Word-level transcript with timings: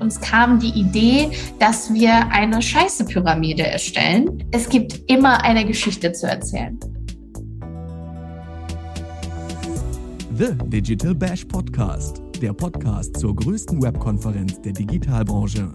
Uns 0.00 0.18
kam 0.18 0.58
die 0.58 0.80
Idee, 0.80 1.30
dass 1.58 1.92
wir 1.92 2.32
eine 2.32 2.62
Scheiße-Pyramide 2.62 3.66
erstellen. 3.66 4.42
Es 4.50 4.66
gibt 4.70 4.98
immer 5.10 5.44
eine 5.44 5.66
Geschichte 5.66 6.12
zu 6.12 6.26
erzählen. 6.26 6.80
The 10.34 10.54
Digital 10.64 11.14
Bash 11.14 11.44
Podcast, 11.44 12.22
der 12.40 12.54
Podcast 12.54 13.18
zur 13.18 13.36
größten 13.36 13.82
Webkonferenz 13.82 14.62
der 14.62 14.72
Digitalbranche. 14.72 15.74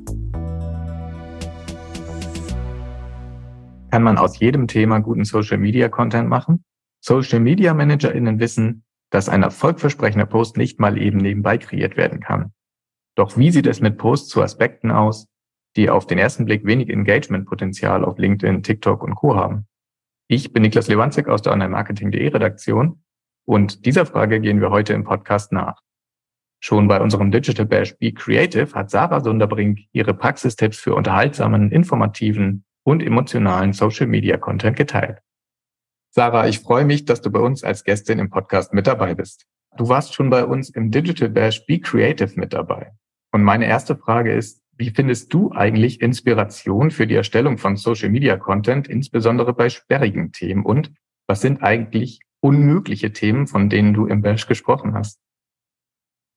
Kann 3.92 4.02
man 4.02 4.18
aus 4.18 4.40
jedem 4.40 4.68
Thema 4.68 5.00
guten 5.00 5.24
Social 5.24 5.60
Media 5.60 5.88
Content 5.88 6.28
machen? 6.28 6.64
Social 7.00 7.40
Media 7.40 7.76
ManagerInnen 7.76 8.40
wissen, 8.40 8.84
dass 9.12 9.30
ein 9.30 9.44
erfolgversprechender 9.44 10.26
Post 10.26 10.58
nicht 10.58 10.80
mal 10.80 10.98
eben 10.98 11.20
nebenbei 11.20 11.60
kreiert 11.60 11.96
werden 11.96 12.20
kann. 12.20 12.52
Doch 13.16 13.38
wie 13.38 13.52
sieht 13.52 13.68
es 13.68 13.82
mit 13.82 13.98
Posts 13.98 14.30
zu 14.30 14.42
Aspekten 14.42 14.92
aus, 14.92 15.28
die 15.76 15.90
auf 15.90 16.06
den 16.06 16.18
ersten 16.18 16.46
Blick 16.46 16.66
wenig 16.66 16.90
Engagement-Potenzial 16.90 18.04
auf 18.04 18.18
LinkedIn, 18.18 18.64
TikTok 18.64 19.04
und 19.04 19.16
Co. 19.16 19.36
haben? 19.36 19.68
Ich 20.28 20.52
bin 20.52 20.64
Niklas 20.64 20.88
Lewandzig 20.88 21.28
aus 21.28 21.42
der 21.42 21.54
Online-Marketing.de 21.54 22.28
Redaktion 22.28 23.04
und 23.46 23.86
dieser 23.86 24.06
Frage 24.06 24.40
gehen 24.40 24.60
wir 24.60 24.70
heute 24.70 24.94
im 24.94 25.04
Podcast 25.04 25.52
nach. 25.52 25.82
Schon 26.60 26.88
bei 26.88 27.00
unserem 27.00 27.32
Digital 27.32 27.66
Bash 27.66 27.96
Be 27.98 28.12
Creative 28.12 28.74
hat 28.74 28.90
Sarah 28.90 29.20
Sunderbrink 29.20 29.82
ihre 29.92 30.14
Praxistipps 30.14 30.80
für 30.80 30.96
unterhaltsamen, 30.96 31.72
informativen 31.72 32.66
und 32.84 33.04
emotionalen 33.04 33.74
Social 33.74 34.08
Media 34.08 34.38
Content 34.38 34.76
geteilt. 34.76 35.20
Sarah, 36.10 36.48
ich 36.48 36.60
freue 36.60 36.86
mich, 36.86 37.06
dass 37.06 37.22
du 37.22 37.30
bei 37.30 37.40
uns 37.40 37.64
als 37.64 37.84
Gästin 37.84 38.20
im 38.20 38.30
Podcast 38.30 38.74
mit 38.74 38.88
dabei 38.88 39.14
bist. 39.14 39.46
Du 39.78 39.90
warst 39.90 40.16
schon 40.16 40.30
bei 40.30 40.46
uns 40.46 40.70
im 40.70 40.90
Digital 40.90 41.30
Bash 41.30 41.66
Be 41.66 41.80
Creative 41.80 42.32
mit 42.40 42.54
dabei. 42.54 42.94
Und 43.36 43.44
meine 43.44 43.66
erste 43.66 43.98
Frage 43.98 44.32
ist, 44.34 44.64
wie 44.78 44.92
findest 44.92 45.34
du 45.34 45.52
eigentlich 45.52 46.00
Inspiration 46.00 46.90
für 46.90 47.06
die 47.06 47.16
Erstellung 47.16 47.58
von 47.58 47.76
Social 47.76 48.08
Media 48.08 48.38
Content, 48.38 48.88
insbesondere 48.88 49.52
bei 49.52 49.68
sperrigen 49.68 50.32
Themen? 50.32 50.64
Und 50.64 50.94
was 51.28 51.42
sind 51.42 51.62
eigentlich 51.62 52.22
unmögliche 52.40 53.12
Themen, 53.12 53.48
von 53.48 53.70
denen 53.70 53.94
du 53.94 54.06
im 54.06 54.22
Bash 54.22 54.48
gesprochen 54.48 54.94
hast? 54.94 55.20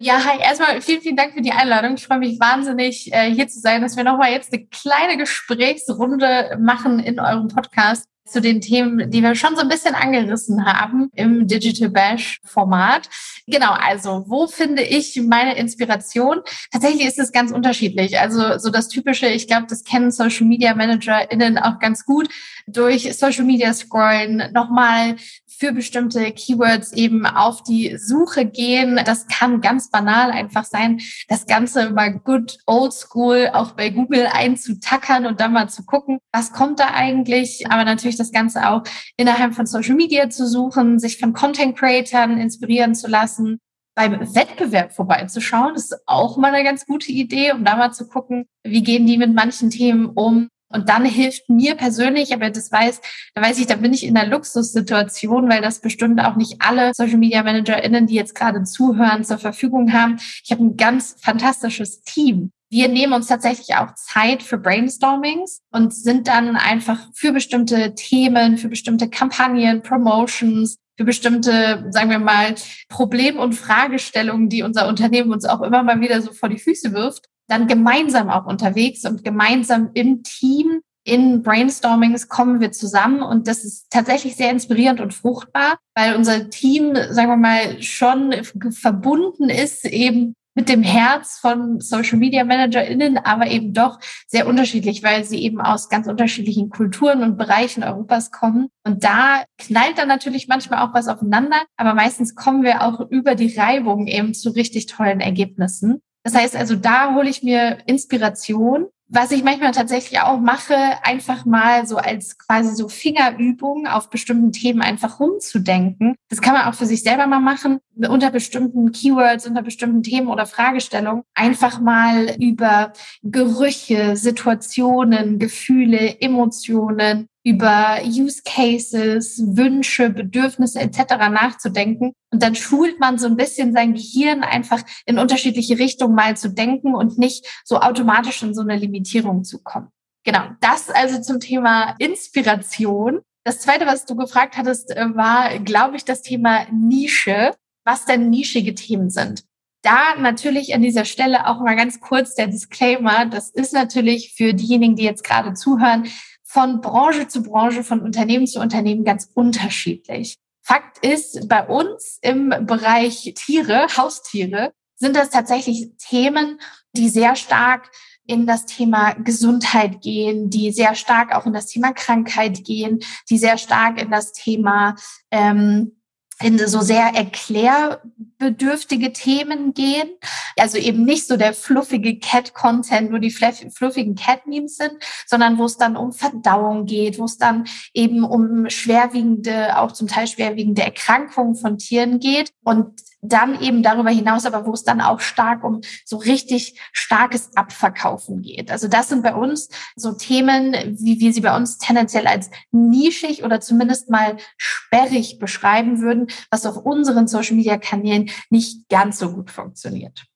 Ja, 0.01 0.25
hi, 0.25 0.41
erstmal 0.41 0.81
vielen, 0.81 1.01
vielen 1.01 1.17
Dank 1.17 1.35
für 1.35 1.41
die 1.41 1.53
Einladung. 1.53 1.95
Ich 1.95 2.05
freue 2.05 2.19
mich 2.19 2.41
wahnsinnig, 2.41 3.13
äh, 3.13 3.33
hier 3.33 3.47
zu 3.47 3.61
sein, 3.61 3.81
dass 3.81 3.97
wir 3.97 4.03
nochmal 4.03 4.33
jetzt 4.33 4.53
eine 4.53 4.67
kleine 4.67 5.17
Gesprächsrunde 5.19 6.59
machen 6.61 6.99
in 6.99 7.21
eurem 7.21 7.47
Podcast 7.47 8.09
zu 8.31 8.41
den 8.41 8.61
Themen, 8.61 9.11
die 9.11 9.23
wir 9.23 9.35
schon 9.35 9.57
so 9.57 9.63
ein 9.63 9.69
bisschen 9.69 9.95
angerissen 9.95 10.65
haben 10.65 11.11
im 11.15 11.47
Digital 11.47 11.89
Bash 11.89 12.41
Format. 12.45 13.09
Genau, 13.47 13.73
also 13.73 14.25
wo 14.27 14.47
finde 14.47 14.83
ich 14.83 15.21
meine 15.27 15.57
Inspiration? 15.57 16.41
Tatsächlich 16.71 17.07
ist 17.07 17.19
es 17.19 17.33
ganz 17.33 17.51
unterschiedlich. 17.51 18.19
Also 18.19 18.59
so 18.59 18.71
das 18.71 18.89
typische, 18.89 19.27
ich 19.27 19.47
glaube, 19.47 19.67
das 19.69 19.85
kennen 19.85 20.11
Social 20.11 20.47
Media 20.47 20.75
ManagerInnen 20.75 21.59
auch 21.59 21.79
ganz 21.79 22.05
gut, 22.05 22.29
durch 22.67 23.17
Social 23.17 23.45
Media 23.45 23.73
scrollen, 23.73 24.53
nochmal 24.53 25.17
für 25.59 25.73
bestimmte 25.73 26.31
Keywords 26.31 26.93
eben 26.93 27.27
auf 27.27 27.65
die 27.65 27.97
Suche 27.99 28.45
gehen. 28.45 29.01
Das 29.05 29.27
kann 29.27 29.61
ganz 29.61 29.91
banal 29.91 30.31
einfach 30.31 30.65
sein, 30.65 31.01
das 31.27 31.47
Ganze 31.47 31.91
mal 31.91 32.13
good 32.13 32.59
old 32.67 32.93
school 32.93 33.51
auch 33.53 33.73
bei 33.73 33.91
Google 33.91 34.29
einzutackern 34.33 35.27
und 35.27 35.41
dann 35.41 35.53
mal 35.53 35.69
zu 35.69 35.85
gucken, 35.85 36.21
was 36.33 36.53
kommt 36.53 36.79
da 36.79 36.91
eigentlich. 36.95 37.65
Aber 37.71 37.85
natürlich 37.85 38.17
das 38.19 38.33
Ganze 38.33 38.69
auch 38.69 38.83
innerhalb 39.17 39.55
von 39.55 39.67
Social 39.67 39.95
Media 39.95 40.31
zu 40.31 40.47
suchen, 40.47 40.99
sich 40.99 41.19
von 41.19 41.33
Content 41.33 41.77
Creatern 41.77 42.39
inspirieren 42.39 42.95
zu 42.95 43.09
lassen 43.09 43.59
beim 43.99 44.21
Wettbewerb 44.35 44.93
vorbeizuschauen. 44.93 45.75
Das 45.75 45.87
ist 45.87 46.03
auch 46.07 46.37
mal 46.37 46.55
eine 46.55 46.63
ganz 46.63 46.87
gute 46.87 47.11
Idee, 47.11 47.51
um 47.51 47.65
da 47.65 47.75
mal 47.75 47.91
zu 47.91 48.07
gucken, 48.09 48.47
wie 48.63 48.85
gehen 48.85 49.07
die 49.07 49.19
mit 49.19 49.35
manchen 49.35 49.71
Themen 49.71 50.07
um. 50.07 50.49
Und 50.71 50.89
dann 50.89 51.05
hilft 51.05 51.49
mir 51.49 51.75
persönlich, 51.75 52.33
aber 52.33 52.51
das 52.51 52.71
weiß, 52.71 53.01
da 53.35 53.43
weiß 53.43 53.59
ich, 53.59 53.67
da 53.67 53.75
bin 53.75 53.93
ich 53.93 54.05
in 54.05 54.17
einer 54.17 54.29
Luxussituation, 54.29 55.49
weil 55.49 55.63
das 55.63 55.81
bestimmt 55.81 56.21
auch 56.21 56.37
nicht 56.37 56.57
alle 56.61 56.93
Social 56.95 57.17
Media 57.17 57.43
ManagerInnen, 57.43 58.07
die 58.07 58.15
jetzt 58.15 58.35
gerade 58.35 58.63
zuhören, 58.63 59.25
zur 59.25 59.39
Verfügung 59.39 59.93
haben. 59.93 60.19
Ich 60.45 60.53
habe 60.53 60.63
ein 60.63 60.77
ganz 60.77 61.17
fantastisches 61.21 62.03
Team. 62.03 62.53
Wir 62.71 62.89
nehmen 62.89 63.15
uns 63.15 63.29
tatsächlich 63.29 63.77
auch 63.77 63.95
Zeit 63.95 64.43
für 64.43 64.59
Brainstormings 64.59 65.61
und 65.73 65.95
sind 65.95 66.29
dann 66.29 66.57
einfach 66.57 67.01
für 67.15 67.33
bestimmte 67.33 67.95
Themen, 67.95 68.59
für 68.59 68.69
bestimmte 68.69 69.09
Kampagnen, 69.09 69.83
Promotions, 69.83 70.77
für 70.99 71.05
bestimmte, 71.05 71.87
sagen 71.91 72.11
wir 72.11 72.19
mal, 72.19 72.55
Problem- 72.89 73.39
und 73.39 73.55
Fragestellungen, 73.55 74.49
die 74.49 74.63
unser 74.63 74.89
Unternehmen 74.89 75.33
uns 75.33 75.47
auch 75.47 75.63
immer 75.63 75.83
mal 75.83 76.01
wieder 76.01 76.21
so 76.21 76.33
vor 76.33 76.49
die 76.49 76.59
Füße 76.59 76.93
wirft, 76.93 77.27
dann 77.47 77.69
gemeinsam 77.69 78.29
auch 78.29 78.45
unterwegs 78.45 79.05
und 79.07 79.25
gemeinsam 79.25 79.91
im 79.95 80.23
Team 80.23 80.81
in 81.05 81.43
Brainstormings 81.43 82.29
kommen 82.29 82.61
wir 82.61 82.73
zusammen. 82.73 83.23
Und 83.23 83.49
das 83.49 83.65
ist 83.65 83.87
tatsächlich 83.91 84.37
sehr 84.37 84.51
inspirierend 84.51 85.01
und 85.01 85.15
fruchtbar, 85.15 85.79
weil 85.95 86.15
unser 86.15 86.51
Team, 86.51 86.95
sagen 86.95 87.31
wir 87.31 87.37
mal, 87.37 87.83
schon 87.83 88.35
verbunden 88.73 89.49
ist 89.49 89.87
eben 89.87 90.35
mit 90.59 90.69
dem 90.69 90.83
Herz 90.83 91.39
von 91.39 91.81
Social 91.81 92.19
Media 92.19 92.43
ManagerInnen, 92.43 93.17
aber 93.19 93.47
eben 93.47 93.73
doch 93.75 94.01
sehr 94.27 94.49
unterschiedlich, 94.49 95.05
weil 95.05 95.23
sie 95.23 95.41
eben 95.41 95.61
aus 95.61 95.89
ganz 95.89 96.09
unterschiedlichen 96.09 96.69
Kulturen 96.69 97.23
und 97.23 97.39
Bereichen 97.39 97.85
Europas 97.85 98.33
kommen. 98.33 98.67
Und 98.83 99.05
da 99.05 99.45
knallt 99.57 99.99
dann 99.99 100.09
natürlich 100.09 100.49
manchmal 100.49 100.85
auch 100.85 100.93
was 100.93 101.07
aufeinander, 101.07 101.63
aber 101.77 101.95
meistens 101.95 102.35
kommen 102.35 102.65
wir 102.65 102.83
auch 102.83 102.99
über 103.09 103.37
die 103.37 103.57
Reibung 103.57 104.09
eben 104.09 104.35
zu 104.35 104.51
richtig 104.51 104.87
tollen 104.87 105.21
Ergebnissen. 105.21 106.03
Das 106.25 106.35
heißt 106.35 106.57
also, 106.57 106.75
da 106.75 107.15
hole 107.15 107.31
ich 107.31 107.45
mir 107.45 107.79
Inspiration. 107.87 108.89
Was 109.11 109.31
ich 109.31 109.45
manchmal 109.45 109.71
tatsächlich 109.71 110.21
auch 110.21 110.39
mache, 110.39 110.75
einfach 111.03 111.47
mal 111.47 111.87
so 111.87 111.97
als 111.99 112.37
quasi 112.37 112.75
so 112.75 112.89
Fingerübung 112.89 113.87
auf 113.87 114.11
bestimmten 114.11 114.53
Themen 114.53 114.83
einfach 114.83 115.19
rumzudenken. 115.21 116.17
Das 116.29 116.43
kann 116.43 116.53
man 116.53 116.67
auch 116.67 116.75
für 116.75 116.85
sich 116.85 117.03
selber 117.03 117.27
mal 117.27 117.41
machen, 117.41 117.79
unter 118.07 118.31
bestimmten 118.31 118.93
Keywords, 118.93 119.47
unter 119.47 119.63
bestimmten 119.63 120.03
Themen 120.03 120.29
oder 120.29 120.47
Fragestellungen. 120.47 121.25
Einfach 121.35 121.81
mal 121.81 122.37
über 122.39 122.93
Gerüche, 123.23 124.17
Situationen, 124.17 125.39
Gefühle, 125.39 126.21
Emotionen, 126.21 127.27
über 127.45 128.01
Use 128.05 128.43
Cases, 128.45 129.43
Wünsche, 129.57 130.11
Bedürfnisse 130.11 130.81
etc. 130.81 131.17
nachzudenken. 131.31 132.13
Und 132.31 132.43
dann 132.43 132.55
schult 132.55 133.01
man 133.01 133.19
so 133.19 133.27
ein 133.27 133.37
bisschen 133.37 133.73
sein 133.73 133.95
Gehirn 133.95 134.43
einfach 134.43 134.83
in 135.07 135.19
unterschiedliche 135.19 135.79
Richtungen 135.79 136.15
mal 136.15 136.37
zu 136.37 136.51
denken 136.51 136.95
und 136.95 137.19
nicht 137.19 137.47
so 137.65 137.81
automatisch 137.81 138.43
in 138.43 138.55
so 138.55 138.61
eine 138.61 138.77
Limitierung 138.77 139.45
zu 139.45 139.63
kommen. 139.63 139.89
Genau, 140.25 140.45
das 140.61 140.91
also 140.91 141.23
zum 141.23 141.41
Thema 141.41 141.95
Inspiration. 141.99 143.21
Das 143.45 143.61
zweite, 143.61 143.87
was 143.87 144.05
du 144.05 144.15
gefragt 144.15 144.59
hattest, 144.59 144.91
äh, 144.91 145.07
war, 145.15 145.59
glaube 145.61 145.97
ich, 145.97 146.05
das 146.05 146.21
Thema 146.21 146.67
Nische, 146.71 147.55
was 147.89 148.05
denn 148.05 148.29
nischige 148.29 148.75
Themen 148.75 149.09
sind. 149.09 149.45
Da 149.83 150.15
natürlich 150.19 150.75
an 150.75 150.83
dieser 150.83 151.07
Stelle 151.07 151.47
auch 151.47 151.61
mal 151.61 151.75
ganz 151.75 152.01
kurz 152.01 152.35
der 152.35 152.49
Disclaimer. 152.49 153.27
Das 153.27 153.49
ist 153.49 153.73
natürlich 153.73 154.35
für 154.37 154.53
diejenigen, 154.53 154.95
die 154.95 155.05
jetzt 155.05 155.25
gerade 155.25 155.55
zuhören, 155.55 156.07
von 156.45 156.81
Branche 156.83 157.29
zu 157.29 157.43
Branche, 157.43 157.83
von 157.83 158.01
Unternehmen 158.01 158.47
zu 158.47 158.61
Unternehmen 158.61 159.05
ganz 159.05 159.31
unterschiedlich. 159.33 160.37
Fakt 160.63 161.05
ist, 161.05 161.49
bei 161.49 161.67
uns 161.67 162.19
im 162.21 162.51
Bereich 162.67 163.33
Tiere, 163.37 163.87
Haustiere, 163.97 164.73
sind 164.97 165.17
das 165.17 165.31
tatsächlich 165.31 165.93
Themen, 165.99 166.61
die 166.93 167.09
sehr 167.09 167.37
stark 167.37 167.91
in 168.27 168.47
das 168.47 168.67
Thema 168.67 169.15
Gesundheit 169.15 170.03
gehen, 170.03 170.51
die 170.51 170.73
sehr 170.73 170.95
stark 170.95 171.35
auch 171.35 171.47
in 171.47 171.55
das 171.55 171.67
Thema 171.67 171.93
Krankheit 171.93 172.65
gehen, 172.65 172.99
die 173.31 173.39
sehr 173.39 173.57
stark 173.57 174.01
in 174.03 174.11
das 174.11 174.33
Thema 174.33 174.97
ähm, 175.31 175.98
in 176.41 176.59
so 176.59 176.81
sehr 176.81 177.15
erklärbedürftige 177.15 179.13
Themen 179.13 179.75
gehen. 179.75 180.09
Also 180.57 180.79
eben 180.79 181.05
nicht 181.05 181.27
so 181.27 181.37
der 181.37 181.53
fluffige 181.53 182.19
Cat-Content, 182.19 183.11
nur 183.11 183.19
die 183.19 183.31
fluffigen 183.31 184.15
Cat-Memes 184.15 184.77
sind, 184.77 184.93
sondern 185.27 185.59
wo 185.59 185.65
es 185.65 185.77
dann 185.77 185.97
um 185.97 186.13
Verdauung 186.13 186.87
geht, 186.87 187.19
wo 187.19 187.25
es 187.25 187.39
dann 187.39 187.65
eben 187.93 188.23
um 188.23 188.71
schwerwiegende, 188.71 189.77
auch 189.79 189.93
zum 189.93 190.07
Teil 190.07 190.29
schwerwiegende 190.29 190.83
Erkrankungen 190.83 191.57
von 191.57 191.79
Tieren 191.79 192.21
geht. 192.21 192.53
Und 192.63 193.01
dann 193.21 193.61
eben 193.61 193.83
darüber 193.83 194.11
hinaus, 194.11 194.47
aber 194.47 194.67
wo 194.67 194.73
es 194.73 194.85
dann 194.85 195.01
auch 195.01 195.21
stark 195.21 195.65
um 195.65 195.81
so 196.05 196.19
richtig 196.19 196.81
starkes 196.93 197.57
Abverkaufen 197.57 198.43
geht. 198.43 198.71
Also 198.71 198.89
das 198.89 199.09
sind 199.09 199.23
bei 199.23 199.35
uns 199.35 199.69
so 199.97 200.13
Themen, 200.13 200.73
wie 200.99 201.19
wir 201.21 201.33
sie 201.33 201.41
bei 201.41 201.57
uns 201.57 201.79
tendenziell 201.79 202.27
als 202.27 202.51
nischig 202.71 203.43
oder 203.43 203.61
zumindest 203.61 204.11
mal 204.11 204.37
sperrig 204.57 205.39
beschreiben 205.39 206.01
würden, 206.01 206.29
was 206.51 206.67
auf 206.67 206.77
unseren 206.77 207.27
Social-Media-Kanälen 207.27 208.31
nicht 208.51 208.89
ganz 208.89 209.19
so 209.19 209.33
gut 209.33 209.51
funktioniert. 209.51 210.27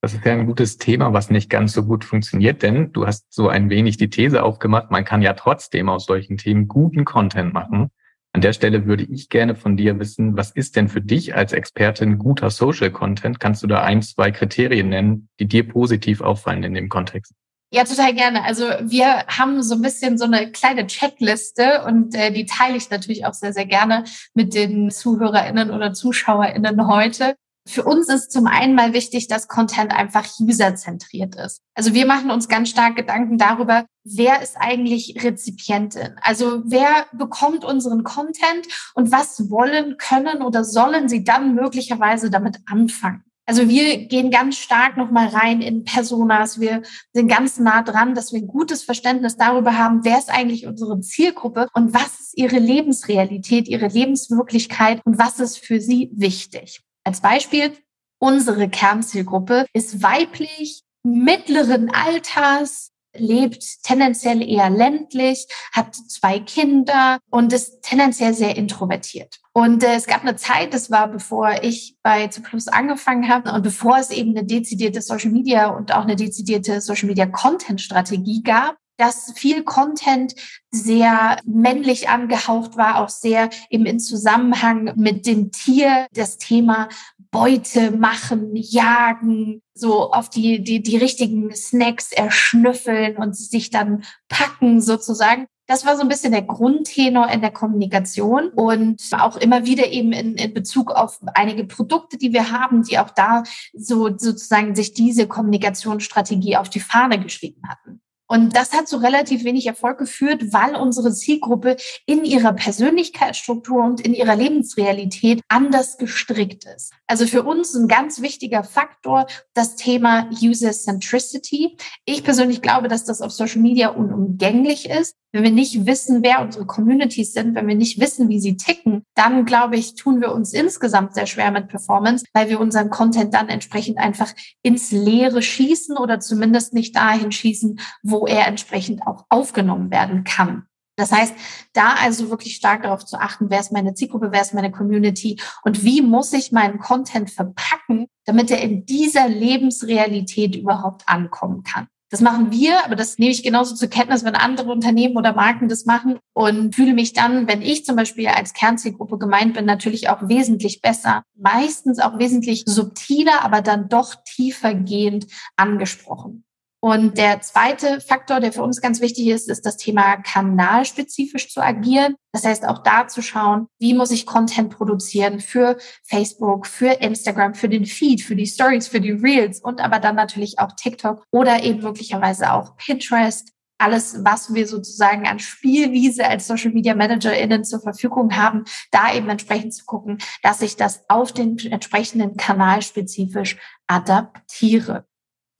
Das 0.00 0.14
ist 0.14 0.24
ja 0.24 0.32
ein 0.32 0.46
gutes 0.46 0.78
Thema, 0.78 1.12
was 1.12 1.30
nicht 1.30 1.48
ganz 1.48 1.72
so 1.74 1.84
gut 1.84 2.04
funktioniert, 2.04 2.62
denn 2.64 2.92
du 2.92 3.06
hast 3.06 3.32
so 3.32 3.48
ein 3.48 3.70
wenig 3.70 3.98
die 3.98 4.10
These 4.10 4.42
aufgemacht, 4.42 4.90
man 4.90 5.04
kann 5.04 5.22
ja 5.22 5.32
trotzdem 5.34 5.88
aus 5.88 6.06
solchen 6.06 6.38
Themen 6.38 6.66
guten 6.66 7.04
Content 7.04 7.54
machen. 7.54 7.90
An 8.34 8.40
der 8.40 8.54
Stelle 8.54 8.86
würde 8.86 9.04
ich 9.04 9.28
gerne 9.28 9.54
von 9.54 9.76
dir 9.76 9.98
wissen, 9.98 10.36
was 10.36 10.50
ist 10.50 10.76
denn 10.76 10.88
für 10.88 11.02
dich 11.02 11.34
als 11.34 11.52
Expertin 11.52 12.18
guter 12.18 12.48
Social 12.48 12.90
Content? 12.90 13.40
Kannst 13.40 13.62
du 13.62 13.66
da 13.66 13.82
ein, 13.82 14.00
zwei 14.00 14.30
Kriterien 14.30 14.88
nennen, 14.88 15.28
die 15.38 15.46
dir 15.46 15.68
positiv 15.68 16.22
auffallen 16.22 16.62
in 16.62 16.72
dem 16.72 16.88
Kontext? 16.88 17.34
Ja, 17.74 17.84
total 17.84 18.14
gerne. 18.14 18.44
Also 18.44 18.64
wir 18.82 19.26
haben 19.28 19.62
so 19.62 19.74
ein 19.74 19.82
bisschen 19.82 20.18
so 20.18 20.24
eine 20.24 20.50
kleine 20.50 20.86
Checkliste 20.86 21.84
und 21.86 22.14
äh, 22.14 22.30
die 22.30 22.44
teile 22.44 22.76
ich 22.76 22.90
natürlich 22.90 23.24
auch 23.24 23.32
sehr, 23.32 23.52
sehr 23.52 23.64
gerne 23.64 24.04
mit 24.34 24.54
den 24.54 24.90
ZuhörerInnen 24.90 25.70
oder 25.70 25.94
ZuschauerInnen 25.94 26.86
heute. 26.86 27.34
Für 27.66 27.84
uns 27.84 28.08
ist 28.08 28.32
zum 28.32 28.46
einen 28.46 28.74
mal 28.74 28.92
wichtig, 28.92 29.28
dass 29.28 29.46
Content 29.46 29.92
einfach 29.92 30.28
userzentriert 30.40 31.36
ist. 31.36 31.60
Also 31.74 31.94
wir 31.94 32.06
machen 32.06 32.30
uns 32.30 32.48
ganz 32.48 32.70
stark 32.70 32.96
Gedanken 32.96 33.38
darüber, 33.38 33.86
wer 34.04 34.42
ist 34.42 34.56
eigentlich 34.58 35.22
Rezipientin? 35.22 36.16
Also 36.22 36.62
wer 36.64 37.06
bekommt 37.12 37.64
unseren 37.64 38.02
Content 38.02 38.66
und 38.94 39.12
was 39.12 39.48
wollen, 39.48 39.96
können 39.96 40.42
oder 40.42 40.64
sollen 40.64 41.08
sie 41.08 41.22
dann 41.22 41.54
möglicherweise 41.54 42.30
damit 42.30 42.58
anfangen? 42.66 43.22
Also 43.44 43.68
wir 43.68 44.06
gehen 44.06 44.30
ganz 44.30 44.56
stark 44.56 44.96
nochmal 44.96 45.28
rein 45.28 45.60
in 45.60 45.84
Personas. 45.84 46.60
Wir 46.60 46.82
sind 47.12 47.28
ganz 47.28 47.58
nah 47.58 47.82
dran, 47.82 48.14
dass 48.14 48.32
wir 48.32 48.40
ein 48.40 48.46
gutes 48.46 48.84
Verständnis 48.84 49.36
darüber 49.36 49.76
haben, 49.76 50.04
wer 50.04 50.18
ist 50.18 50.30
eigentlich 50.30 50.66
unsere 50.66 51.00
Zielgruppe 51.00 51.68
und 51.74 51.92
was 51.92 52.20
ist 52.20 52.38
ihre 52.38 52.58
Lebensrealität, 52.58 53.68
ihre 53.68 53.88
Lebenswirklichkeit 53.88 55.00
und 55.04 55.18
was 55.18 55.40
ist 55.40 55.58
für 55.58 55.80
sie 55.80 56.10
wichtig. 56.14 56.82
Als 57.04 57.20
Beispiel, 57.20 57.76
unsere 58.18 58.68
Kernzielgruppe 58.68 59.66
ist 59.72 60.02
weiblich, 60.02 60.82
mittleren 61.02 61.90
Alters, 61.92 62.92
lebt 63.14 63.82
tendenziell 63.82 64.42
eher 64.42 64.70
ländlich, 64.70 65.46
hat 65.72 65.94
zwei 65.94 66.38
Kinder 66.40 67.18
und 67.30 67.52
ist 67.52 67.82
tendenziell 67.82 68.32
sehr 68.34 68.56
introvertiert. 68.56 69.38
Und 69.52 69.84
äh, 69.84 69.94
es 69.94 70.06
gab 70.06 70.22
eine 70.22 70.36
Zeit, 70.36 70.72
das 70.72 70.90
war 70.90 71.08
bevor 71.08 71.62
ich 71.62 71.96
bei 72.02 72.26
Plus 72.28 72.68
angefangen 72.68 73.28
habe 73.28 73.52
und 73.52 73.62
bevor 73.62 73.98
es 73.98 74.10
eben 74.10 74.30
eine 74.30 74.46
dezidierte 74.46 75.02
Social 75.02 75.30
Media 75.30 75.68
und 75.68 75.92
auch 75.92 76.04
eine 76.04 76.16
dezidierte 76.16 76.80
Social 76.80 77.08
Media 77.08 77.26
Content 77.26 77.80
Strategie 77.80 78.42
gab, 78.42 78.76
dass 78.96 79.32
viel 79.34 79.64
Content 79.64 80.34
sehr 80.70 81.38
männlich 81.44 82.08
angehaucht 82.08 82.76
war, 82.76 83.00
auch 83.00 83.08
sehr 83.08 83.50
eben 83.70 83.86
in 83.86 84.00
Zusammenhang 84.00 84.92
mit 84.96 85.26
dem 85.26 85.50
Tier, 85.52 86.06
das 86.12 86.38
Thema 86.38 86.88
Beute 87.32 87.92
machen, 87.92 88.50
jagen, 88.54 89.62
so 89.74 90.12
auf 90.12 90.28
die, 90.28 90.62
die, 90.62 90.82
die 90.82 90.98
richtigen 90.98 91.54
Snacks 91.56 92.12
erschnüffeln 92.12 93.16
und 93.16 93.34
sich 93.34 93.70
dann 93.70 94.04
packen 94.28 94.82
sozusagen. 94.82 95.46
Das 95.66 95.86
war 95.86 95.96
so 95.96 96.02
ein 96.02 96.08
bisschen 96.08 96.32
der 96.32 96.42
Grundtenor 96.42 97.30
in 97.30 97.40
der 97.40 97.50
Kommunikation 97.50 98.48
und 98.50 99.00
auch 99.12 99.38
immer 99.38 99.64
wieder 99.64 99.90
eben 99.90 100.12
in, 100.12 100.34
in 100.34 100.52
Bezug 100.52 100.90
auf 100.90 101.20
einige 101.32 101.64
Produkte, 101.64 102.18
die 102.18 102.34
wir 102.34 102.50
haben, 102.50 102.82
die 102.82 102.98
auch 102.98 103.10
da 103.10 103.44
so 103.72 104.10
sozusagen 104.18 104.74
sich 104.74 104.92
diese 104.92 105.26
Kommunikationsstrategie 105.26 106.58
auf 106.58 106.68
die 106.68 106.80
Fahne 106.80 107.18
geschrieben 107.18 107.62
hatten. 107.66 108.01
Und 108.32 108.56
das 108.56 108.72
hat 108.72 108.88
zu 108.88 108.96
relativ 108.96 109.44
wenig 109.44 109.66
Erfolg 109.66 109.98
geführt, 109.98 110.54
weil 110.54 110.74
unsere 110.74 111.12
Zielgruppe 111.12 111.76
in 112.06 112.24
ihrer 112.24 112.54
Persönlichkeitsstruktur 112.54 113.84
und 113.84 114.00
in 114.00 114.14
ihrer 114.14 114.34
Lebensrealität 114.34 115.42
anders 115.48 115.98
gestrickt 115.98 116.64
ist. 116.64 116.94
Also 117.06 117.26
für 117.26 117.42
uns 117.42 117.74
ein 117.74 117.88
ganz 117.88 118.22
wichtiger 118.22 118.64
Faktor 118.64 119.26
das 119.52 119.76
Thema 119.76 120.30
User 120.42 120.72
Centricity. 120.72 121.76
Ich 122.06 122.24
persönlich 122.24 122.62
glaube, 122.62 122.88
dass 122.88 123.04
das 123.04 123.20
auf 123.20 123.32
Social 123.32 123.60
Media 123.60 123.88
unumgänglich 123.88 124.88
ist. 124.88 125.14
Wenn 125.34 125.44
wir 125.44 125.50
nicht 125.50 125.86
wissen, 125.86 126.22
wer 126.22 126.42
unsere 126.42 126.66
Communities 126.66 127.32
sind, 127.32 127.54
wenn 127.54 127.66
wir 127.66 127.74
nicht 127.74 127.98
wissen, 127.98 128.28
wie 128.28 128.38
sie 128.38 128.58
ticken, 128.58 129.02
dann 129.14 129.46
glaube 129.46 129.76
ich, 129.76 129.94
tun 129.94 130.20
wir 130.20 130.32
uns 130.32 130.52
insgesamt 130.52 131.14
sehr 131.14 131.26
schwer 131.26 131.50
mit 131.50 131.68
Performance, 131.68 132.26
weil 132.34 132.50
wir 132.50 132.60
unseren 132.60 132.90
Content 132.90 133.32
dann 133.32 133.48
entsprechend 133.48 133.96
einfach 133.96 134.30
ins 134.62 134.92
Leere 134.92 135.40
schießen 135.40 135.96
oder 135.96 136.20
zumindest 136.20 136.74
nicht 136.74 136.94
dahin 136.94 137.32
schießen, 137.32 137.80
wo 138.02 138.26
er 138.26 138.46
entsprechend 138.46 139.06
auch 139.06 139.24
aufgenommen 139.30 139.90
werden 139.90 140.24
kann. 140.24 140.66
Das 140.96 141.10
heißt, 141.10 141.34
da 141.72 141.94
also 141.94 142.28
wirklich 142.28 142.54
stark 142.54 142.82
darauf 142.82 143.06
zu 143.06 143.18
achten, 143.18 143.48
wer 143.48 143.60
ist 143.60 143.72
meine 143.72 143.94
Zielgruppe, 143.94 144.28
wer 144.30 144.42
ist 144.42 144.52
meine 144.52 144.70
Community 144.70 145.40
und 145.64 145.82
wie 145.82 146.02
muss 146.02 146.34
ich 146.34 146.52
meinen 146.52 146.78
Content 146.78 147.30
verpacken, 147.30 148.08
damit 148.26 148.50
er 148.50 148.60
in 148.60 148.84
dieser 148.84 149.28
Lebensrealität 149.28 150.54
überhaupt 150.54 151.08
ankommen 151.08 151.62
kann. 151.62 151.88
Das 152.12 152.20
machen 152.20 152.52
wir, 152.52 152.84
aber 152.84 152.94
das 152.94 153.18
nehme 153.18 153.32
ich 153.32 153.42
genauso 153.42 153.74
zur 153.74 153.88
Kenntnis, 153.88 154.22
wenn 154.22 154.34
andere 154.34 154.70
Unternehmen 154.70 155.16
oder 155.16 155.32
Marken 155.32 155.70
das 155.70 155.86
machen 155.86 156.18
und 156.34 156.74
fühle 156.74 156.92
mich 156.92 157.14
dann, 157.14 157.48
wenn 157.48 157.62
ich 157.62 157.86
zum 157.86 157.96
Beispiel 157.96 158.28
als 158.28 158.52
Kernzielgruppe 158.52 159.16
gemeint 159.16 159.54
bin, 159.54 159.64
natürlich 159.64 160.10
auch 160.10 160.28
wesentlich 160.28 160.82
besser, 160.82 161.22
meistens 161.34 162.00
auch 162.00 162.18
wesentlich 162.18 162.64
subtiler, 162.66 163.42
aber 163.42 163.62
dann 163.62 163.88
doch 163.88 164.14
tiefergehend 164.26 165.26
angesprochen. 165.56 166.44
Und 166.84 167.16
der 167.16 167.40
zweite 167.42 168.00
Faktor, 168.00 168.40
der 168.40 168.52
für 168.52 168.64
uns 168.64 168.80
ganz 168.80 169.00
wichtig 169.00 169.28
ist, 169.28 169.48
ist 169.48 169.64
das 169.64 169.76
Thema 169.76 170.16
kanalspezifisch 170.16 171.48
zu 171.48 171.60
agieren. 171.60 172.16
Das 172.32 172.44
heißt 172.44 172.66
auch 172.66 172.82
da 172.82 173.06
zu 173.06 173.22
schauen, 173.22 173.68
wie 173.78 173.94
muss 173.94 174.10
ich 174.10 174.26
Content 174.26 174.76
produzieren 174.76 175.38
für 175.38 175.76
Facebook, 176.02 176.66
für 176.66 177.00
Instagram, 177.00 177.54
für 177.54 177.68
den 177.68 177.86
Feed, 177.86 178.22
für 178.22 178.34
die 178.34 178.48
Stories, 178.48 178.88
für 178.88 179.00
die 179.00 179.12
Reels 179.12 179.60
und 179.60 179.80
aber 179.80 180.00
dann 180.00 180.16
natürlich 180.16 180.58
auch 180.58 180.72
TikTok 180.72 181.24
oder 181.30 181.62
eben 181.62 181.82
möglicherweise 181.82 182.52
auch 182.52 182.76
Pinterest. 182.76 183.52
Alles, 183.78 184.24
was 184.24 184.52
wir 184.52 184.66
sozusagen 184.66 185.28
an 185.28 185.38
Spielwiese 185.38 186.26
als 186.26 186.48
Social 186.48 186.72
Media 186.72 186.96
ManagerInnen 186.96 187.64
zur 187.64 187.80
Verfügung 187.80 188.36
haben, 188.36 188.64
da 188.90 189.14
eben 189.14 189.28
entsprechend 189.28 189.72
zu 189.72 189.84
gucken, 189.84 190.18
dass 190.42 190.62
ich 190.62 190.74
das 190.74 191.08
auf 191.08 191.30
den 191.30 191.56
entsprechenden 191.58 192.36
Kanal 192.36 192.82
spezifisch 192.82 193.56
adaptiere. 193.86 195.06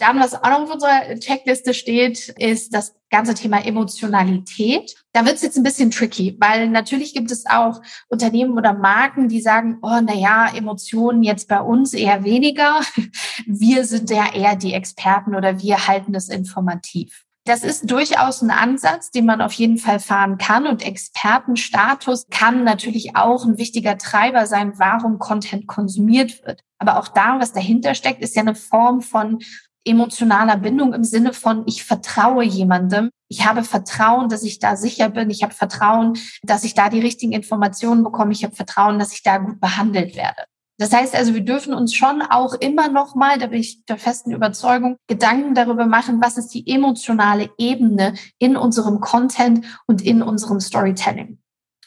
Dann, 0.03 0.19
was 0.19 0.35
auch 0.35 0.51
noch 0.51 0.63
auf 0.63 0.75
unserer 0.75 1.17
Checkliste 1.21 1.75
steht, 1.75 2.31
ist 2.31 2.75
das 2.75 2.97
ganze 3.09 3.35
Thema 3.35 3.65
Emotionalität. 3.65 4.97
Da 5.13 5.25
wird 5.25 5.37
es 5.37 5.43
jetzt 5.43 5.57
ein 5.57 5.63
bisschen 5.63 5.93
tricky, 5.93 6.37
weil 6.41 6.69
natürlich 6.69 7.15
gibt 7.15 7.31
es 7.31 7.47
auch 7.47 7.81
Unternehmen 8.09 8.59
oder 8.59 8.73
Marken, 8.73 9.29
die 9.29 9.41
sagen, 9.41 9.79
oh, 9.81 10.01
na 10.03 10.13
ja, 10.13 10.53
Emotionen 10.57 11.23
jetzt 11.23 11.47
bei 11.47 11.61
uns 11.61 11.95
eher 11.95 12.25
weniger. 12.25 12.81
Wir 13.47 13.85
sind 13.85 14.11
ja 14.11 14.35
eher 14.35 14.57
die 14.57 14.73
Experten 14.73 15.37
oder 15.37 15.63
wir 15.63 15.87
halten 15.87 16.13
das 16.13 16.29
informativ. 16.29 17.25
Das 17.45 17.63
ist 17.63 17.89
durchaus 17.89 18.43
ein 18.43 18.51
Ansatz, 18.51 19.11
den 19.11 19.27
man 19.27 19.41
auf 19.41 19.53
jeden 19.53 19.79
Fall 19.79 20.01
fahren 20.01 20.39
kann. 20.39 20.67
Und 20.67 20.85
Expertenstatus 20.85 22.27
kann 22.29 22.65
natürlich 22.65 23.15
auch 23.15 23.45
ein 23.45 23.59
wichtiger 23.59 23.99
Treiber 23.99 24.47
sein, 24.47 24.73
warum 24.79 25.19
Content 25.19 25.69
konsumiert 25.69 26.45
wird. 26.45 26.61
Aber 26.79 26.99
auch 26.99 27.09
da, 27.09 27.39
was 27.41 27.53
dahinter 27.53 27.95
steckt, 27.95 28.23
ist 28.23 28.35
ja 28.35 28.43
eine 28.43 28.55
Form 28.55 29.01
von 29.01 29.41
emotionaler 29.85 30.57
Bindung 30.57 30.93
im 30.93 31.05
Sinne 31.05 31.33
von, 31.33 31.65
ich 31.67 31.85
vertraue 31.85 32.45
jemandem. 32.45 33.11
Ich 33.29 33.47
habe 33.47 33.65
Vertrauen, 33.65 34.29
dass 34.29 34.43
ich 34.43 34.59
da 34.59 34.77
sicher 34.77 35.09
bin. 35.09 35.31
Ich 35.31 35.43
habe 35.43 35.55
Vertrauen, 35.55 36.19
dass 36.43 36.65
ich 36.65 36.75
da 36.75 36.89
die 36.89 37.01
richtigen 37.01 37.33
Informationen 37.33 38.05
bekomme. 38.05 38.33
Ich 38.33 38.45
habe 38.45 38.55
Vertrauen, 38.55 38.99
dass 38.99 39.13
ich 39.13 39.23
da 39.23 39.39
gut 39.39 39.61
behandelt 39.61 40.17
werde. 40.17 40.45
Das 40.79 40.93
heißt 40.93 41.15
also, 41.15 41.35
wir 41.35 41.45
dürfen 41.45 41.75
uns 41.75 41.95
schon 41.95 42.23
auch 42.23 42.55
immer 42.55 42.89
noch 42.89 43.15
mal, 43.15 43.39
da 43.39 43.47
bin 43.47 43.61
ich 43.61 43.85
der 43.85 43.99
festen 43.99 44.33
Überzeugung, 44.33 44.97
Gedanken 45.07 45.55
darüber 45.55 45.87
machen, 45.87 46.21
was 46.21 46.39
ist 46.39 46.49
die 46.49 46.67
emotionale 46.69 47.51
Ebene 47.59 48.15
in 48.39 48.57
unserem 48.57 49.01
Content 49.01 49.65
und 49.87 50.03
in 50.03 50.23
unserem 50.23 50.61
Storytelling. 50.61 51.39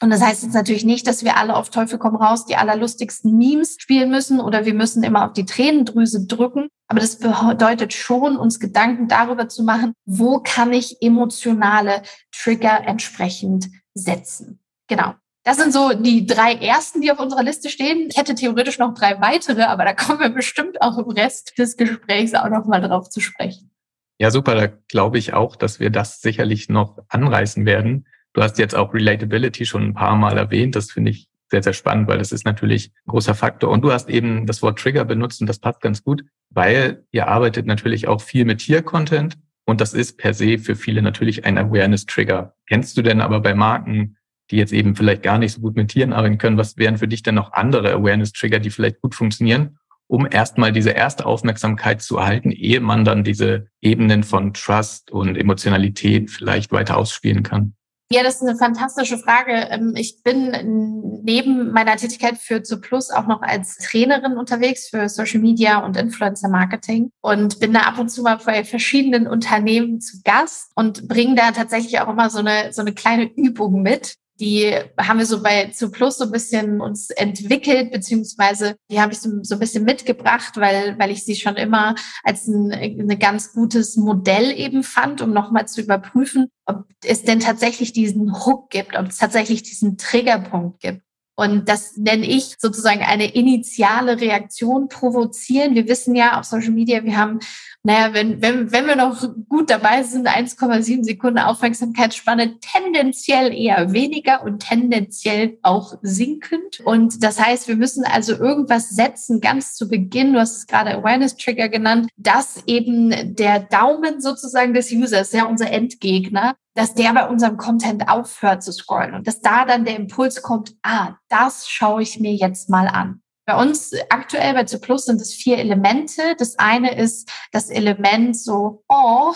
Und 0.05 0.11
das 0.11 0.21
heißt 0.21 0.43
jetzt 0.43 0.53
natürlich 0.53 0.85
nicht, 0.85 1.07
dass 1.07 1.23
wir 1.23 1.35
alle 1.35 1.55
auf 1.55 1.71
Teufel 1.71 1.97
komm 1.97 2.15
raus 2.15 2.45
die 2.45 2.57
allerlustigsten 2.57 3.35
Memes 3.39 3.77
spielen 3.79 4.11
müssen 4.11 4.39
oder 4.39 4.63
wir 4.63 4.75
müssen 4.75 5.01
immer 5.01 5.25
auf 5.25 5.33
die 5.33 5.45
Tränendrüse 5.45 6.27
drücken. 6.27 6.67
Aber 6.87 6.99
das 6.99 7.17
bedeutet 7.17 7.91
schon, 7.91 8.37
uns 8.37 8.59
Gedanken 8.59 9.07
darüber 9.07 9.49
zu 9.49 9.63
machen, 9.63 9.93
wo 10.05 10.41
kann 10.41 10.73
ich 10.73 11.01
emotionale 11.01 12.03
Trigger 12.31 12.85
entsprechend 12.85 13.65
setzen. 13.95 14.59
Genau. 14.87 15.15
Das 15.43 15.57
sind 15.57 15.73
so 15.73 15.93
die 15.93 16.27
drei 16.27 16.53
ersten, 16.53 17.01
die 17.01 17.11
auf 17.11 17.19
unserer 17.19 17.41
Liste 17.41 17.69
stehen. 17.69 18.07
Ich 18.07 18.15
hätte 18.15 18.35
theoretisch 18.35 18.77
noch 18.77 18.93
drei 18.93 19.19
weitere, 19.21 19.63
aber 19.63 19.85
da 19.85 19.93
kommen 19.93 20.19
wir 20.19 20.29
bestimmt 20.29 20.83
auch 20.83 20.99
im 20.99 21.09
Rest 21.09 21.57
des 21.57 21.77
Gesprächs 21.77 22.35
auch 22.35 22.49
noch 22.49 22.67
mal 22.67 22.79
drauf 22.79 23.09
zu 23.09 23.21
sprechen. 23.21 23.71
Ja, 24.19 24.29
super. 24.29 24.53
Da 24.53 24.67
glaube 24.87 25.17
ich 25.17 25.33
auch, 25.33 25.55
dass 25.55 25.79
wir 25.79 25.89
das 25.89 26.21
sicherlich 26.21 26.69
noch 26.69 26.99
anreißen 27.09 27.65
werden. 27.65 28.05
Du 28.35 28.43
hast 28.43 28.59
jetzt 28.59 28.75
auch 28.75 28.93
Relatability 28.93 29.65
schon 29.65 29.83
ein 29.83 29.93
paar 29.93 30.17
Mal 30.17 30.37
erwähnt. 30.37 30.75
Das 30.75 30.91
finde 30.91 31.11
ich 31.11 31.29
sehr, 31.49 31.63
sehr 31.63 31.71
spannend, 31.71 32.09
weil 32.09 32.17
das 32.17 32.33
ist 32.33 32.45
natürlich 32.45 32.91
ein 33.05 33.11
großer 33.11 33.33
Faktor. 33.33 33.71
Und 33.71 33.81
du 33.81 33.93
hast 33.93 34.09
eben 34.09 34.45
das 34.45 34.61
Wort 34.61 34.77
Trigger 34.77 35.05
benutzt 35.05 35.39
und 35.39 35.47
das 35.47 35.59
passt 35.59 35.79
ganz 35.79 36.03
gut, 36.03 36.21
weil 36.49 37.05
ihr 37.11 37.29
arbeitet 37.29 37.65
natürlich 37.65 38.09
auch 38.09 38.21
viel 38.21 38.43
mit 38.43 38.59
Tier-Content 38.59 39.37
und 39.65 39.79
das 39.79 39.93
ist 39.93 40.17
per 40.17 40.33
se 40.33 40.57
für 40.57 40.75
viele 40.75 41.01
natürlich 41.01 41.45
ein 41.45 41.57
Awareness-Trigger. 41.57 42.55
Kennst 42.67 42.97
du 42.97 43.01
denn 43.01 43.21
aber 43.21 43.39
bei 43.39 43.55
Marken, 43.55 44.17
die 44.51 44.57
jetzt 44.57 44.73
eben 44.73 44.97
vielleicht 44.97 45.23
gar 45.23 45.37
nicht 45.37 45.53
so 45.53 45.61
gut 45.61 45.77
mit 45.77 45.87
Tieren 45.91 46.11
arbeiten 46.11 46.37
können, 46.37 46.57
was 46.57 46.75
wären 46.75 46.97
für 46.97 47.07
dich 47.07 47.23
denn 47.23 47.35
noch 47.35 47.53
andere 47.53 47.93
Awareness-Trigger, 47.93 48.59
die 48.59 48.69
vielleicht 48.69 48.99
gut 48.99 49.15
funktionieren, 49.15 49.77
um 50.07 50.27
erstmal 50.29 50.73
diese 50.73 50.91
erste 50.91 51.25
Aufmerksamkeit 51.25 52.01
zu 52.01 52.17
erhalten, 52.17 52.51
ehe 52.51 52.81
man 52.81 53.05
dann 53.05 53.23
diese 53.23 53.67
Ebenen 53.79 54.23
von 54.23 54.53
Trust 54.53 55.09
und 55.09 55.37
Emotionalität 55.37 56.29
vielleicht 56.29 56.73
weiter 56.73 56.97
ausspielen 56.97 57.41
kann? 57.41 57.75
Ja, 58.11 58.21
das 58.21 58.35
ist 58.35 58.43
eine 58.43 58.55
fantastische 58.55 59.17
Frage. 59.17 59.51
Ähm, 59.71 59.93
ich 59.95 60.21
bin 60.21 61.21
neben 61.23 61.71
meiner 61.71 61.95
Tätigkeit 61.95 62.37
für 62.37 62.61
Zu 62.61 62.79
Plus 62.79 63.09
auch 63.09 63.25
noch 63.25 63.41
als 63.41 63.77
Trainerin 63.77 64.37
unterwegs 64.37 64.89
für 64.89 65.09
Social 65.09 65.39
Media 65.39 65.83
und 65.83 65.97
Influencer 65.97 66.49
Marketing 66.49 67.11
und 67.21 67.59
bin 67.59 67.73
da 67.73 67.81
ab 67.81 67.97
und 67.97 68.09
zu 68.09 68.21
mal 68.21 68.37
bei 68.45 68.63
verschiedenen 68.63 69.27
Unternehmen 69.27 70.01
zu 70.01 70.19
Gast 70.23 70.71
und 70.75 71.07
bringe 71.07 71.33
da 71.33 71.51
tatsächlich 71.51 71.99
auch 71.99 72.07
immer 72.07 72.29
so 72.29 72.39
eine, 72.39 72.71
so 72.73 72.81
eine 72.81 72.93
kleine 72.93 73.23
Übung 73.23 73.81
mit, 73.81 74.15
die 74.39 74.73
haben 74.97 75.19
wir 75.19 75.25
so 75.25 75.41
bei 75.41 75.67
zu 75.67 75.91
Plus 75.91 76.17
so 76.17 76.25
ein 76.25 76.31
bisschen 76.31 76.81
uns 76.81 77.09
entwickelt, 77.09 77.91
beziehungsweise 77.91 78.75
die 78.91 78.99
habe 78.99 79.13
ich 79.13 79.19
so, 79.19 79.29
so 79.43 79.55
ein 79.55 79.59
bisschen 79.59 79.85
mitgebracht, 79.85 80.57
weil, 80.57 80.97
weil 80.99 81.11
ich 81.11 81.23
sie 81.23 81.35
schon 81.35 81.55
immer 81.55 81.95
als 82.23 82.47
ein, 82.47 82.71
ein 82.71 83.19
ganz 83.19 83.53
gutes 83.53 83.95
Modell 83.95 84.51
eben 84.51 84.83
fand, 84.83 85.21
um 85.21 85.31
nochmal 85.31 85.67
zu 85.67 85.81
überprüfen, 85.81 86.47
ob 86.65 86.85
es 87.03 87.23
denn 87.23 87.39
tatsächlich 87.39 87.93
diesen 87.93 88.45
Hook 88.45 88.69
gibt, 88.69 88.97
ob 88.97 89.07
es 89.07 89.17
tatsächlich 89.17 89.63
diesen 89.63 89.97
Triggerpunkt 89.97 90.81
gibt. 90.81 91.04
Und 91.35 91.67
das 91.67 91.97
nenne 91.97 92.25
ich 92.25 92.55
sozusagen 92.59 93.01
eine 93.01 93.33
initiale 93.33 94.21
Reaktion 94.21 94.87
provozieren. 94.87 95.75
Wir 95.75 95.87
wissen 95.87 96.15
ja 96.15 96.39
auf 96.39 96.45
Social 96.45 96.71
Media, 96.71 97.03
wir 97.03 97.17
haben, 97.17 97.39
naja, 97.83 98.13
wenn, 98.13 98.41
wenn, 98.41 98.71
wenn 98.71 98.87
wir 98.87 98.95
noch 98.95 99.27
gut 99.49 99.69
dabei 99.69 100.03
sind, 100.03 100.29
1,7 100.29 101.03
Sekunden 101.03 101.39
Aufmerksamkeitsspanne, 101.39 102.59
tendenziell 102.61 103.53
eher 103.53 103.91
weniger 103.91 104.43
und 104.43 104.59
tendenziell 104.59 105.57
auch 105.61 105.95
sinkend. 106.01 106.79
Und 106.85 107.21
das 107.21 107.37
heißt, 107.37 107.67
wir 107.67 107.75
müssen 107.75 108.05
also 108.05 108.33
irgendwas 108.33 108.91
setzen, 108.91 109.41
ganz 109.41 109.75
zu 109.75 109.89
Beginn, 109.89 110.31
du 110.31 110.39
hast 110.39 110.55
es 110.55 110.67
gerade 110.67 110.97
Awareness 110.97 111.35
Trigger 111.35 111.67
genannt, 111.67 112.07
dass 112.15 112.63
eben 112.65 113.35
der 113.35 113.59
Daumen 113.59 114.21
sozusagen 114.21 114.73
des 114.73 114.89
Users, 114.89 115.33
ja 115.33 115.45
unser 115.45 115.69
Endgegner, 115.69 116.55
dass 116.75 116.93
der 116.93 117.13
bei 117.13 117.27
unserem 117.27 117.57
Content 117.57 118.07
aufhört 118.09 118.63
zu 118.63 118.71
scrollen 118.71 119.15
und 119.15 119.27
dass 119.27 119.41
da 119.41 119.65
dann 119.65 119.85
der 119.85 119.95
Impuls 119.95 120.41
kommt, 120.41 120.75
ah, 120.83 121.15
das 121.29 121.67
schaue 121.67 122.03
ich 122.03 122.19
mir 122.19 122.33
jetzt 122.33 122.69
mal 122.69 122.87
an. 122.87 123.21
Bei 123.47 123.61
uns 123.61 123.91
aktuell 124.09 124.53
bei 124.53 124.63
Zu 124.63 124.79
Plus 124.79 125.05
sind 125.05 125.21
es 125.21 125.33
vier 125.33 125.59
Elemente. 125.59 126.35
Das 126.37 126.57
eine 126.57 126.95
ist 126.95 127.31
das 127.51 127.69
Element 127.69 128.35
so, 128.37 128.83
oh, 128.89 129.33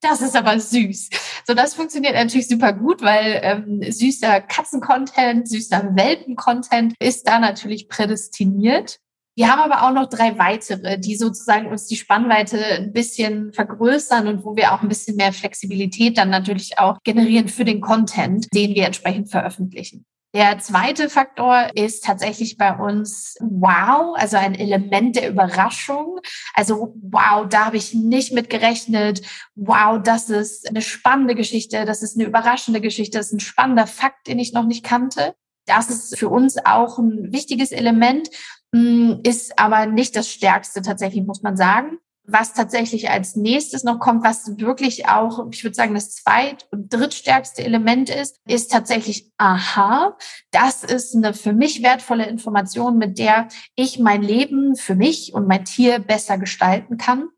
das 0.00 0.20
ist 0.20 0.36
aber 0.36 0.58
süß. 0.58 1.10
So, 1.46 1.54
das 1.54 1.74
funktioniert 1.74 2.14
natürlich 2.14 2.48
super 2.48 2.72
gut, 2.72 3.02
weil 3.02 3.40
ähm, 3.42 3.80
süßer 3.82 4.40
Katzen-Content, 4.40 5.48
süßer 5.48 5.94
Welpen-Content 5.94 6.94
ist 6.98 7.28
da 7.28 7.38
natürlich 7.38 7.88
prädestiniert. 7.88 8.98
Wir 9.34 9.50
haben 9.50 9.72
aber 9.72 9.86
auch 9.86 9.94
noch 9.94 10.10
drei 10.10 10.38
weitere, 10.38 10.98
die 10.98 11.16
sozusagen 11.16 11.66
uns 11.68 11.86
die 11.86 11.96
Spannweite 11.96 12.62
ein 12.64 12.92
bisschen 12.92 13.52
vergrößern 13.52 14.28
und 14.28 14.44
wo 14.44 14.56
wir 14.56 14.72
auch 14.72 14.82
ein 14.82 14.88
bisschen 14.88 15.16
mehr 15.16 15.32
Flexibilität 15.32 16.18
dann 16.18 16.28
natürlich 16.28 16.78
auch 16.78 16.98
generieren 17.02 17.48
für 17.48 17.64
den 17.64 17.80
Content, 17.80 18.46
den 18.54 18.74
wir 18.74 18.84
entsprechend 18.84 19.30
veröffentlichen. 19.30 20.04
Der 20.34 20.58
zweite 20.60 21.10
Faktor 21.10 21.68
ist 21.74 22.04
tatsächlich 22.04 22.56
bei 22.56 22.74
uns 22.74 23.36
wow, 23.40 24.16
also 24.16 24.38
ein 24.38 24.54
Element 24.54 25.16
der 25.16 25.28
Überraschung. 25.28 26.20
Also 26.54 26.94
wow, 27.02 27.46
da 27.46 27.66
habe 27.66 27.76
ich 27.76 27.92
nicht 27.92 28.32
mit 28.32 28.48
gerechnet. 28.48 29.20
Wow, 29.54 30.00
das 30.02 30.30
ist 30.30 30.68
eine 30.68 30.80
spannende 30.80 31.34
Geschichte, 31.34 31.84
das 31.84 32.02
ist 32.02 32.16
eine 32.16 32.26
überraschende 32.26 32.80
Geschichte, 32.80 33.18
das 33.18 33.26
ist 33.26 33.32
ein 33.34 33.40
spannender 33.40 33.86
Fakt, 33.86 34.26
den 34.26 34.38
ich 34.38 34.54
noch 34.54 34.64
nicht 34.64 34.84
kannte. 34.84 35.34
Das 35.66 35.90
ist 35.90 36.18
für 36.18 36.30
uns 36.30 36.56
auch 36.64 36.98
ein 36.98 37.30
wichtiges 37.30 37.70
Element. 37.70 38.30
Mm, 38.72 39.20
ist 39.22 39.58
aber 39.58 39.86
nicht 39.86 40.16
das 40.16 40.28
Stärkste 40.30 40.82
tatsächlich, 40.82 41.24
muss 41.24 41.42
man 41.42 41.56
sagen. 41.56 41.98
Was 42.24 42.54
tatsächlich 42.54 43.10
als 43.10 43.34
nächstes 43.34 43.82
noch 43.82 43.98
kommt, 43.98 44.24
was 44.24 44.58
wirklich 44.58 45.08
auch, 45.08 45.48
ich 45.50 45.64
würde 45.64 45.74
sagen, 45.74 45.94
das 45.94 46.14
zweit- 46.14 46.66
und 46.70 46.92
drittstärkste 46.92 47.64
Element 47.64 48.10
ist, 48.10 48.38
ist 48.46 48.70
tatsächlich 48.70 49.32
Aha. 49.38 50.16
Das 50.52 50.84
ist 50.84 51.16
eine 51.16 51.34
für 51.34 51.52
mich 51.52 51.82
wertvolle 51.82 52.26
Information, 52.26 52.96
mit 52.96 53.18
der 53.18 53.48
ich 53.74 53.98
mein 53.98 54.22
Leben 54.22 54.76
für 54.76 54.94
mich 54.94 55.34
und 55.34 55.48
mein 55.48 55.64
Tier 55.64 55.98
besser 55.98 56.38
gestalten 56.38 56.96
kann. 56.96 57.28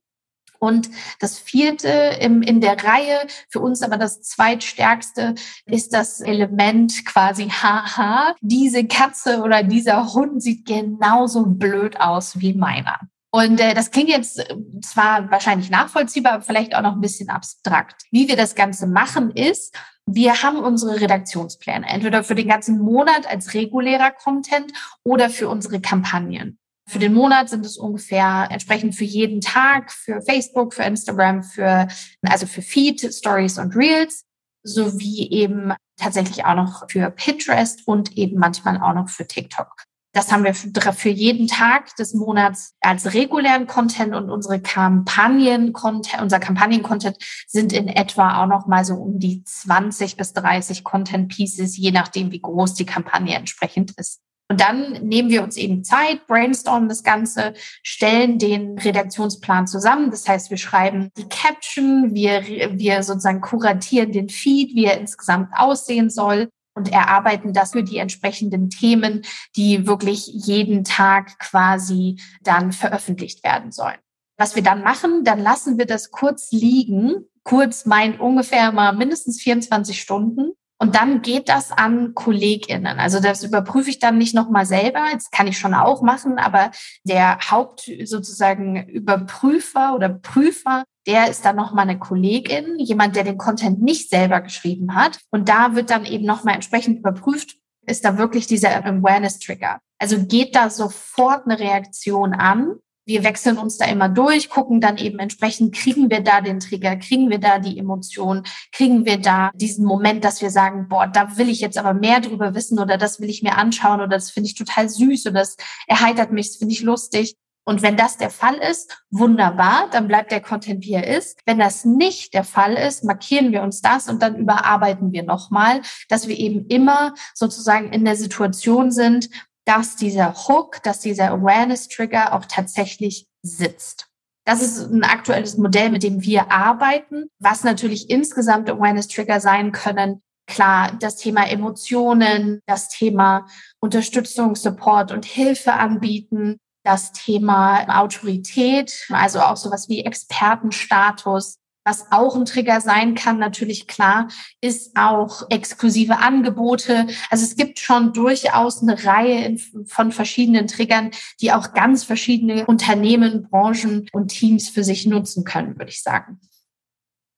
Und 0.65 0.91
das 1.21 1.39
vierte 1.39 1.89
im, 2.21 2.43
in 2.43 2.61
der 2.61 2.83
Reihe, 2.83 3.19
für 3.51 3.61
uns 3.61 3.83
aber 3.83 3.99
das 3.99 4.23
zweitstärkste, 4.23 5.35
ist 5.67 5.93
das 5.93 6.21
Element 6.21 7.05
quasi 7.05 7.49
haha. 7.49 8.35
Diese 8.41 8.87
Katze 8.87 9.43
oder 9.43 9.63
dieser 9.63 10.15
Hund 10.15 10.43
sieht 10.43 10.67
genauso 10.67 11.45
blöd 11.47 12.01
aus 12.01 12.41
wie 12.41 12.55
meiner. 12.55 12.99
Und 13.31 13.61
äh, 13.61 13.75
das 13.75 13.91
klingt 13.91 14.11
jetzt 14.11 14.39
äh, 14.39 14.57
zwar 14.81 15.29
wahrscheinlich 15.29 15.69
nachvollziehbar, 15.69 16.35
aber 16.35 16.43
vielleicht 16.45 16.75
auch 16.77 16.83
noch 16.83 16.93
ein 16.93 17.01
bisschen 17.01 17.31
abstrakt. 17.31 18.03
Wie 18.13 18.29
wir 18.29 18.37
das 18.37 18.55
Ganze 18.55 18.87
machen 18.87 19.33
ist, 19.33 19.77
wir 20.07 20.43
haben 20.43 20.59
unsere 20.59 21.01
Redaktionspläne, 21.01 21.85
entweder 21.89 22.23
für 22.23 22.37
den 22.37 22.47
ganzen 22.47 22.79
Monat 22.79 23.27
als 23.29 23.55
regulärer 23.55 24.13
Content 24.13 24.73
oder 25.03 25.31
für 25.31 25.49
unsere 25.49 25.81
Kampagnen. 25.81 26.59
Für 26.87 26.99
den 26.99 27.15
Monat 27.15 27.49
sind 27.49 27.65
es 27.65 27.79
ungefähr 27.79 28.49
entsprechend 28.51 28.95
für 28.95 29.05
jeden 29.05 29.41
Tag, 29.41 29.91
für 29.91 30.21
Facebook, 30.21 30.75
für 30.75 30.83
Instagram, 30.83 31.43
für, 31.43 31.89
also 32.23 32.47
für 32.47 32.63
Feed, 32.63 33.01
Stories 33.01 33.59
und 33.59 33.75
Reels, 33.75 34.25
sowie 34.63 35.31
eben 35.31 35.73
tatsächlich 35.97 36.45
auch 36.45 36.55
noch 36.55 36.91
für 36.91 37.11
Pinterest 37.11 37.87
und 37.87 38.17
eben 38.17 38.39
manchmal 38.39 38.81
auch 38.81 38.95
noch 38.95 39.09
für 39.09 39.27
TikTok. 39.27 39.85
Das 40.13 40.31
haben 40.31 40.45
wir 40.45 40.55
für 40.55 41.09
jeden 41.09 41.49
Tag 41.49 41.97
des 41.97 42.15
Monats 42.15 42.75
als 42.81 43.15
regulären 43.15 43.67
Content 43.67 44.15
und 44.15 44.31
unsere 44.31 44.61
Kampagnen-Content, 44.61 46.23
unser 46.23 46.39
Kampagnen-Content 46.39 47.17
sind 47.49 47.73
in 47.73 47.89
etwa 47.89 48.41
auch 48.41 48.47
noch 48.47 48.69
mal 48.69 48.85
so 48.85 48.95
um 48.95 49.19
die 49.19 49.43
20 49.43 50.17
bis 50.17 50.33
30 50.33 50.85
Content-Pieces, 50.85 51.77
je 51.77 51.91
nachdem, 51.91 52.31
wie 52.31 52.41
groß 52.41 52.75
die 52.75 52.87
Kampagne 52.87 53.35
entsprechend 53.35 53.99
ist. 53.99 54.21
Und 54.51 54.61
dann 54.61 54.93
nehmen 55.07 55.31
wir 55.31 55.43
uns 55.43 55.57
eben 55.57 55.85
Zeit, 55.85 56.27
brainstormen 56.27 56.89
das 56.89 57.03
Ganze, 57.03 57.55
stellen 57.83 58.39
den 58.39 58.79
Redaktionsplan 58.79 59.67
zusammen. 59.67 60.11
Das 60.11 60.29
heißt, 60.29 60.51
wir 60.51 60.59
schreiben 60.59 61.11
die 61.17 61.29
Caption, 61.29 62.15
wir, 62.15 62.43
wir 62.43 63.03
sozusagen 63.03 63.41
kuratieren 63.41 64.13
den 64.13 64.29
Feed, 64.29 64.75
wie 64.75 64.85
er 64.85 65.01
insgesamt 65.01 65.49
aussehen 65.55 66.11
soll 66.11 66.51
und 66.75 66.93
erarbeiten 66.93 67.53
das 67.53 67.73
für 67.73 67.85
die 67.85 67.99
entsprechenden 67.99 68.69
Themen, 68.69 69.23
die 69.57 69.87
wirklich 69.87 70.27
jeden 70.27 70.85
Tag 70.85 71.39
quasi 71.39 72.21
dann 72.43 72.73
veröffentlicht 72.73 73.45
werden 73.45 73.73
sollen. 73.73 73.99
Was 74.37 74.57
wir 74.57 74.63
dann 74.63 74.83
machen, 74.83 75.25
dann 75.25 75.41
lassen 75.41 75.79
wir 75.79 75.87
das 75.87 76.11
kurz 76.11 76.51
liegen. 76.51 77.27
Kurz 77.45 77.87
meint 77.87 78.21
ungefähr 78.21 78.73
mal 78.73 78.93
mindestens 78.93 79.41
24 79.41 80.01
Stunden. 80.01 80.53
Und 80.85 80.97
dann 80.97 81.23
geht 81.23 81.49
das 81.49 81.73
an 81.73 82.13
KollegInnen. 82.13 82.99
Also 82.99 83.19
das 83.19 83.43
überprüfe 83.43 83.89
ich 83.89 84.01
dann 84.01 84.19
nicht 84.19 84.35
nochmal 84.35 84.67
selber. 84.67 85.01
Das 85.15 85.31
kann 85.31 85.47
ich 85.47 85.57
schon 85.57 85.73
auch 85.73 86.03
machen, 86.03 86.37
aber 86.39 86.73
der 87.05 87.39
Haupt 87.51 87.91
sozusagen 88.05 88.87
Überprüfer 88.87 89.95
oder 89.95 90.11
Prüfer, 90.11 90.85
der 91.07 91.31
ist 91.31 91.43
dann 91.47 91.57
nochmal 91.57 91.89
eine 91.89 91.99
Kollegin, 91.99 92.79
jemand, 92.79 93.17
der 93.17 93.25
den 93.25 93.39
Content 93.39 93.81
nicht 93.81 94.11
selber 94.11 94.43
geschrieben 94.43 94.95
hat. 94.95 95.21
Und 95.31 95.49
da 95.49 95.75
wird 95.75 95.89
dann 95.89 96.05
eben 96.05 96.27
nochmal 96.27 96.55
entsprechend 96.55 96.99
überprüft, 96.99 97.57
ist 97.87 98.05
da 98.05 98.19
wirklich 98.19 98.47
dieser 98.47 98.85
Awareness-Trigger. 98.85 99.81
Also 99.99 100.23
geht 100.27 100.55
da 100.55 100.69
sofort 100.69 101.47
eine 101.47 101.59
Reaktion 101.59 102.35
an 102.35 102.75
wir 103.07 103.25
wechseln 103.25 103.59
uns 103.59 103.77
da 103.77 103.87
immer 103.87 104.09
durch, 104.09 104.49
gucken 104.49 104.81
dann 104.81 104.97
eben 104.97 105.19
entsprechend, 105.19 105.75
kriegen 105.75 106.11
wir 106.11 106.21
da 106.21 106.41
den 106.41 106.61
Trigger, 106.61 106.97
kriegen 106.97 107.31
wir 107.31 107.39
da 107.39 107.59
die 107.59 107.79
Emotion, 107.79 108.45
kriegen 108.73 109.05
wir 109.05 109.19
da 109.19 109.51
diesen 109.55 109.85
Moment, 109.85 110.25
dass 110.25 110.41
wir 110.41 110.51
sagen, 110.51 110.89
boah, 110.89 111.07
da 111.07 111.37
will 111.37 111.49
ich 111.49 111.61
jetzt 111.61 111.79
aber 111.79 111.95
mehr 111.95 112.21
drüber 112.21 112.55
wissen 112.55 112.79
oder 112.79 112.97
das 112.97 113.21
will 113.21 113.29
ich 113.29 113.43
mir 113.43 113.57
anschauen 113.57 114.01
oder 114.01 114.09
das 114.09 114.31
finde 114.31 114.49
ich 114.49 114.55
total 114.55 114.89
süß 114.89 115.27
oder 115.27 115.41
das 115.41 115.57
erheitert 115.87 116.33
mich, 116.33 116.49
das 116.49 116.57
finde 116.57 116.75
ich 116.75 116.83
lustig. 116.83 117.37
Und 117.67 117.81
wenn 117.81 117.97
das 117.97 118.19
der 118.19 118.29
Fall 118.29 118.57
ist, 118.57 119.03
wunderbar, 119.11 119.89
dann 119.91 120.07
bleibt 120.07 120.31
der 120.31 120.43
Content, 120.43 120.85
wie 120.85 120.93
er 120.93 121.17
ist. 121.17 121.41
Wenn 121.47 121.59
das 121.59 121.87
nicht 121.87 122.35
der 122.35 122.45
Fall 122.45 122.75
ist, 122.75 123.05
markieren 123.05 123.53
wir 123.53 123.63
uns 123.63 123.81
das 123.81 124.09
und 124.09 124.23
dann 124.23 124.37
überarbeiten 124.37 125.13
wir 125.13 125.23
nochmal, 125.23 125.81
dass 126.11 126.29
wir 126.29 126.39
eben 126.39 126.67
immer 126.67 127.15
sozusagen 127.33 127.91
in 127.93 128.05
der 128.05 128.17
Situation 128.17 128.91
sind, 128.91 129.31
dass 129.65 129.97
dieser 129.97 130.35
Hook, 130.35 130.83
dass 130.83 131.01
dieser 131.01 131.31
Awareness-Trigger 131.31 132.35
auch 132.35 132.45
tatsächlich 132.47 133.27
sitzt. 133.43 134.09
Das 134.47 134.61
ist 134.61 134.91
ein 134.91 135.05
aktuelles 135.05 135.57
Modell, 135.57 135.91
mit 135.91 136.03
dem 136.03 136.23
wir 136.23 136.53
arbeiten, 136.53 137.29
was 137.39 137.65
natürlich 137.65 138.11
insgesamt 138.11 138.69
Awareness-Trigger 138.69 139.41
sein 139.41 139.73
können. 139.73 140.21
Klar, 140.47 140.93
das 141.01 141.17
Thema 141.17 141.49
Emotionen, 141.49 142.61
das 142.67 142.91
Thema 142.91 143.47
Unterstützung, 143.81 144.55
Support 144.55 145.13
und 145.13 145.25
Hilfe 145.25 145.73
anbieten, 145.73 146.59
das 146.85 147.13
Thema 147.13 148.03
Autorität, 148.03 149.07
also 149.09 149.41
auch 149.41 149.57
sowas 149.57 149.89
wie 149.89 150.05
Expertenstatus, 150.05 151.57
was 151.85 152.11
auch 152.11 152.35
ein 152.35 152.47
Trigger 152.47 152.81
sein 152.81 153.15
kann, 153.15 153.39
natürlich 153.39 153.87
klar, 153.87 154.29
ist 154.61 154.97
auch 154.97 155.49
exklusive 155.51 156.19
Angebote. 156.19 157.07
Also 157.31 157.45
es 157.45 157.57
gibt 157.57 157.79
schon 157.79 158.13
durchaus 158.13 158.83
eine 158.83 159.05
Reihe 159.05 159.57
von 159.87 160.13
verschiedenen 160.13 160.67
Triggern, 160.67 161.11
die 161.41 161.53
auch 161.53 161.75
ganz 161.75 162.05
verschiedene 162.05 162.67
Unternehmen, 162.67 163.49
Branchen 163.49 164.09
und 164.13 164.29
Teams 164.29 164.69
für 164.69 164.85
sich 164.85 165.07
nutzen 165.07 165.45
können, 165.45 165.79
würde 165.79 165.91
ich 165.91 166.03
sagen. 166.03 166.41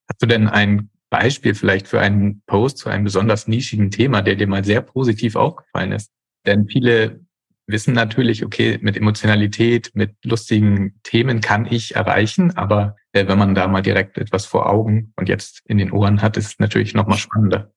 Hast 0.09 0.23
du 0.23 0.27
denn 0.27 0.49
ein 0.49 0.91
Beispiel 1.11 1.55
vielleicht 1.55 1.89
für 1.89 2.01
einen 2.01 2.43
Post 2.47 2.79
zu 2.79 2.89
einem 2.89 3.05
besonders 3.05 3.49
nischigen 3.49 3.91
Thema, 3.91 4.23
der 4.23 4.37
dir 4.37 4.47
mal 4.47 4.65
sehr 4.65 4.81
positiv 4.81 5.37
aufgefallen 5.37 5.93
ist. 5.93 6.11
Denn 6.45 6.69
viele 6.69 7.26
wissen 7.67 7.95
natürlich, 7.95 8.45
okay, 8.45 8.79
mit 8.81 8.97
Emotionalität, 8.97 9.91
mit 9.95 10.15
lustigen 10.25 11.01
Themen 11.03 11.41
kann 11.41 11.67
ich 11.67 11.97
erreichen, 11.97 12.57
aber 12.57 12.97
äh, 13.13 13.27
wenn 13.27 13.39
man 13.39 13.55
da 13.55 13.67
mal 13.67 13.83
direkt 13.83 14.19
etwas 14.19 14.47
vor 14.47 14.69
Augen 14.71 15.13
und 15.17 15.29
jetzt 15.29 15.63
in 15.67 15.79
den 15.79 15.91
Ohren 15.91 16.23
hat, 16.23 16.37
ist 16.37 16.47
es 16.47 16.59
natürlich 16.59 16.95
nochmal 16.95 17.19
spannender. 17.19 17.73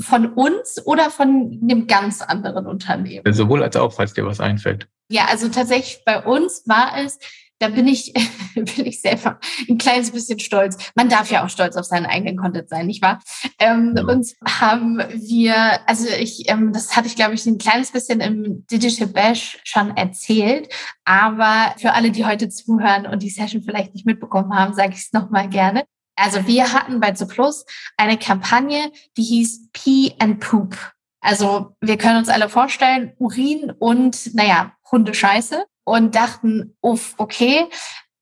Von 0.00 0.26
uns 0.34 0.84
oder 0.84 1.10
von 1.10 1.58
einem 1.62 1.86
ganz 1.86 2.20
anderen 2.20 2.66
Unternehmen? 2.66 3.32
Sowohl 3.32 3.62
als 3.62 3.76
auch, 3.76 3.92
falls 3.92 4.12
dir 4.12 4.26
was 4.26 4.40
einfällt. 4.40 4.88
Ja, 5.08 5.26
also 5.26 5.48
tatsächlich 5.48 6.02
bei 6.04 6.22
uns 6.22 6.62
war 6.66 6.92
es, 6.98 7.18
da 7.62 7.68
bin 7.68 7.86
ich, 7.86 8.12
bin 8.54 8.86
ich 8.86 9.00
selber 9.00 9.38
ein 9.68 9.78
kleines 9.78 10.10
bisschen 10.10 10.40
stolz. 10.40 10.76
Man 10.96 11.08
darf 11.08 11.30
ja 11.30 11.44
auch 11.44 11.48
stolz 11.48 11.76
auf 11.76 11.86
seinen 11.86 12.06
eigenen 12.06 12.36
Content 12.36 12.68
sein, 12.68 12.86
nicht 12.86 13.02
wahr? 13.02 13.20
Ähm, 13.60 13.94
ja. 13.96 14.04
Und 14.04 14.26
haben 14.44 14.98
wir, 15.12 15.88
also 15.88 16.08
ich, 16.08 16.50
ähm, 16.50 16.72
das 16.72 16.96
hatte 16.96 17.06
ich, 17.06 17.14
glaube 17.14 17.34
ich, 17.34 17.46
ein 17.46 17.58
kleines 17.58 17.92
bisschen 17.92 18.20
im 18.20 18.66
Digital 18.66 19.06
Bash 19.06 19.58
schon 19.62 19.96
erzählt. 19.96 20.68
Aber 21.04 21.74
für 21.78 21.92
alle, 21.92 22.10
die 22.10 22.26
heute 22.26 22.48
zuhören 22.48 23.06
und 23.06 23.22
die 23.22 23.30
Session 23.30 23.62
vielleicht 23.62 23.94
nicht 23.94 24.06
mitbekommen 24.06 24.52
haben, 24.52 24.74
sage 24.74 24.94
ich 24.94 25.00
es 25.00 25.12
nochmal 25.12 25.48
gerne. 25.48 25.84
Also 26.16 26.46
wir 26.46 26.72
hatten 26.72 26.98
bei 26.98 27.12
Zuplus 27.12 27.64
eine 27.96 28.18
Kampagne, 28.18 28.90
die 29.16 29.22
hieß 29.22 29.70
Pee 29.72 30.14
and 30.18 30.40
Poop. 30.40 30.76
Also 31.20 31.76
wir 31.80 31.96
können 31.96 32.18
uns 32.18 32.28
alle 32.28 32.48
vorstellen, 32.48 33.12
Urin 33.18 33.72
und, 33.78 34.34
naja, 34.34 34.72
Hundescheiße 34.90 35.64
und 35.84 36.14
dachten, 36.14 36.76
uff, 36.80 37.14
okay, 37.18 37.66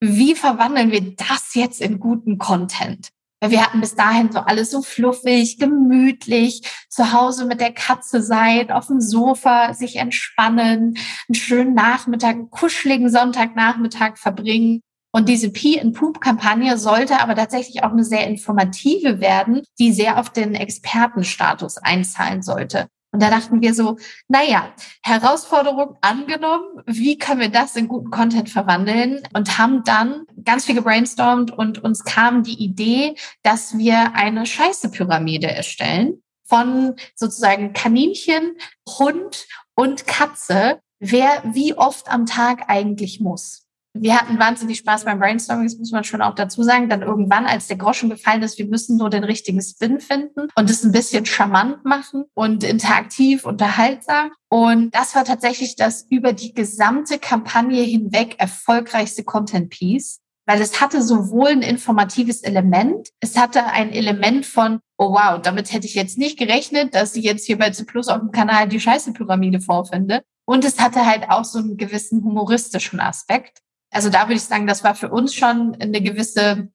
wie 0.00 0.34
verwandeln 0.34 0.90
wir 0.90 1.14
das 1.14 1.54
jetzt 1.54 1.80
in 1.80 2.00
guten 2.00 2.38
Content? 2.38 3.10
Weil 3.40 3.52
wir 3.52 3.64
hatten 3.64 3.80
bis 3.80 3.94
dahin 3.94 4.32
so 4.32 4.40
alles 4.40 4.70
so 4.70 4.82
fluffig, 4.82 5.58
gemütlich, 5.58 6.62
zu 6.88 7.12
Hause 7.12 7.46
mit 7.46 7.60
der 7.60 7.72
Katze 7.72 8.22
sein, 8.22 8.70
auf 8.70 8.88
dem 8.88 9.00
Sofa 9.00 9.72
sich 9.72 9.96
entspannen, 9.96 10.98
einen 11.28 11.34
schönen 11.34 11.74
Nachmittag, 11.74 12.34
einen 12.34 12.50
kuscheligen 12.50 13.10
Sonntagnachmittag 13.10 14.18
verbringen. 14.18 14.80
Und 15.12 15.28
diese 15.28 15.50
Pee-and-Poop-Kampagne 15.50 16.76
sollte 16.78 17.20
aber 17.20 17.34
tatsächlich 17.34 17.82
auch 17.82 17.90
eine 17.90 18.04
sehr 18.04 18.26
informative 18.26 19.20
werden, 19.20 19.62
die 19.78 19.92
sehr 19.92 20.18
auf 20.18 20.30
den 20.30 20.54
Expertenstatus 20.54 21.78
einzahlen 21.78 22.42
sollte. 22.42 22.88
Und 23.12 23.20
da 23.22 23.30
dachten 23.30 23.60
wir 23.60 23.74
so, 23.74 23.98
naja, 24.28 24.72
Herausforderung 25.02 25.96
angenommen, 26.00 26.82
wie 26.86 27.18
können 27.18 27.40
wir 27.40 27.48
das 27.48 27.74
in 27.74 27.88
guten 27.88 28.10
Content 28.10 28.48
verwandeln? 28.48 29.22
Und 29.34 29.58
haben 29.58 29.82
dann 29.84 30.26
ganz 30.44 30.64
viel 30.64 30.76
gebrainstormt 30.76 31.50
und 31.50 31.82
uns 31.82 32.04
kam 32.04 32.44
die 32.44 32.62
Idee, 32.62 33.16
dass 33.42 33.76
wir 33.76 34.14
eine 34.14 34.46
Scheiße-Pyramide 34.46 35.48
erstellen 35.48 36.22
von 36.44 36.94
sozusagen 37.14 37.72
Kaninchen, 37.72 38.56
Hund 38.98 39.46
und 39.74 40.06
Katze, 40.06 40.80
wer 41.00 41.42
wie 41.52 41.74
oft 41.74 42.08
am 42.08 42.26
Tag 42.26 42.64
eigentlich 42.68 43.20
muss 43.20 43.59
wir 43.94 44.16
hatten 44.16 44.38
wahnsinnig 44.38 44.78
Spaß 44.78 45.04
beim 45.04 45.18
Brainstorming, 45.18 45.66
das 45.66 45.78
muss 45.78 45.90
man 45.90 46.04
schon 46.04 46.22
auch 46.22 46.34
dazu 46.34 46.62
sagen. 46.62 46.88
Dann 46.88 47.02
irgendwann, 47.02 47.46
als 47.46 47.66
der 47.66 47.76
Groschen 47.76 48.10
gefallen 48.10 48.42
ist, 48.42 48.58
wir 48.58 48.66
müssen 48.66 48.96
nur 48.96 49.10
den 49.10 49.24
richtigen 49.24 49.60
Spin 49.60 50.00
finden 50.00 50.48
und 50.54 50.70
es 50.70 50.84
ein 50.84 50.92
bisschen 50.92 51.26
charmant 51.26 51.84
machen 51.84 52.24
und 52.34 52.64
interaktiv, 52.64 53.44
unterhaltsam. 53.44 54.30
Und 54.48 54.94
das 54.94 55.14
war 55.14 55.24
tatsächlich 55.24 55.76
das 55.76 56.06
über 56.08 56.32
die 56.32 56.54
gesamte 56.54 57.18
Kampagne 57.18 57.82
hinweg 57.82 58.36
erfolgreichste 58.38 59.24
Content 59.24 59.70
Piece 59.70 60.20
weil 60.50 60.60
es 60.62 60.80
hatte 60.80 61.00
sowohl 61.00 61.50
ein 61.50 61.62
informatives 61.62 62.42
Element, 62.42 63.10
es 63.20 63.36
hatte 63.36 63.66
ein 63.66 63.92
Element 63.92 64.44
von, 64.44 64.80
oh 64.98 65.12
wow, 65.12 65.40
damit 65.40 65.72
hätte 65.72 65.86
ich 65.86 65.94
jetzt 65.94 66.18
nicht 66.18 66.36
gerechnet, 66.36 66.92
dass 66.96 67.14
ich 67.14 67.22
jetzt 67.22 67.46
hier 67.46 67.56
bei 67.56 67.70
C 67.70 67.84
Plus 67.84 68.08
auf 68.08 68.18
dem 68.18 68.32
Kanal 68.32 68.66
die 68.66 68.80
Scheiße-Pyramide 68.80 69.60
vorfinde. 69.60 70.22
Und 70.46 70.64
es 70.64 70.80
hatte 70.80 71.06
halt 71.06 71.30
auch 71.30 71.44
so 71.44 71.60
einen 71.60 71.76
gewissen 71.76 72.24
humoristischen 72.24 72.98
Aspekt. 72.98 73.60
Also 73.90 74.08
da 74.08 74.22
würde 74.24 74.34
ich 74.34 74.42
sagen, 74.42 74.66
das 74.66 74.84
war 74.84 74.94
für 74.94 75.08
uns 75.08 75.34
schon 75.34 75.76
eine 75.80 76.00
gewisse 76.00 76.68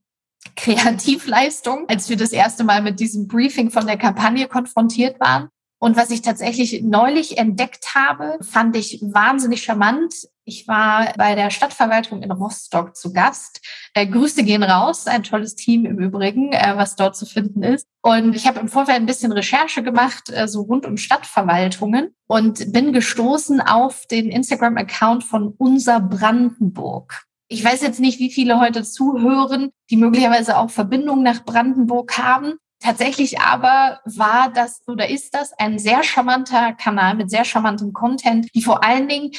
Kreativleistung, 0.56 1.88
als 1.88 2.10
wir 2.10 2.18
das 2.18 2.32
erste 2.32 2.64
Mal 2.64 2.82
mit 2.82 3.00
diesem 3.00 3.28
Briefing 3.28 3.72
von 3.72 3.88
der 3.88 3.98
Kampagne 3.98 4.48
konfrontiert 4.48 5.20
waren. 5.20 5.50
Und 5.86 5.98
was 5.98 6.10
ich 6.10 6.24
tatsächlich 6.24 6.82
neulich 6.82 7.38
entdeckt 7.38 7.94
habe, 7.94 8.40
fand 8.42 8.76
ich 8.76 9.02
wahnsinnig 9.04 9.62
charmant. 9.62 10.16
Ich 10.44 10.68
war 10.68 11.14
bei 11.16 11.36
der 11.36 11.52
Stadtverwaltung 11.52 12.24
in 12.24 12.32
Rostock 12.32 12.96
zu 12.96 13.14
Gast. 13.14 13.62
Äh, 13.94 14.08
Grüße 14.08 14.44
gehen 14.44 14.64
raus, 14.64 15.06
ein 15.06 15.22
tolles 15.22 15.54
Team 15.54 15.86
im 15.86 16.00
Übrigen, 16.00 16.54
äh, 16.54 16.74
was 16.76 16.96
dort 16.96 17.16
zu 17.16 17.28
finden 17.28 17.62
ist. 17.62 17.86
Und 18.02 18.36
ich 18.36 18.48
habe 18.48 18.62
im 18.62 18.68
Vorfeld 18.68 18.98
ein 18.98 19.06
bisschen 19.06 19.32
Recherche 19.32 19.84
gemacht, 19.84 20.32
äh, 20.32 20.48
so 20.48 20.62
rund 20.62 20.88
um 20.88 20.98
Stadtverwaltungen 20.98 22.16
und 22.26 22.74
bin 22.74 22.92
gestoßen 22.92 23.62
auf 23.62 24.08
den 24.08 24.32
Instagram-Account 24.32 25.24
von 25.24 25.54
Unser 25.56 26.00
Brandenburg. 26.00 27.26
Ich 27.48 27.64
weiß 27.64 27.84
jetzt 27.84 28.00
nicht, 28.00 28.18
wie 28.18 28.32
viele 28.32 28.60
heute 28.60 28.82
zuhören, 28.82 29.70
die 29.92 29.98
möglicherweise 29.98 30.58
auch 30.58 30.72
Verbindungen 30.72 31.22
nach 31.22 31.46
Brandenburg 31.46 32.18
haben. 32.18 32.56
Tatsächlich 32.80 33.40
aber 33.40 34.02
war 34.06 34.52
das 34.54 34.82
oder 34.88 35.10
ist 35.10 35.34
das 35.34 35.54
ein 35.54 35.80
sehr 35.80 36.04
charmanter 36.04 36.74
Kanal 36.74 37.16
mit 37.16 37.30
sehr 37.30 37.46
charmantem 37.46 37.94
Content, 37.94 38.48
die 38.54 38.62
vor 38.62 38.84
allen 38.84 39.08
Dingen 39.08 39.32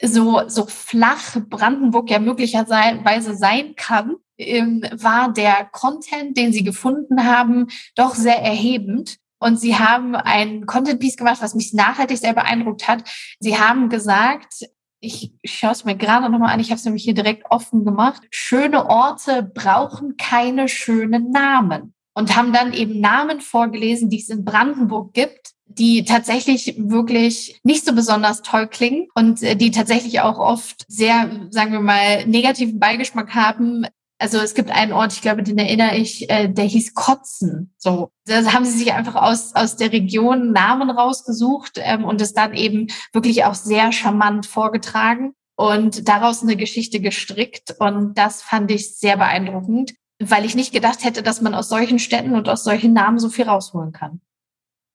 so, 0.00 0.42
so 0.48 0.66
flach 0.66 1.36
Brandenburg 1.48 2.10
ja 2.10 2.18
möglicherweise 2.18 3.34
sein 3.36 3.74
kann, 3.76 4.16
ähm, 4.38 4.84
war 4.92 5.32
der 5.32 5.68
Content, 5.70 6.36
den 6.36 6.52
sie 6.52 6.64
gefunden 6.64 7.24
haben, 7.24 7.68
doch 7.94 8.14
sehr 8.14 8.38
erhebend. 8.38 9.16
Und 9.38 9.58
sie 9.58 9.76
haben 9.76 10.14
ein 10.14 10.66
Content-Piece 10.66 11.16
gemacht, 11.16 11.42
was 11.42 11.54
mich 11.54 11.72
nachhaltig 11.72 12.18
sehr 12.18 12.32
beeindruckt 12.32 12.86
hat. 12.86 13.02
Sie 13.40 13.58
haben 13.58 13.88
gesagt, 13.88 14.68
ich 15.00 15.32
schaue 15.44 15.72
es 15.72 15.84
mir 15.84 15.96
gerade 15.96 16.30
nochmal 16.30 16.54
an, 16.54 16.60
ich 16.60 16.70
habe 16.70 16.78
es 16.78 16.84
nämlich 16.84 17.02
hier 17.02 17.14
direkt 17.14 17.50
offen 17.50 17.84
gemacht, 17.84 18.22
schöne 18.30 18.88
Orte 18.88 19.42
brauchen 19.42 20.16
keine 20.16 20.68
schönen 20.68 21.30
Namen. 21.32 21.94
Und 22.14 22.36
haben 22.36 22.52
dann 22.52 22.72
eben 22.72 23.00
Namen 23.00 23.40
vorgelesen, 23.40 24.10
die 24.10 24.20
es 24.20 24.28
in 24.28 24.44
Brandenburg 24.44 25.14
gibt, 25.14 25.52
die 25.66 26.04
tatsächlich 26.04 26.74
wirklich 26.76 27.60
nicht 27.62 27.84
so 27.84 27.94
besonders 27.94 28.42
toll 28.42 28.66
klingen 28.66 29.08
und 29.14 29.42
äh, 29.42 29.56
die 29.56 29.70
tatsächlich 29.70 30.20
auch 30.20 30.38
oft 30.38 30.84
sehr, 30.88 31.48
sagen 31.50 31.72
wir 31.72 31.80
mal, 31.80 32.26
negativen 32.26 32.78
Beigeschmack 32.78 33.34
haben. 33.34 33.86
Also 34.18 34.38
es 34.38 34.54
gibt 34.54 34.70
einen 34.70 34.92
Ort, 34.92 35.12
ich 35.14 35.22
glaube, 35.22 35.42
den 35.42 35.58
erinnere 35.58 35.96
ich, 35.96 36.30
äh, 36.30 36.48
der 36.48 36.64
hieß 36.64 36.94
Kotzen. 36.94 37.74
So, 37.78 38.10
da 38.26 38.52
haben 38.52 38.64
sie 38.64 38.78
sich 38.78 38.92
einfach 38.92 39.16
aus 39.16 39.54
aus 39.54 39.76
der 39.76 39.92
Region 39.92 40.52
Namen 40.52 40.90
rausgesucht 40.90 41.72
ähm, 41.76 42.04
und 42.04 42.20
es 42.20 42.32
dann 42.32 42.54
eben 42.54 42.86
wirklich 43.12 43.44
auch 43.44 43.54
sehr 43.54 43.90
charmant 43.90 44.46
vorgetragen 44.46 45.34
und 45.56 46.08
daraus 46.08 46.42
eine 46.42 46.56
Geschichte 46.56 47.00
gestrickt. 47.00 47.74
Und 47.78 48.16
das 48.16 48.42
fand 48.42 48.70
ich 48.70 48.96
sehr 48.96 49.16
beeindruckend, 49.16 49.94
weil 50.30 50.44
ich 50.44 50.54
nicht 50.54 50.72
gedacht 50.72 51.04
hätte, 51.04 51.22
dass 51.22 51.40
man 51.40 51.54
aus 51.54 51.68
solchen 51.68 51.98
Städten 51.98 52.34
und 52.34 52.48
aus 52.48 52.64
solchen 52.64 52.92
Namen 52.92 53.18
so 53.18 53.28
viel 53.28 53.44
rausholen 53.44 53.92
kann. 53.92 54.20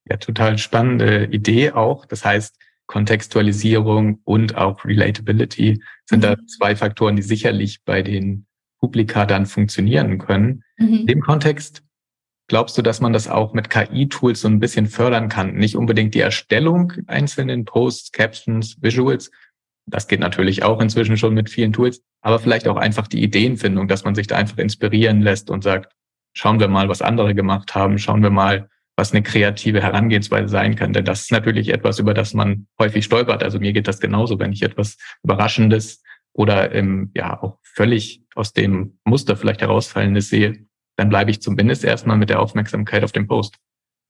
Ja, 0.09 0.17
total 0.17 0.57
spannende 0.57 1.25
Idee 1.25 1.71
auch. 1.71 2.05
Das 2.05 2.23
heißt, 2.23 2.55
Kontextualisierung 2.87 4.21
und 4.23 4.55
auch 4.55 4.85
Relatability 4.85 5.81
sind 6.05 6.19
mhm. 6.19 6.21
da 6.21 6.35
zwei 6.47 6.75
Faktoren, 6.75 7.17
die 7.17 7.21
sicherlich 7.21 7.83
bei 7.83 8.01
den 8.01 8.45
Publika 8.79 9.25
dann 9.25 9.45
funktionieren 9.45 10.17
können. 10.17 10.63
Mhm. 10.77 10.93
In 10.93 11.07
dem 11.07 11.21
Kontext 11.21 11.83
glaubst 12.47 12.77
du, 12.77 12.81
dass 12.81 13.01
man 13.01 13.11
das 13.11 13.27
auch 13.27 13.53
mit 13.53 13.69
KI-Tools 13.69 14.41
so 14.41 14.47
ein 14.47 14.59
bisschen 14.59 14.87
fördern 14.87 15.27
kann? 15.27 15.55
Nicht 15.55 15.75
unbedingt 15.75 16.15
die 16.15 16.21
Erstellung 16.21 16.93
einzelnen 17.07 17.65
Posts, 17.65 18.13
Captions, 18.13 18.81
Visuals. 18.81 19.31
Das 19.89 20.07
geht 20.07 20.19
natürlich 20.19 20.63
auch 20.63 20.81
inzwischen 20.81 21.17
schon 21.17 21.33
mit 21.33 21.49
vielen 21.49 21.73
Tools, 21.73 22.03
aber 22.21 22.39
vielleicht 22.39 22.67
auch 22.67 22.75
einfach 22.75 23.07
die 23.07 23.23
Ideenfindung, 23.23 23.87
dass 23.87 24.03
man 24.03 24.15
sich 24.15 24.27
da 24.27 24.35
einfach 24.35 24.57
inspirieren 24.57 25.21
lässt 25.21 25.49
und 25.49 25.63
sagt, 25.63 25.93
schauen 26.33 26.59
wir 26.59 26.67
mal, 26.67 26.89
was 26.89 27.01
andere 27.01 27.33
gemacht 27.33 27.73
haben, 27.73 27.97
schauen 27.97 28.21
wir 28.21 28.29
mal, 28.29 28.69
was 28.97 29.13
eine 29.13 29.23
kreative 29.23 29.81
Herangehensweise 29.81 30.49
sein 30.49 30.75
kann. 30.75 30.91
Denn 30.91 31.05
das 31.05 31.21
ist 31.21 31.31
natürlich 31.31 31.69
etwas, 31.69 31.99
über 31.99 32.13
das 32.13 32.33
man 32.33 32.67
häufig 32.79 33.05
stolpert. 33.05 33.43
Also 33.43 33.59
mir 33.59 33.71
geht 33.71 33.87
das 33.87 33.99
genauso, 33.99 34.39
wenn 34.39 34.51
ich 34.51 34.63
etwas 34.63 34.97
Überraschendes 35.23 36.03
oder 36.33 36.73
ähm, 36.73 37.11
ja 37.15 37.41
auch 37.41 37.59
völlig 37.63 38.23
aus 38.35 38.53
dem 38.53 38.99
Muster 39.05 39.37
vielleicht 39.37 39.61
herausfallendes 39.61 40.29
sehe, 40.29 40.65
dann 40.97 41.09
bleibe 41.09 41.31
ich 41.31 41.41
zumindest 41.41 41.83
erstmal 41.83 42.17
mit 42.17 42.29
der 42.29 42.41
Aufmerksamkeit 42.41 43.03
auf 43.03 43.11
dem 43.11 43.27
Post. 43.27 43.55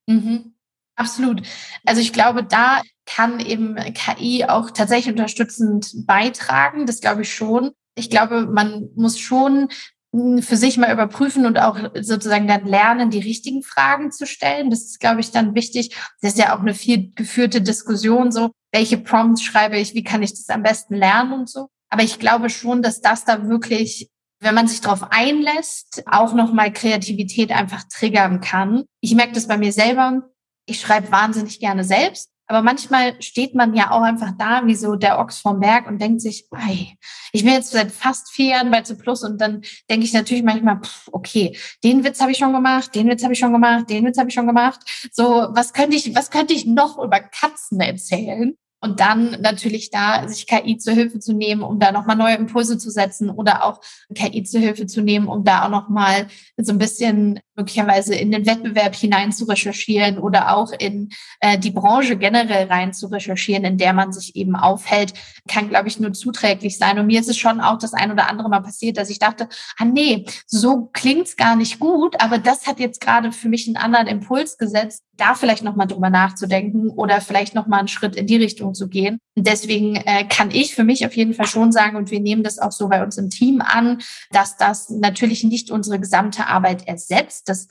Mhm. 0.06 0.54
Absolut. 0.98 1.42
Also 1.86 2.00
ich 2.00 2.12
glaube, 2.12 2.42
da 2.42 2.82
kann 3.06 3.38
eben 3.38 3.76
KI 3.94 4.44
auch 4.44 4.72
tatsächlich 4.72 5.12
unterstützend 5.12 5.92
beitragen. 6.06 6.86
Das 6.86 7.00
glaube 7.00 7.22
ich 7.22 7.32
schon. 7.32 7.70
Ich 7.94 8.10
glaube, 8.10 8.46
man 8.46 8.88
muss 8.96 9.18
schon 9.18 9.68
für 10.12 10.56
sich 10.56 10.76
mal 10.76 10.92
überprüfen 10.92 11.46
und 11.46 11.58
auch 11.60 11.78
sozusagen 12.00 12.48
dann 12.48 12.64
lernen, 12.64 13.10
die 13.10 13.20
richtigen 13.20 13.62
Fragen 13.62 14.10
zu 14.10 14.26
stellen. 14.26 14.70
Das 14.70 14.82
ist, 14.82 14.98
glaube 14.98 15.20
ich, 15.20 15.30
dann 15.30 15.54
wichtig. 15.54 15.94
Das 16.20 16.32
ist 16.32 16.38
ja 16.38 16.56
auch 16.56 16.60
eine 16.60 16.74
viel 16.74 17.12
geführte 17.14 17.60
Diskussion 17.60 18.32
so, 18.32 18.50
welche 18.72 18.98
Prompts 18.98 19.44
schreibe 19.44 19.78
ich, 19.78 19.94
wie 19.94 20.02
kann 20.02 20.22
ich 20.22 20.30
das 20.30 20.48
am 20.48 20.64
besten 20.64 20.96
lernen 20.96 21.32
und 21.32 21.48
so. 21.48 21.68
Aber 21.90 22.02
ich 22.02 22.18
glaube 22.18 22.50
schon, 22.50 22.82
dass 22.82 23.00
das 23.00 23.24
da 23.24 23.48
wirklich 23.48 24.10
wenn 24.40 24.54
man 24.54 24.68
sich 24.68 24.80
darauf 24.80 25.10
einlässt, 25.10 26.04
auch 26.06 26.32
nochmal 26.32 26.72
Kreativität 26.72 27.50
einfach 27.50 27.82
triggern 27.92 28.40
kann. 28.40 28.84
Ich 29.00 29.14
merke 29.16 29.32
das 29.32 29.48
bei 29.48 29.58
mir 29.58 29.72
selber. 29.72 30.30
Ich 30.68 30.80
schreibe 30.80 31.10
wahnsinnig 31.10 31.60
gerne 31.60 31.84
selbst. 31.84 32.30
Aber 32.50 32.62
manchmal 32.62 33.20
steht 33.20 33.54
man 33.54 33.74
ja 33.74 33.90
auch 33.90 34.00
einfach 34.00 34.32
da 34.38 34.66
wie 34.66 34.74
so 34.74 34.96
der 34.96 35.18
Ochs 35.18 35.38
vom 35.38 35.60
Berg 35.60 35.86
und 35.86 36.00
denkt 36.00 36.22
sich, 36.22 36.46
ey, 36.50 36.96
ich 37.32 37.44
bin 37.44 37.52
jetzt 37.52 37.72
seit 37.72 37.92
fast 37.92 38.30
vier 38.30 38.52
Jahren 38.52 38.70
bei 38.70 38.80
C 38.80 38.94
Plus 38.94 39.22
und 39.22 39.38
dann 39.38 39.60
denke 39.90 40.06
ich 40.06 40.14
natürlich 40.14 40.42
manchmal, 40.42 40.80
pff, 40.80 41.10
okay, 41.12 41.56
den 41.84 42.04
Witz 42.04 42.20
habe 42.20 42.32
ich 42.32 42.38
schon 42.38 42.54
gemacht, 42.54 42.94
den 42.94 43.06
Witz 43.08 43.22
habe 43.22 43.34
ich 43.34 43.38
schon 43.38 43.52
gemacht, 43.52 43.90
den 43.90 44.06
Witz 44.06 44.16
habe 44.16 44.30
ich 44.30 44.34
schon 44.34 44.46
gemacht. 44.46 44.80
So, 45.12 45.48
was 45.50 45.74
könnte 45.74 45.96
ich, 45.96 46.14
was 46.14 46.30
könnte 46.30 46.54
ich 46.54 46.64
noch 46.64 46.98
über 46.98 47.20
Katzen 47.20 47.80
erzählen? 47.80 48.56
Und 48.80 49.00
dann 49.00 49.36
natürlich 49.40 49.90
da 49.90 50.26
sich 50.28 50.46
KI 50.46 50.78
zur 50.78 50.94
Hilfe 50.94 51.18
zu 51.18 51.32
nehmen, 51.32 51.62
um 51.62 51.80
da 51.80 51.90
nochmal 51.90 52.16
neue 52.16 52.36
Impulse 52.36 52.78
zu 52.78 52.90
setzen 52.90 53.28
oder 53.28 53.64
auch 53.64 53.80
KI 54.14 54.44
zur 54.44 54.60
Hilfe 54.60 54.86
zu 54.86 55.02
nehmen, 55.02 55.26
um 55.26 55.42
da 55.44 55.64
auch 55.64 55.70
nochmal 55.70 56.28
so 56.56 56.72
ein 56.72 56.78
bisschen 56.78 57.40
möglicherweise 57.58 58.14
in 58.14 58.30
den 58.30 58.46
Wettbewerb 58.46 58.94
hinein 58.94 59.32
zu 59.32 59.44
recherchieren 59.44 60.18
oder 60.18 60.56
auch 60.56 60.72
in 60.72 61.10
äh, 61.40 61.58
die 61.58 61.72
Branche 61.72 62.16
generell 62.16 62.68
rein 62.68 62.92
zu 62.94 63.08
recherchieren, 63.08 63.64
in 63.64 63.78
der 63.78 63.92
man 63.92 64.12
sich 64.12 64.36
eben 64.36 64.54
aufhält, 64.56 65.12
kann, 65.48 65.68
glaube 65.68 65.88
ich, 65.88 65.98
nur 65.98 66.12
zuträglich 66.12 66.78
sein. 66.78 66.98
Und 66.98 67.06
mir 67.06 67.20
ist 67.20 67.28
es 67.28 67.36
schon 67.36 67.60
auch 67.60 67.78
das 67.78 67.94
ein 67.94 68.12
oder 68.12 68.30
andere 68.30 68.48
Mal 68.48 68.60
passiert, 68.60 68.96
dass 68.96 69.10
ich 69.10 69.18
dachte, 69.18 69.48
ah 69.76 69.84
nee, 69.84 70.24
so 70.46 70.88
klingt's 70.92 71.36
gar 71.36 71.56
nicht 71.56 71.80
gut, 71.80 72.20
aber 72.20 72.38
das 72.38 72.66
hat 72.66 72.78
jetzt 72.78 73.00
gerade 73.00 73.32
für 73.32 73.48
mich 73.48 73.66
einen 73.66 73.76
anderen 73.76 74.06
Impuls 74.06 74.56
gesetzt, 74.56 75.02
da 75.18 75.34
vielleicht 75.34 75.64
nochmal 75.64 75.88
drüber 75.88 76.10
nachzudenken 76.10 76.90
oder 76.90 77.20
vielleicht 77.20 77.54
nochmal 77.54 77.80
einen 77.80 77.88
Schritt 77.88 78.14
in 78.14 78.26
die 78.26 78.36
Richtung 78.36 78.72
zu 78.74 78.88
gehen. 78.88 79.18
deswegen 79.36 79.96
äh, 79.96 80.24
kann 80.24 80.50
ich 80.50 80.74
für 80.74 80.84
mich 80.84 81.04
auf 81.04 81.16
jeden 81.16 81.34
Fall 81.34 81.46
schon 81.46 81.72
sagen, 81.72 81.96
und 81.96 82.10
wir 82.10 82.20
nehmen 82.20 82.42
das 82.42 82.58
auch 82.58 82.72
so 82.72 82.88
bei 82.88 83.02
uns 83.02 83.18
im 83.18 83.30
Team 83.30 83.60
an, 83.60 83.98
dass 84.30 84.56
das 84.56 84.90
natürlich 84.90 85.42
nicht 85.44 85.70
unsere 85.70 85.98
gesamte 85.98 86.46
Arbeit 86.46 86.86
ersetzt, 86.86 87.47
das 87.48 87.68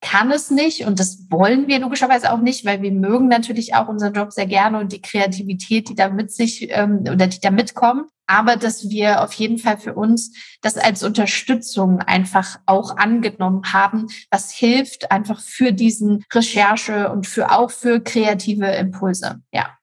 kann 0.00 0.30
es 0.30 0.50
nicht 0.50 0.84
und 0.84 1.00
das 1.00 1.26
wollen 1.28 1.66
wir 1.66 1.80
logischerweise 1.80 2.32
auch 2.32 2.40
nicht, 2.40 2.64
weil 2.64 2.82
wir 2.82 2.92
mögen 2.92 3.28
natürlich 3.28 3.74
auch 3.74 3.88
unseren 3.88 4.14
Job 4.14 4.32
sehr 4.32 4.46
gerne 4.46 4.78
und 4.78 4.92
die 4.92 5.02
Kreativität, 5.02 5.88
die 5.88 5.94
da 5.94 6.08
mit 6.08 6.30
sich 6.30 6.68
ähm, 6.70 7.00
oder 7.00 7.26
die 7.26 7.40
da 7.40 7.50
mitkommt. 7.50 8.08
Aber 8.26 8.56
dass 8.56 8.90
wir 8.90 9.22
auf 9.22 9.32
jeden 9.32 9.58
Fall 9.58 9.78
für 9.78 9.94
uns 9.94 10.36
das 10.60 10.76
als 10.76 11.02
Unterstützung 11.02 12.00
einfach 12.00 12.60
auch 12.66 12.96
angenommen 12.96 13.62
haben, 13.72 14.06
was 14.30 14.52
hilft 14.52 15.10
einfach 15.10 15.40
für 15.40 15.72
diesen 15.72 16.24
Recherche 16.32 17.10
und 17.10 17.26
für 17.26 17.50
auch 17.50 17.70
für 17.70 18.00
kreative 18.00 18.66
Impulse. 18.66 19.40
Ja. 19.52 19.78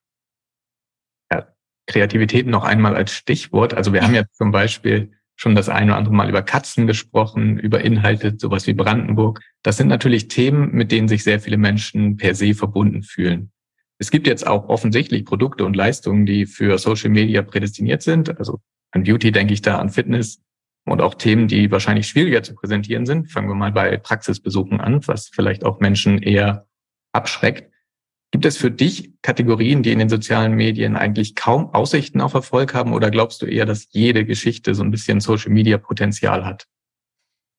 ja 1.30 1.46
Kreativität 1.88 2.46
noch 2.46 2.64
einmal 2.64 2.96
als 2.96 3.12
Stichwort. 3.12 3.74
Also 3.74 3.92
wir 3.92 4.02
haben 4.02 4.14
ja 4.14 4.22
zum 4.32 4.50
Beispiel 4.50 5.12
schon 5.36 5.54
das 5.54 5.68
eine 5.68 5.92
oder 5.92 5.98
andere 5.98 6.14
Mal 6.14 6.28
über 6.28 6.42
Katzen 6.42 6.86
gesprochen, 6.86 7.58
über 7.58 7.82
Inhalte, 7.82 8.34
sowas 8.38 8.66
wie 8.66 8.72
Brandenburg. 8.72 9.40
Das 9.62 9.76
sind 9.76 9.88
natürlich 9.88 10.28
Themen, 10.28 10.72
mit 10.72 10.90
denen 10.90 11.08
sich 11.08 11.22
sehr 11.22 11.40
viele 11.40 11.58
Menschen 11.58 12.16
per 12.16 12.34
se 12.34 12.54
verbunden 12.54 13.02
fühlen. 13.02 13.52
Es 13.98 14.10
gibt 14.10 14.26
jetzt 14.26 14.46
auch 14.46 14.68
offensichtlich 14.68 15.24
Produkte 15.24 15.64
und 15.64 15.76
Leistungen, 15.76 16.26
die 16.26 16.46
für 16.46 16.78
Social 16.78 17.10
Media 17.10 17.42
prädestiniert 17.42 18.02
sind. 18.02 18.38
Also 18.38 18.60
an 18.90 19.04
Beauty 19.04 19.32
denke 19.32 19.54
ich 19.54 19.62
da 19.62 19.78
an 19.78 19.90
Fitness 19.90 20.42
und 20.84 21.00
auch 21.00 21.14
Themen, 21.14 21.48
die 21.48 21.70
wahrscheinlich 21.70 22.06
schwieriger 22.06 22.42
zu 22.42 22.54
präsentieren 22.54 23.06
sind. 23.06 23.30
Fangen 23.30 23.48
wir 23.48 23.54
mal 23.54 23.72
bei 23.72 23.96
Praxisbesuchen 23.96 24.80
an, 24.80 25.06
was 25.06 25.28
vielleicht 25.28 25.64
auch 25.64 25.80
Menschen 25.80 26.22
eher 26.22 26.66
abschreckt. 27.12 27.72
Gibt 28.32 28.44
es 28.44 28.56
für 28.56 28.70
dich 28.70 29.12
Kategorien, 29.22 29.82
die 29.82 29.92
in 29.92 29.98
den 29.98 30.08
sozialen 30.08 30.52
Medien 30.52 30.96
eigentlich 30.96 31.34
kaum 31.34 31.72
Aussichten 31.72 32.20
auf 32.20 32.34
Erfolg 32.34 32.74
haben 32.74 32.92
oder 32.92 33.10
glaubst 33.10 33.40
du 33.42 33.46
eher, 33.46 33.66
dass 33.66 33.88
jede 33.90 34.24
Geschichte 34.24 34.74
so 34.74 34.82
ein 34.82 34.90
bisschen 34.90 35.20
Social 35.20 35.52
Media 35.52 35.78
Potenzial 35.78 36.44
hat? 36.44 36.66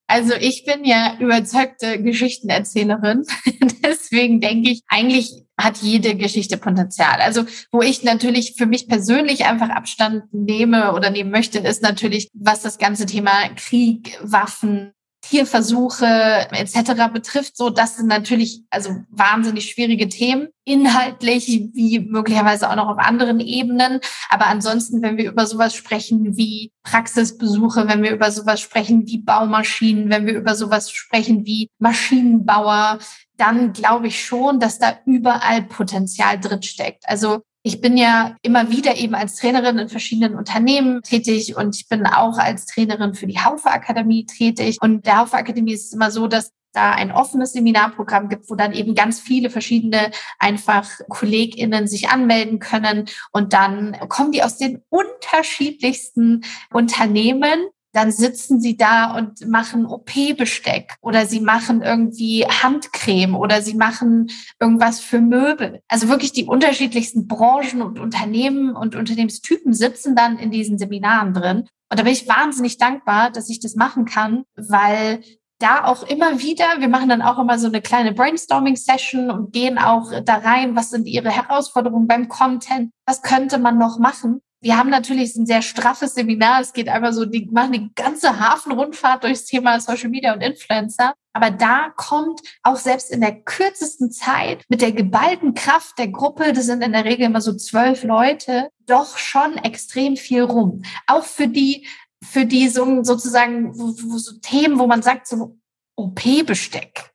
Also 0.10 0.34
ich 0.40 0.64
bin 0.64 0.86
ja 0.86 1.18
überzeugte 1.20 2.02
Geschichtenerzählerin. 2.02 3.24
Deswegen 3.84 4.40
denke 4.40 4.72
ich, 4.72 4.82
eigentlich 4.88 5.34
hat 5.58 5.78
jede 5.78 6.16
Geschichte 6.16 6.58
Potenzial. 6.58 7.20
Also 7.20 7.44
wo 7.72 7.82
ich 7.82 8.04
natürlich 8.04 8.56
für 8.58 8.66
mich 8.66 8.88
persönlich 8.88 9.46
einfach 9.46 9.70
Abstand 9.70 10.34
nehme 10.34 10.94
oder 10.94 11.10
nehmen 11.10 11.32
möchte, 11.32 11.60
ist 11.60 11.82
natürlich, 11.82 12.30
was 12.34 12.62
das 12.62 12.78
ganze 12.78 13.06
Thema 13.06 13.50
Krieg, 13.56 14.18
Waffen, 14.22 14.94
Tierversuche 15.30 16.48
etc. 16.52 17.12
betrifft, 17.12 17.58
so 17.58 17.70
das 17.70 17.98
sind 17.98 18.08
natürlich 18.08 18.64
also 18.70 18.92
wahnsinnig 19.10 19.70
schwierige 19.70 20.08
Themen, 20.08 20.48
inhaltlich 20.64 21.48
wie 21.74 22.00
möglicherweise 22.00 22.70
auch 22.70 22.76
noch 22.76 22.88
auf 22.88 22.98
anderen 22.98 23.40
Ebenen. 23.40 24.00
Aber 24.30 24.48
ansonsten, 24.48 25.02
wenn 25.02 25.18
wir 25.18 25.30
über 25.30 25.46
sowas 25.46 25.76
sprechen 25.76 26.38
wie 26.38 26.72
Praxisbesuche, 26.84 27.88
wenn 27.88 28.04
wir 28.04 28.12
über 28.12 28.32
sowas 28.32 28.62
sprechen 28.62 29.06
wie 29.08 29.18
Baumaschinen, 29.18 30.10
wenn 30.10 30.26
wir 30.26 30.36
über 30.36 30.56
sowas 30.56 30.92
sprechen 30.92 31.46
wie 31.46 31.70
Maschinenbauer, 31.80 33.00
dann 33.36 33.74
glaube 33.74 34.08
ich 34.08 34.24
schon, 34.24 34.60
dass 34.60 34.80
da 34.80 34.98
überall 35.06 35.64
Potenzial 35.64 36.40
drin 36.40 36.64
steckt. 36.64 37.04
Also 37.08 37.42
ich 37.64 37.82
bin 37.82 37.98
ja 37.98 38.36
immer 38.42 38.70
wieder 38.72 38.96
eben 38.96 39.16
als 39.16 39.36
Trainerin 39.36 39.78
in 39.78 39.90
verschiedenen 39.90 40.36
Unternehmen 40.36 41.02
tätig 41.02 41.56
und 41.56 41.76
ich 41.76 41.90
bin 41.90 42.06
auch 42.06 42.38
als 42.38 42.66
Trainerin 42.66 43.14
für 43.14 43.28
die 43.28 43.40
Haufe 43.40 43.70
Akademie 43.70 44.26
tätig. 44.26 44.78
Und 44.82 45.06
der 45.06 45.20
Haufe 45.20 45.36
Akademie 45.36 45.74
ist 45.74 45.94
immer 45.94 46.12
so, 46.12 46.28
dass 46.28 46.52
da 46.74 46.92
ein 46.92 47.12
offenes 47.12 47.54
Seminarprogramm 47.54 48.30
gibt, 48.30 48.50
wo 48.50 48.56
dann 48.56 48.72
eben 48.72 48.94
ganz 48.94 49.20
viele 49.20 49.50
verschiedene 49.50 50.12
einfach 50.38 50.88
KollegInnen 51.10 51.88
sich 51.88 52.10
anmelden 52.10 52.60
können 52.60 53.06
und 53.32 53.54
dann 53.54 53.98
kommen 54.10 54.32
die 54.32 54.44
aus 54.44 54.58
den 54.58 54.84
unterschiedlichsten 54.90 56.44
Unternehmen 56.72 57.68
dann 57.98 58.12
sitzen 58.12 58.62
sie 58.62 58.78
da 58.78 59.18
und 59.18 59.48
machen 59.48 59.88
OP-Besteck 59.88 60.98
oder 61.02 61.26
sie 61.26 61.42
machen 61.42 61.82
irgendwie 61.82 62.46
Handcreme 62.46 63.36
oder 63.36 63.64
sie 63.64 63.74
machen 63.74 64.30
irgendwas 64.60 65.00
für 65.00 65.20
Möbel. 65.20 65.82
Also 65.88 66.08
wirklich 66.08 66.32
die 66.32 66.46
unterschiedlichsten 66.46 67.28
Branchen 67.28 67.82
und 67.82 67.98
Unternehmen 67.98 68.76
und 68.76 68.96
Unternehmenstypen 68.96 69.74
sitzen 69.74 70.16
dann 70.16 70.38
in 70.38 70.52
diesen 70.52 70.78
Seminaren 70.78 71.34
drin. 71.34 71.68
Und 71.90 72.00
da 72.00 72.04
bin 72.04 72.14
ich 72.14 72.28
wahnsinnig 72.28 72.78
dankbar, 72.78 73.32
dass 73.32 73.50
ich 73.50 73.60
das 73.60 73.74
machen 73.74 74.06
kann, 74.06 74.44
weil 74.56 75.24
da 75.58 75.86
auch 75.86 76.04
immer 76.04 76.40
wieder, 76.40 76.66
wir 76.78 76.90
machen 76.90 77.10
dann 77.10 77.24
auch 77.24 77.40
immer 77.40 77.58
so 77.58 77.66
eine 77.66 77.82
kleine 77.82 78.14
Brainstorming-Session 78.14 79.32
und 79.32 79.54
gehen 79.54 79.80
auch 79.80 80.12
da 80.24 80.36
rein, 80.36 80.76
was 80.76 80.92
sind 80.92 81.08
ihre 81.08 81.32
Herausforderungen 81.32 82.06
beim 82.06 82.28
Content, 82.28 82.92
was 83.08 83.24
könnte 83.24 83.58
man 83.58 83.80
noch 83.80 83.98
machen. 83.98 84.42
Wir 84.60 84.78
haben 84.78 84.90
natürlich 84.90 85.36
ein 85.36 85.46
sehr 85.46 85.62
straffes 85.62 86.16
Seminar. 86.16 86.62
Es 86.62 86.74
geht 86.74 86.90
einfach 86.90 87.14
so, 87.14 87.26
die 87.26 87.48
machen 87.52 87.74
die 87.74 87.92
ganze 87.94 88.40
Hafenrundfahrt 88.40 89.24
durchs 89.24 89.46
Thema 89.46 89.80
Social 89.80 90.10
Media 90.10 90.34
und 90.34 90.42
Influencer. 90.42 91.14
Aber 91.34 91.52
da 91.52 91.92
kommt 91.96 92.42
auch 92.64 92.78
selbst 92.78 93.12
in 93.12 93.22
der 93.22 93.40
kürzesten 93.42 94.12
Zeit 94.12 94.64
mit 94.70 94.82
der 94.82 94.92
geballten 94.92 95.54
Kraft 95.54 96.00
der 96.00 96.08
Gruppe, 96.08 96.54
das 96.54 96.66
sind 96.66 96.84
in 96.84 96.94
der 96.94 97.06
Regel 97.06 97.28
immer 97.28 97.42
so 97.42 97.56
zwölf 97.56 98.04
Leute, 98.04 98.70
doch 98.88 99.18
schon 99.18 99.58
extrem 99.58 100.18
viel 100.18 100.42
rum. 100.42 100.82
Auch 101.06 101.24
für 101.24 101.48
die, 101.48 101.88
für 102.24 102.46
die 102.46 102.70
so, 102.70 103.04
sozusagen 103.04 103.74
so 103.76 104.40
Themen, 104.42 104.80
wo 104.80 104.88
man 104.88 105.04
sagt, 105.04 105.28
so 105.28 105.58
OP-Besteck 105.96 107.12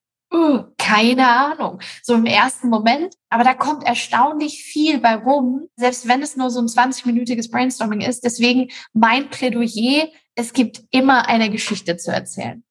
keine 0.78 1.28
Ahnung, 1.28 1.80
so 2.02 2.14
im 2.14 2.26
ersten 2.26 2.68
Moment. 2.68 3.14
Aber 3.30 3.44
da 3.44 3.54
kommt 3.54 3.84
erstaunlich 3.84 4.62
viel 4.62 4.98
bei 4.98 5.14
rum, 5.14 5.68
selbst 5.76 6.08
wenn 6.08 6.22
es 6.22 6.36
nur 6.36 6.50
so 6.50 6.60
ein 6.60 6.66
20-minütiges 6.66 7.50
Brainstorming 7.50 8.00
ist. 8.00 8.24
Deswegen 8.24 8.68
mein 8.92 9.30
Plädoyer, 9.30 10.08
es 10.34 10.52
gibt 10.52 10.82
immer 10.90 11.28
eine 11.28 11.50
Geschichte 11.50 11.96
zu 11.96 12.10
erzählen. 12.12 12.64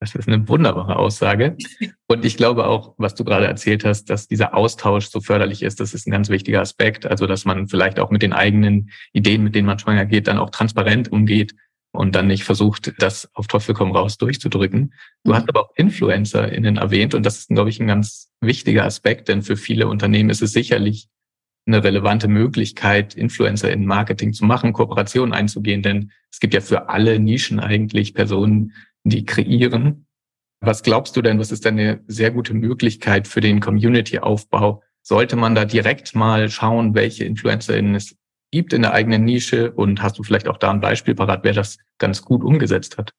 Das 0.00 0.14
ist 0.14 0.28
eine 0.28 0.48
wunderbare 0.48 0.96
Aussage. 0.96 1.58
Und 2.06 2.24
ich 2.24 2.38
glaube 2.38 2.66
auch, 2.66 2.94
was 2.96 3.14
du 3.14 3.22
gerade 3.22 3.46
erzählt 3.46 3.84
hast, 3.84 4.08
dass 4.08 4.28
dieser 4.28 4.54
Austausch 4.54 5.08
so 5.08 5.20
förderlich 5.20 5.62
ist, 5.62 5.78
das 5.78 5.92
ist 5.92 6.06
ein 6.06 6.10
ganz 6.10 6.30
wichtiger 6.30 6.62
Aspekt. 6.62 7.04
Also, 7.04 7.26
dass 7.26 7.44
man 7.44 7.68
vielleicht 7.68 8.00
auch 8.00 8.10
mit 8.10 8.22
den 8.22 8.32
eigenen 8.32 8.90
Ideen, 9.12 9.44
mit 9.44 9.54
denen 9.54 9.66
man 9.66 9.78
schwanger 9.78 10.06
geht, 10.06 10.26
dann 10.26 10.38
auch 10.38 10.48
transparent 10.48 11.12
umgeht 11.12 11.54
und 11.92 12.14
dann 12.14 12.26
nicht 12.26 12.44
versucht, 12.44 12.94
das 12.98 13.28
auf 13.34 13.46
Teufel 13.46 13.74
komm 13.74 13.92
raus 13.92 14.16
durchzudrücken. 14.18 14.94
Du 15.24 15.34
hast 15.34 15.44
mhm. 15.44 15.48
aber 15.50 15.60
auch 15.62 15.74
InfluencerInnen 15.76 16.76
erwähnt 16.76 17.14
und 17.14 17.26
das 17.26 17.38
ist, 17.38 17.48
glaube 17.48 17.70
ich, 17.70 17.80
ein 17.80 17.88
ganz 17.88 18.30
wichtiger 18.40 18.84
Aspekt, 18.84 19.28
denn 19.28 19.42
für 19.42 19.56
viele 19.56 19.88
Unternehmen 19.88 20.30
ist 20.30 20.42
es 20.42 20.52
sicherlich 20.52 21.08
eine 21.66 21.84
relevante 21.84 22.28
Möglichkeit, 22.28 23.14
Influencer 23.14 23.70
in 23.70 23.86
Marketing 23.86 24.32
zu 24.32 24.44
machen, 24.44 24.72
Kooperationen 24.72 25.34
einzugehen, 25.34 25.82
denn 25.82 26.10
es 26.30 26.40
gibt 26.40 26.54
ja 26.54 26.60
für 26.60 26.88
alle 26.88 27.18
Nischen 27.18 27.60
eigentlich 27.60 28.14
Personen, 28.14 28.72
die 29.04 29.24
kreieren. 29.24 30.06
Was 30.60 30.82
glaubst 30.82 31.16
du 31.16 31.22
denn, 31.22 31.38
was 31.38 31.52
ist 31.52 31.64
denn 31.64 31.78
eine 31.78 32.04
sehr 32.06 32.30
gute 32.30 32.54
Möglichkeit 32.54 33.26
für 33.26 33.40
den 33.40 33.60
Community-Aufbau? 33.60 34.82
Sollte 35.02 35.36
man 35.36 35.54
da 35.54 35.64
direkt 35.64 36.14
mal 36.14 36.50
schauen, 36.50 36.94
welche 36.94 37.24
InfluencerInnen 37.24 37.94
es 37.94 38.16
gibt 38.50 38.72
in 38.72 38.82
der 38.82 38.92
eigenen 38.92 39.24
Nische? 39.24 39.72
Und 39.72 40.02
hast 40.02 40.18
du 40.18 40.22
vielleicht 40.22 40.48
auch 40.48 40.58
da 40.58 40.70
ein 40.70 40.80
Beispiel 40.80 41.14
parat, 41.14 41.44
wer 41.44 41.52
das 41.52 41.78
ganz 41.98 42.22
gut 42.22 42.44
umgesetzt 42.44 42.98
hat? 42.98 43.12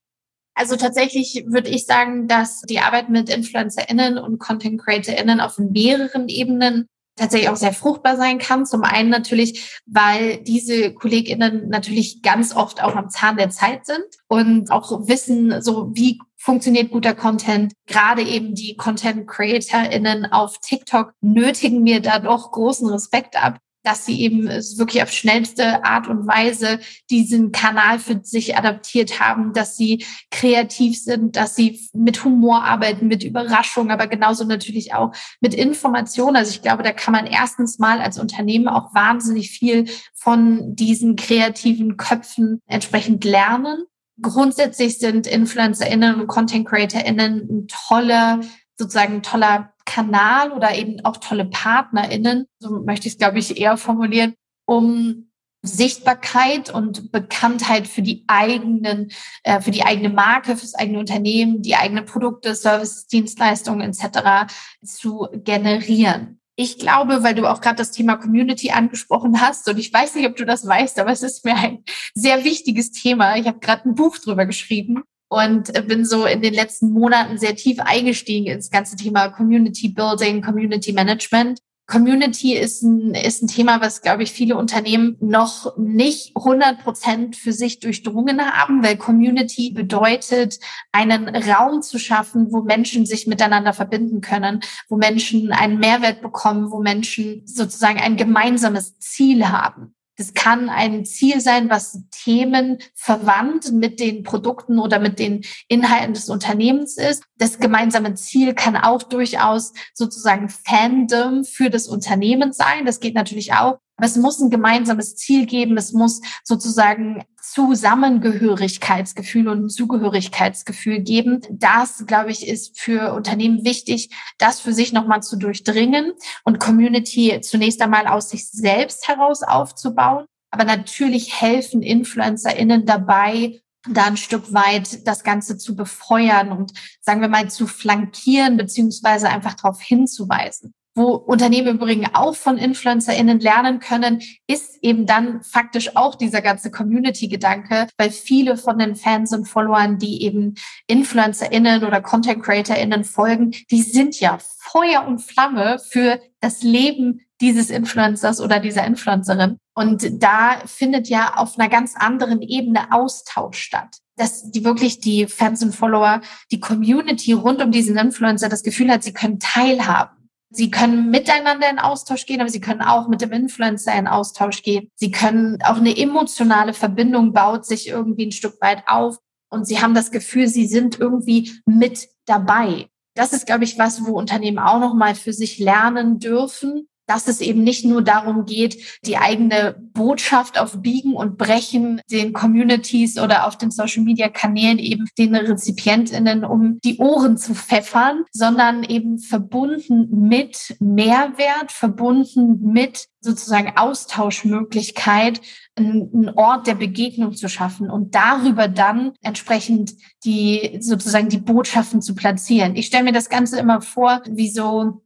Also 0.54 0.76
tatsächlich 0.76 1.46
würde 1.48 1.70
ich 1.70 1.86
sagen, 1.86 2.28
dass 2.28 2.62
die 2.62 2.80
Arbeit 2.80 3.10
mit 3.10 3.30
InfluencerInnen 3.30 4.18
und 4.18 4.40
Content 4.40 4.82
CreatorInnen 4.82 5.40
auf 5.40 5.58
mehreren 5.58 6.28
Ebenen 6.28 6.88
tatsächlich 7.16 7.50
auch 7.50 7.56
sehr 7.56 7.74
fruchtbar 7.74 8.18
sein 8.18 8.40
kann. 8.40 8.66
Zum 8.66 8.84
einen 8.84 9.10
natürlich, 9.10 9.80
weil 9.86 10.42
diese 10.44 10.94
KollegInnen 10.94 11.70
natürlich 11.70 12.22
ganz 12.22 12.56
oft 12.56 12.84
auch 12.84 12.96
am 12.96 13.10
Zahn 13.10 13.38
der 13.38 13.50
Zeit 13.50 13.86
sind 13.86 14.06
und 14.28 14.72
auch 14.72 15.08
wissen, 15.08 15.62
so 15.62 15.92
wie 15.94 16.20
funktioniert 16.38 16.92
guter 16.92 17.14
Content. 17.14 17.74
Gerade 17.88 18.24
eben 18.24 18.56
die 18.56 18.76
Content 18.76 19.28
CreatorInnen 19.28 20.26
auf 20.32 20.60
TikTok 20.60 21.14
nötigen 21.22 21.84
mir 21.84 22.02
da 22.02 22.20
doch 22.20 22.52
großen 22.52 22.90
Respekt 22.90 23.36
ab, 23.42 23.60
dass 23.84 24.06
sie 24.06 24.22
eben 24.22 24.48
wirklich 24.48 25.02
auf 25.02 25.12
schnellste 25.12 25.84
Art 25.84 26.08
und 26.08 26.28
Weise 26.28 26.80
diesen 27.10 27.52
Kanal 27.52 28.00
für 28.00 28.20
sich 28.24 28.56
adaptiert 28.58 29.20
haben, 29.20 29.54
dass 29.54 29.76
sie 29.76 30.06
kreativ 30.30 31.02
sind, 31.02 31.36
dass 31.36 31.56
sie 31.56 31.80
mit 31.94 32.24
Humor 32.24 32.64
arbeiten, 32.64 33.08
mit 33.08 33.24
Überraschung, 33.24 33.92
aber 33.92 34.08
genauso 34.08 34.44
natürlich 34.44 34.94
auch 34.94 35.14
mit 35.40 35.54
Information. 35.54 36.36
Also 36.36 36.52
ich 36.52 36.62
glaube, 36.62 36.84
da 36.84 36.92
kann 36.92 37.14
man 37.14 37.26
erstens 37.26 37.80
mal 37.80 38.00
als 38.00 38.20
Unternehmen 38.20 38.68
auch 38.68 38.94
wahnsinnig 38.94 39.50
viel 39.52 39.86
von 40.14 40.76
diesen 40.76 41.16
kreativen 41.16 41.98
Köpfen 41.98 42.62
entsprechend 42.68 43.24
lernen. 43.24 43.86
Grundsätzlich 44.22 45.00
sind 45.00 45.26
InfluencerInnen 45.26 46.22
und 46.22 46.28
Content 46.28 46.68
CreatorInnen 46.68 47.48
ein 47.50 47.68
toller 47.68 48.42
sozusagen 48.82 49.22
toller 49.22 49.74
Kanal 49.92 50.54
oder 50.54 50.74
eben 50.74 51.04
auch 51.04 51.18
tolle 51.18 51.44
PartnerInnen, 51.44 52.46
so 52.60 52.82
möchte 52.82 53.08
ich 53.08 53.16
es, 53.16 53.20
glaube 53.20 53.40
ich, 53.40 53.60
eher 53.60 53.76
formulieren, 53.76 54.36
um 54.66 55.28
Sichtbarkeit 55.64 56.74
und 56.74 57.12
Bekanntheit 57.12 57.88
für 57.88 58.02
die 58.02 58.24
eigenen, 58.28 59.12
äh, 59.44 59.60
für 59.60 59.72
die 59.72 59.84
eigene 59.84 60.10
Marke, 60.10 60.56
fürs 60.56 60.76
eigene 60.76 60.98
Unternehmen, 60.98 61.62
die 61.62 61.76
eigenen 61.76 62.06
Produkte, 62.06 62.56
Services, 62.56 63.08
Dienstleistungen 63.08 63.82
etc. 63.82 64.52
zu 64.84 65.28
generieren. 65.34 66.40
Ich 66.56 66.80
glaube, 66.80 67.22
weil 67.24 67.36
du 67.36 67.46
auch 67.48 67.60
gerade 67.60 67.76
das 67.78 67.92
Thema 67.92 68.16
Community 68.16 68.72
angesprochen 68.72 69.42
hast, 69.42 69.68
und 69.68 69.78
ich 69.78 69.94
weiß 69.94 70.16
nicht, 70.16 70.26
ob 70.26 70.38
du 70.38 70.46
das 70.46 70.66
weißt, 70.66 71.00
aber 71.00 71.12
es 71.12 71.22
ist 71.22 71.44
mir 71.44 71.56
ein 71.56 71.84
sehr 72.16 72.46
wichtiges 72.46 72.92
Thema. 72.92 73.36
Ich 73.36 73.46
habe 73.46 73.60
gerade 73.60 73.90
ein 73.90 73.96
Buch 73.96 74.18
drüber 74.18 74.46
geschrieben 74.46 75.04
und 75.32 75.72
bin 75.88 76.04
so 76.04 76.26
in 76.26 76.42
den 76.42 76.54
letzten 76.54 76.92
Monaten 76.92 77.38
sehr 77.38 77.56
tief 77.56 77.80
eingestiegen 77.80 78.48
ins 78.48 78.70
ganze 78.70 78.98
Thema 78.98 79.30
Community 79.30 79.88
Building, 79.88 80.42
Community 80.42 80.92
Management. 80.92 81.60
Community 81.88 82.58
ist 82.58 82.82
ein, 82.84 83.14
ist 83.14 83.42
ein 83.42 83.48
Thema, 83.48 83.80
was, 83.80 84.02
glaube 84.02 84.24
ich, 84.24 84.34
viele 84.34 84.58
Unternehmen 84.58 85.16
noch 85.22 85.78
nicht 85.78 86.36
100 86.36 86.84
Prozent 86.84 87.38
für 87.38 87.54
sich 87.54 87.80
durchdrungen 87.80 88.42
haben, 88.42 88.84
weil 88.84 88.98
Community 88.98 89.72
bedeutet, 89.72 90.60
einen 90.92 91.30
Raum 91.30 91.82
zu 91.82 91.98
schaffen, 91.98 92.52
wo 92.52 92.62
Menschen 92.62 93.06
sich 93.06 93.26
miteinander 93.26 93.72
verbinden 93.72 94.20
können, 94.20 94.60
wo 94.90 94.98
Menschen 94.98 95.54
einen 95.54 95.80
Mehrwert 95.80 96.22
bekommen, 96.22 96.72
wo 96.72 96.82
Menschen 96.82 97.44
sozusagen 97.46 98.00
ein 98.02 98.18
gemeinsames 98.18 99.00
Ziel 99.00 99.48
haben. 99.48 99.96
Das 100.22 100.36
kann 100.36 100.70
ein 100.70 101.04
Ziel 101.04 101.42
sein, 101.42 101.72
was 101.72 102.04
Themen 102.12 102.78
verwandt 102.94 103.72
mit 103.72 104.00
den 104.00 104.22
Produkten 104.22 104.78
oder 104.78 105.00
mit 105.00 105.18
den 105.18 105.44
Inhalten 105.68 106.14
des 106.14 106.30
Unternehmens 106.30 106.98
ist. 106.98 107.24
Das 107.40 107.58
gemeinsame 107.58 108.14
Ziel 108.14 108.54
kann 108.54 108.78
auch 108.78 109.02
durchaus 109.02 109.74
sozusagen 109.96 110.48
Fandom 110.50 111.44
für 111.44 111.72
das 111.72 111.88
Unternehmen 111.88 112.54
sein. 112.54 112.86
Das 112.86 113.00
geht 113.00 113.16
natürlich 113.16 113.54
auch. 113.54 113.80
Aber 114.02 114.08
es 114.08 114.18
muss 114.18 114.40
ein 114.40 114.50
gemeinsames 114.50 115.16
Ziel 115.16 115.46
geben. 115.46 115.78
Es 115.78 115.94
muss 115.94 116.22
sozusagen 116.44 117.24
Zusammengehörigkeitsgefühl 117.40 119.48
und 119.48 119.70
Zugehörigkeitsgefühl 119.70 121.02
geben. 121.02 121.42
Das, 121.52 122.08
glaube 122.08 122.32
ich, 122.32 122.48
ist 122.48 122.80
für 122.80 123.14
Unternehmen 123.14 123.64
wichtig, 123.64 124.10
das 124.40 124.60
für 124.60 124.74
sich 124.74 124.92
nochmal 124.92 125.22
zu 125.22 125.38
durchdringen 125.38 126.14
und 126.44 126.60
Community 126.60 127.42
zunächst 127.42 127.80
einmal 127.80 128.08
aus 128.08 128.32
sich 128.32 128.50
selbst 128.50 129.08
heraus 129.08 129.44
aufzubauen. 129.44 130.26
Aber 130.50 130.64
natürlich 130.64 131.40
helfen 131.40 131.84
InfluencerInnen 131.84 132.88
dabei, 132.88 133.62
da 133.88 134.06
ein 134.06 134.18
Stück 134.18 134.52
weit 134.52 135.08
das 135.08 135.24
Ganze 135.24 135.60
zu 135.60 135.76
befeuern 135.76 136.52
und 136.52 136.72
sagen 137.02 137.22
wir 137.22 137.28
mal 137.28 137.52
zu 137.52 137.68
flankieren, 137.68 138.58
beziehungsweise 138.58 139.30
einfach 139.30 139.54
darauf 139.54 139.80
hinzuweisen. 139.80 140.74
Wo 140.94 141.14
Unternehmen 141.14 141.76
übrigens 141.76 142.10
auch 142.14 142.36
von 142.36 142.58
InfluencerInnen 142.58 143.40
lernen 143.40 143.80
können, 143.80 144.22
ist 144.48 144.78
eben 144.82 145.06
dann 145.06 145.42
faktisch 145.42 145.96
auch 145.96 146.16
dieser 146.16 146.42
ganze 146.42 146.70
Community-Gedanke, 146.70 147.88
weil 147.98 148.12
viele 148.12 148.58
von 148.58 148.78
den 148.78 148.96
Fans 148.96 149.32
und 149.32 149.46
Followern, 149.46 150.00
die 150.00 150.24
eben 150.24 150.56
InfluencerInnen 150.88 151.86
oder 151.86 152.02
Content 152.02 152.44
CreatorInnen 152.44 153.06
folgen, 153.06 153.52
die 153.72 153.82
sind 153.82 154.20
ja 154.20 154.38
Feuer 154.60 155.06
und 155.08 155.20
Flamme 155.20 155.80
für 155.80 156.20
das 156.42 156.62
Leben 156.62 157.22
dieses 157.40 157.70
Influencers 157.70 158.42
oder 158.42 158.60
dieser 158.60 158.86
Influencerin. 158.86 159.58
Und 159.74 160.22
da 160.22 160.62
findet 160.66 161.08
ja 161.08 161.36
auf 161.38 161.58
einer 161.58 161.70
ganz 161.70 161.96
anderen 161.96 162.42
Ebene 162.42 162.92
Austausch 162.92 163.60
statt 163.60 163.98
dass 164.18 164.52
die 164.52 164.64
wirklich 164.64 165.00
die 165.00 165.26
Fans 165.26 165.64
und 165.64 165.74
Follower, 165.74 166.22
die 166.52 166.60
Community 166.60 167.34
rund 167.34 167.60
um 167.60 167.72
diesen 167.72 167.98
Influencer 167.98 168.50
das 168.50 168.62
Gefühl 168.62 168.92
hat, 168.92 169.02
sie 169.02 169.14
können 169.14 169.40
teilhaben. 169.40 170.21
Sie 170.54 170.70
können 170.70 171.10
miteinander 171.10 171.70
in 171.70 171.80
Austausch 171.80 172.26
gehen, 172.26 172.42
aber 172.42 172.50
sie 172.50 172.60
können 172.60 172.82
auch 172.82 173.08
mit 173.08 173.22
dem 173.22 173.32
Influencer 173.32 173.98
in 173.98 174.08
Austausch 174.08 174.64
gehen. 174.64 174.90
Sie 174.96 175.10
können 175.10 175.60
auch 175.64 175.78
eine 175.78 175.98
emotionale 175.98 176.74
Verbindung 176.74 177.32
baut 177.32 177.66
sich 177.66 177.88
irgendwie 177.88 178.26
ein 178.26 178.32
Stück 178.34 178.62
weit 178.62 178.84
auf 178.88 179.18
und 179.50 179.66
sie 179.66 179.82
haben 179.82 179.94
das 179.94 180.12
Gefühl, 180.12 180.48
sie 180.48 180.68
sind 180.68 181.00
irgendwie 181.00 181.52
mit 181.66 182.10
dabei. 182.26 182.90
Das 183.16 183.32
ist, 183.34 183.46
glaube 183.46 183.64
ich, 183.64 183.78
was, 183.78 184.06
wo 184.06 184.18
Unternehmen 184.18 184.60
auch 184.60 184.80
noch 184.80 184.94
mal 184.94 185.16
für 185.16 185.34
sich 185.34 185.58
lernen 185.58 186.20
dürfen, 186.20 186.88
dass 187.12 187.28
es 187.28 187.42
eben 187.42 187.64
nicht 187.64 187.84
nur 187.84 188.02
darum 188.02 188.46
geht, 188.46 188.78
die 189.06 189.18
eigene 189.18 189.76
Botschaft 189.94 190.58
auf 190.58 190.82
Biegen 190.82 191.14
und 191.14 191.38
Brechen 191.38 192.00
den 192.10 192.32
Communities 192.32 193.20
oder 193.20 193.48
auf 193.48 193.58
den 193.58 193.70
Social 193.70 194.04
Media 194.04 194.30
Kanälen 194.30 194.80
eben 194.80 195.08
den 195.18 195.36
Rezipientinnen 195.36 196.46
um 196.46 196.80
die 196.86 196.98
Ohren 197.00 197.38
zu 197.38 197.54
pfeffern, 197.54 198.24
sondern 198.32 198.84
eben 198.84 199.20
verbunden 199.20 200.08
mit 200.28 200.78
Mehrwert, 200.80 201.72
verbunden 201.72 202.72
mit 202.72 203.08
sozusagen 203.20 203.74
Austauschmöglichkeit, 203.76 205.42
einen 205.76 206.30
Ort 206.36 206.68
der 206.68 206.76
Begegnung 206.76 207.34
zu 207.34 207.50
schaffen 207.50 207.90
und 207.90 208.16
darüber 208.16 208.68
dann 208.68 209.14
entsprechend 209.22 209.96
die 210.24 210.78
sozusagen 210.80 211.30
die 211.30 211.38
Botschaften 211.38 212.02
zu 212.02 212.16
platzieren. 212.16 212.76
Ich 212.76 212.88
stelle 212.88 213.04
mir 213.04 213.14
das 213.14 213.30
Ganze 213.30 213.60
immer 213.60 213.82
vor, 213.82 214.22
wie 214.30 214.50
so 214.50 215.04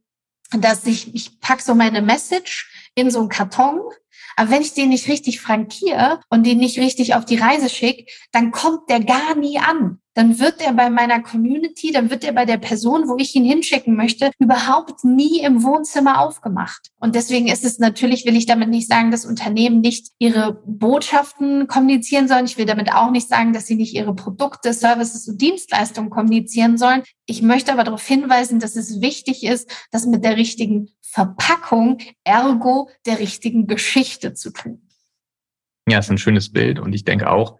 dass 0.50 0.86
ich, 0.86 1.14
ich 1.14 1.40
pack 1.40 1.60
so 1.60 1.74
meine 1.74 2.02
Message 2.02 2.70
in 2.94 3.10
so 3.10 3.20
einen 3.20 3.28
Karton 3.28 3.80
aber 4.36 4.50
wenn 4.50 4.62
ich 4.62 4.74
den 4.74 4.90
nicht 4.90 5.08
richtig 5.08 5.40
frankiere 5.40 6.20
und 6.28 6.46
den 6.46 6.58
nicht 6.58 6.78
richtig 6.78 7.14
auf 7.14 7.24
die 7.24 7.38
Reise 7.38 7.70
schicke, 7.70 8.04
dann 8.32 8.50
kommt 8.50 8.88
der 8.90 9.02
gar 9.02 9.34
nie 9.34 9.58
an. 9.58 10.00
Dann 10.16 10.38
wird 10.38 10.62
er 10.62 10.72
bei 10.72 10.88
meiner 10.88 11.20
Community, 11.20 11.92
dann 11.92 12.08
wird 12.08 12.24
er 12.24 12.32
bei 12.32 12.46
der 12.46 12.56
Person, 12.56 13.06
wo 13.06 13.18
ich 13.18 13.34
ihn 13.34 13.44
hinschicken 13.44 13.96
möchte, 13.96 14.30
überhaupt 14.38 15.04
nie 15.04 15.40
im 15.40 15.62
Wohnzimmer 15.62 16.22
aufgemacht. 16.22 16.88
Und 16.98 17.14
deswegen 17.14 17.48
ist 17.48 17.66
es 17.66 17.78
natürlich, 17.78 18.24
will 18.24 18.34
ich 18.34 18.46
damit 18.46 18.70
nicht 18.70 18.88
sagen, 18.88 19.10
dass 19.10 19.26
Unternehmen 19.26 19.82
nicht 19.82 20.08
ihre 20.18 20.62
Botschaften 20.64 21.66
kommunizieren 21.66 22.28
sollen. 22.28 22.46
Ich 22.46 22.56
will 22.56 22.64
damit 22.64 22.94
auch 22.94 23.10
nicht 23.10 23.28
sagen, 23.28 23.52
dass 23.52 23.66
sie 23.66 23.74
nicht 23.74 23.94
ihre 23.94 24.14
Produkte, 24.14 24.72
Services 24.72 25.28
und 25.28 25.42
Dienstleistungen 25.42 26.08
kommunizieren 26.08 26.78
sollen. 26.78 27.02
Ich 27.26 27.42
möchte 27.42 27.70
aber 27.70 27.84
darauf 27.84 28.06
hinweisen, 28.06 28.58
dass 28.58 28.74
es 28.74 29.02
wichtig 29.02 29.44
ist, 29.44 29.70
dass 29.90 30.06
mit 30.06 30.24
der 30.24 30.38
richtigen 30.38 30.88
Verpackung, 31.02 31.98
ergo 32.24 32.88
der 33.04 33.18
richtigen 33.18 33.66
Geschichte 33.66 34.32
zu 34.32 34.50
tun. 34.50 34.88
Ja, 35.86 35.98
ist 35.98 36.10
ein 36.10 36.16
schönes 36.16 36.50
Bild 36.50 36.78
und 36.78 36.94
ich 36.94 37.04
denke 37.04 37.30
auch, 37.30 37.58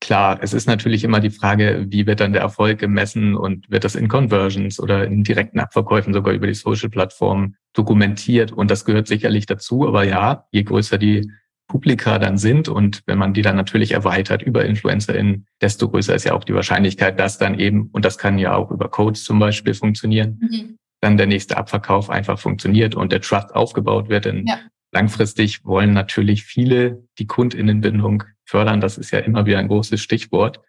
klar, 0.00 0.38
es 0.42 0.52
ist 0.52 0.66
natürlich 0.66 1.04
immer 1.04 1.20
die 1.20 1.30
Frage, 1.30 1.86
wie 1.88 2.06
wird 2.06 2.20
dann 2.20 2.32
der 2.32 2.42
Erfolg 2.42 2.78
gemessen 2.78 3.36
und 3.36 3.70
wird 3.70 3.84
das 3.84 3.94
in 3.94 4.08
Conversions 4.08 4.80
oder 4.80 5.04
in 5.04 5.24
direkten 5.24 5.60
Abverkäufen 5.60 6.12
sogar 6.12 6.34
über 6.34 6.46
die 6.46 6.54
Social-Plattformen 6.54 7.56
dokumentiert 7.72 8.52
und 8.52 8.70
das 8.70 8.84
gehört 8.84 9.06
sicherlich 9.06 9.46
dazu, 9.46 9.86
aber 9.86 10.04
ja, 10.04 10.46
je 10.50 10.62
größer 10.62 10.98
die 10.98 11.30
Publika 11.68 12.18
dann 12.18 12.36
sind 12.36 12.68
und 12.68 13.02
wenn 13.06 13.18
man 13.18 13.32
die 13.32 13.42
dann 13.42 13.54
natürlich 13.54 13.92
erweitert 13.92 14.42
über 14.42 14.64
InfluencerInnen, 14.64 15.46
desto 15.60 15.88
größer 15.88 16.14
ist 16.14 16.24
ja 16.24 16.32
auch 16.32 16.42
die 16.42 16.54
Wahrscheinlichkeit, 16.54 17.20
dass 17.20 17.38
dann 17.38 17.58
eben, 17.60 17.90
und 17.92 18.04
das 18.04 18.18
kann 18.18 18.38
ja 18.38 18.54
auch 18.54 18.72
über 18.72 18.88
Codes 18.88 19.22
zum 19.22 19.38
Beispiel 19.38 19.74
funktionieren, 19.74 20.38
mhm 20.40 20.76
dann 21.00 21.16
der 21.16 21.26
nächste 21.26 21.56
Abverkauf 21.56 22.10
einfach 22.10 22.38
funktioniert 22.38 22.94
und 22.94 23.12
der 23.12 23.20
Trust 23.20 23.54
aufgebaut 23.54 24.08
wird. 24.08 24.26
Denn 24.26 24.46
ja. 24.46 24.58
langfristig 24.92 25.64
wollen 25.64 25.92
natürlich 25.92 26.44
viele 26.44 27.06
die 27.18 27.26
Kundinnenbindung 27.26 28.24
fördern. 28.50 28.80
Das 28.80 28.98
ist 28.98 29.10
ja 29.10 29.20
immer 29.20 29.46
wieder 29.46 29.58
ein 29.58 29.68
großes 29.68 30.00
Stichwort. 30.00 30.60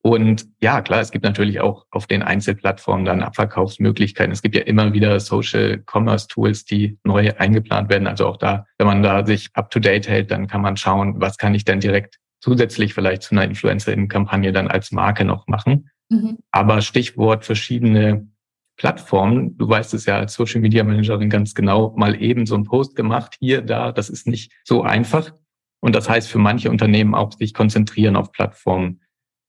Und 0.00 0.46
ja, 0.60 0.80
klar, 0.80 1.00
es 1.00 1.10
gibt 1.10 1.24
natürlich 1.24 1.60
auch 1.60 1.86
auf 1.90 2.06
den 2.06 2.22
Einzelplattformen 2.22 3.04
dann 3.04 3.22
Abverkaufsmöglichkeiten. 3.22 4.32
Es 4.32 4.42
gibt 4.42 4.54
ja 4.54 4.62
immer 4.62 4.92
wieder 4.92 5.18
Social 5.18 5.82
Commerce 5.86 6.28
Tools, 6.28 6.64
die 6.64 6.98
neu 7.04 7.32
eingeplant 7.36 7.90
werden. 7.90 8.06
Also 8.06 8.26
auch 8.26 8.36
da, 8.36 8.64
wenn 8.78 8.86
man 8.86 9.02
da 9.02 9.26
sich 9.26 9.50
up 9.54 9.70
to 9.70 9.80
date 9.80 10.08
hält, 10.08 10.30
dann 10.30 10.46
kann 10.46 10.62
man 10.62 10.76
schauen, 10.76 11.20
was 11.20 11.36
kann 11.36 11.54
ich 11.54 11.64
denn 11.64 11.80
direkt 11.80 12.18
zusätzlich 12.40 12.94
vielleicht 12.94 13.22
zu 13.22 13.32
einer 13.32 13.44
Influencer-Kampagne 13.44 14.52
dann 14.52 14.68
als 14.68 14.92
Marke 14.92 15.24
noch 15.24 15.48
machen. 15.48 15.90
Mhm. 16.08 16.38
Aber 16.52 16.80
Stichwort 16.80 17.44
verschiedene 17.44 18.28
Plattformen, 18.76 19.58
du 19.58 19.68
weißt 19.68 19.92
es 19.94 20.06
ja 20.06 20.18
als 20.18 20.34
Social 20.34 20.60
Media 20.60 20.84
Managerin 20.84 21.28
ganz 21.28 21.52
genau, 21.54 21.92
mal 21.96 22.22
eben 22.22 22.46
so 22.46 22.54
einen 22.54 22.64
Post 22.64 22.94
gemacht, 22.94 23.34
hier, 23.40 23.60
da, 23.60 23.90
das 23.90 24.08
ist 24.08 24.28
nicht 24.28 24.52
so 24.62 24.82
einfach. 24.82 25.32
Und 25.80 25.94
das 25.94 26.08
heißt 26.08 26.28
für 26.28 26.38
manche 26.38 26.70
Unternehmen 26.70 27.14
auch 27.14 27.32
sich 27.32 27.54
konzentrieren 27.54 28.16
auf 28.16 28.32
Plattformen. 28.32 29.02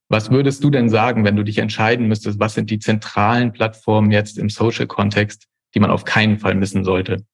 Was 0.10 0.32
würdest 0.32 0.64
du 0.64 0.70
denn 0.70 0.90
sagen, 0.90 1.24
wenn 1.24 1.36
du 1.36 1.44
dich 1.44 1.60
entscheiden 1.60 2.08
müsstest, 2.08 2.40
was 2.40 2.56
sind 2.56 2.70
die 2.70 2.80
zentralen 2.80 3.52
Plattformen 3.52 4.12
jetzt 4.12 4.38
im 4.38 4.50
Social-Kontext, 4.50 5.46
die 5.76 5.80
man 5.80 5.92
auf 5.92 6.04
keinen 6.04 6.40
Fall 6.40 6.56
missen 6.56 6.84
sollte? 6.84 7.26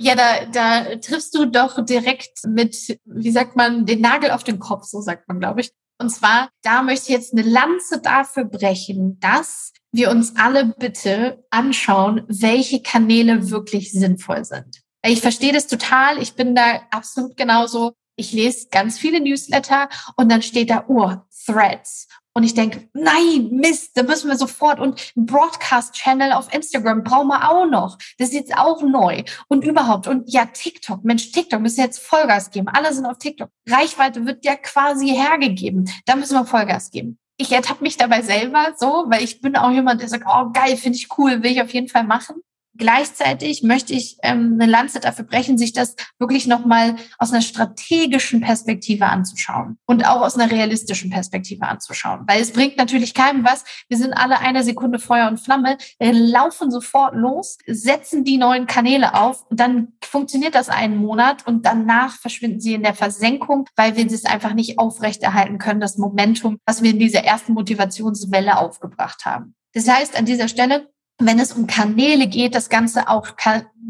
Ja, 0.00 0.14
da, 0.14 0.46
da 0.46 0.96
triffst 0.96 1.34
du 1.34 1.44
doch 1.44 1.84
direkt 1.84 2.38
mit, 2.46 2.98
wie 3.04 3.30
sagt 3.30 3.56
man, 3.56 3.84
den 3.84 4.00
Nagel 4.00 4.30
auf 4.30 4.44
den 4.44 4.58
Kopf, 4.58 4.84
so 4.84 5.00
sagt 5.00 5.28
man, 5.28 5.40
glaube 5.40 5.60
ich. 5.60 5.72
Und 6.00 6.08
zwar, 6.08 6.48
da 6.62 6.82
möchte 6.82 7.12
ich 7.12 7.18
jetzt 7.18 7.34
eine 7.34 7.42
Lanze 7.42 8.00
dafür 8.00 8.44
brechen, 8.44 9.20
dass 9.20 9.72
wir 9.92 10.10
uns 10.10 10.36
alle 10.36 10.74
bitte 10.78 11.44
anschauen, 11.50 12.22
welche 12.28 12.80
Kanäle 12.80 13.50
wirklich 13.50 13.92
sinnvoll 13.92 14.44
sind. 14.44 14.80
Ich 15.04 15.20
verstehe 15.20 15.52
das 15.52 15.66
total. 15.66 16.22
Ich 16.22 16.34
bin 16.34 16.54
da 16.54 16.80
absolut 16.90 17.36
genauso. 17.36 17.92
Ich 18.20 18.32
lese 18.32 18.68
ganz 18.70 18.98
viele 18.98 19.18
Newsletter 19.18 19.88
und 20.16 20.30
dann 20.30 20.42
steht 20.42 20.68
da, 20.68 20.84
oh, 20.88 21.14
Threads. 21.46 22.06
Und 22.34 22.44
ich 22.44 22.52
denke, 22.52 22.86
nein, 22.92 23.48
Mist, 23.50 23.96
da 23.96 24.02
müssen 24.02 24.28
wir 24.28 24.36
sofort 24.36 24.78
und 24.78 25.12
Broadcast-Channel 25.16 26.32
auf 26.32 26.52
Instagram 26.52 27.02
brauchen 27.02 27.28
wir 27.28 27.50
auch 27.50 27.64
noch. 27.64 27.96
Das 28.18 28.28
ist 28.28 28.34
jetzt 28.34 28.58
auch 28.58 28.82
neu. 28.82 29.24
Und 29.48 29.64
überhaupt. 29.64 30.06
Und 30.06 30.30
ja, 30.30 30.44
TikTok, 30.44 31.02
Mensch, 31.02 31.32
TikTok 31.32 31.62
müssen 31.62 31.80
jetzt 31.80 31.98
Vollgas 31.98 32.50
geben. 32.50 32.68
Alle 32.68 32.92
sind 32.92 33.06
auf 33.06 33.16
TikTok. 33.16 33.48
Reichweite 33.66 34.26
wird 34.26 34.44
ja 34.44 34.54
quasi 34.56 35.08
hergegeben. 35.08 35.90
Da 36.04 36.14
müssen 36.14 36.34
wir 36.34 36.44
Vollgas 36.44 36.90
geben. 36.90 37.18
Ich 37.38 37.50
ertappe 37.50 37.82
mich 37.82 37.96
dabei 37.96 38.20
selber 38.20 38.74
so, 38.76 39.06
weil 39.08 39.24
ich 39.24 39.40
bin 39.40 39.56
auch 39.56 39.70
jemand, 39.70 40.02
der 40.02 40.10
sagt, 40.10 40.26
oh 40.28 40.50
geil, 40.52 40.76
finde 40.76 40.98
ich 40.98 41.08
cool, 41.16 41.42
will 41.42 41.52
ich 41.52 41.62
auf 41.62 41.72
jeden 41.72 41.88
Fall 41.88 42.04
machen. 42.04 42.42
Gleichzeitig 42.76 43.62
möchte 43.62 43.92
ich 43.92 44.16
ähm, 44.22 44.58
eine 44.60 44.70
Lanze 44.70 45.00
dafür 45.00 45.24
brechen, 45.24 45.58
sich 45.58 45.72
das 45.72 45.96
wirklich 46.18 46.46
nochmal 46.46 46.96
aus 47.18 47.32
einer 47.32 47.42
strategischen 47.42 48.40
Perspektive 48.40 49.06
anzuschauen 49.06 49.76
und 49.86 50.06
auch 50.06 50.20
aus 50.22 50.36
einer 50.36 50.50
realistischen 50.50 51.10
Perspektive 51.10 51.66
anzuschauen. 51.66 52.20
Weil 52.26 52.40
es 52.40 52.52
bringt 52.52 52.76
natürlich 52.76 53.12
keinem 53.12 53.44
was. 53.44 53.64
Wir 53.88 53.98
sind 53.98 54.12
alle 54.12 54.38
eine 54.38 54.62
Sekunde 54.62 55.00
Feuer 55.00 55.28
und 55.28 55.38
Flamme, 55.38 55.78
laufen 56.00 56.70
sofort 56.70 57.14
los, 57.14 57.58
setzen 57.66 58.24
die 58.24 58.38
neuen 58.38 58.66
Kanäle 58.66 59.14
auf 59.14 59.44
und 59.50 59.58
dann 59.58 59.92
funktioniert 60.02 60.54
das 60.54 60.68
einen 60.68 60.96
Monat 60.96 61.46
und 61.46 61.66
danach 61.66 62.16
verschwinden 62.18 62.60
sie 62.60 62.74
in 62.74 62.82
der 62.82 62.94
Versenkung, 62.94 63.66
weil 63.74 63.96
wir 63.96 64.06
das 64.06 64.24
einfach 64.24 64.54
nicht 64.54 64.78
aufrechterhalten 64.78 65.58
können, 65.58 65.80
das 65.80 65.98
Momentum, 65.98 66.58
was 66.66 66.82
wir 66.82 66.90
in 66.90 66.98
dieser 66.98 67.24
ersten 67.24 67.52
Motivationswelle 67.52 68.58
aufgebracht 68.58 69.24
haben. 69.24 69.54
Das 69.72 69.88
heißt, 69.88 70.16
an 70.16 70.24
dieser 70.24 70.48
Stelle 70.48 70.88
wenn 71.26 71.38
es 71.38 71.52
um 71.52 71.66
Kanäle 71.66 72.26
geht, 72.26 72.54
das 72.54 72.68
Ganze 72.68 73.08
auch 73.08 73.28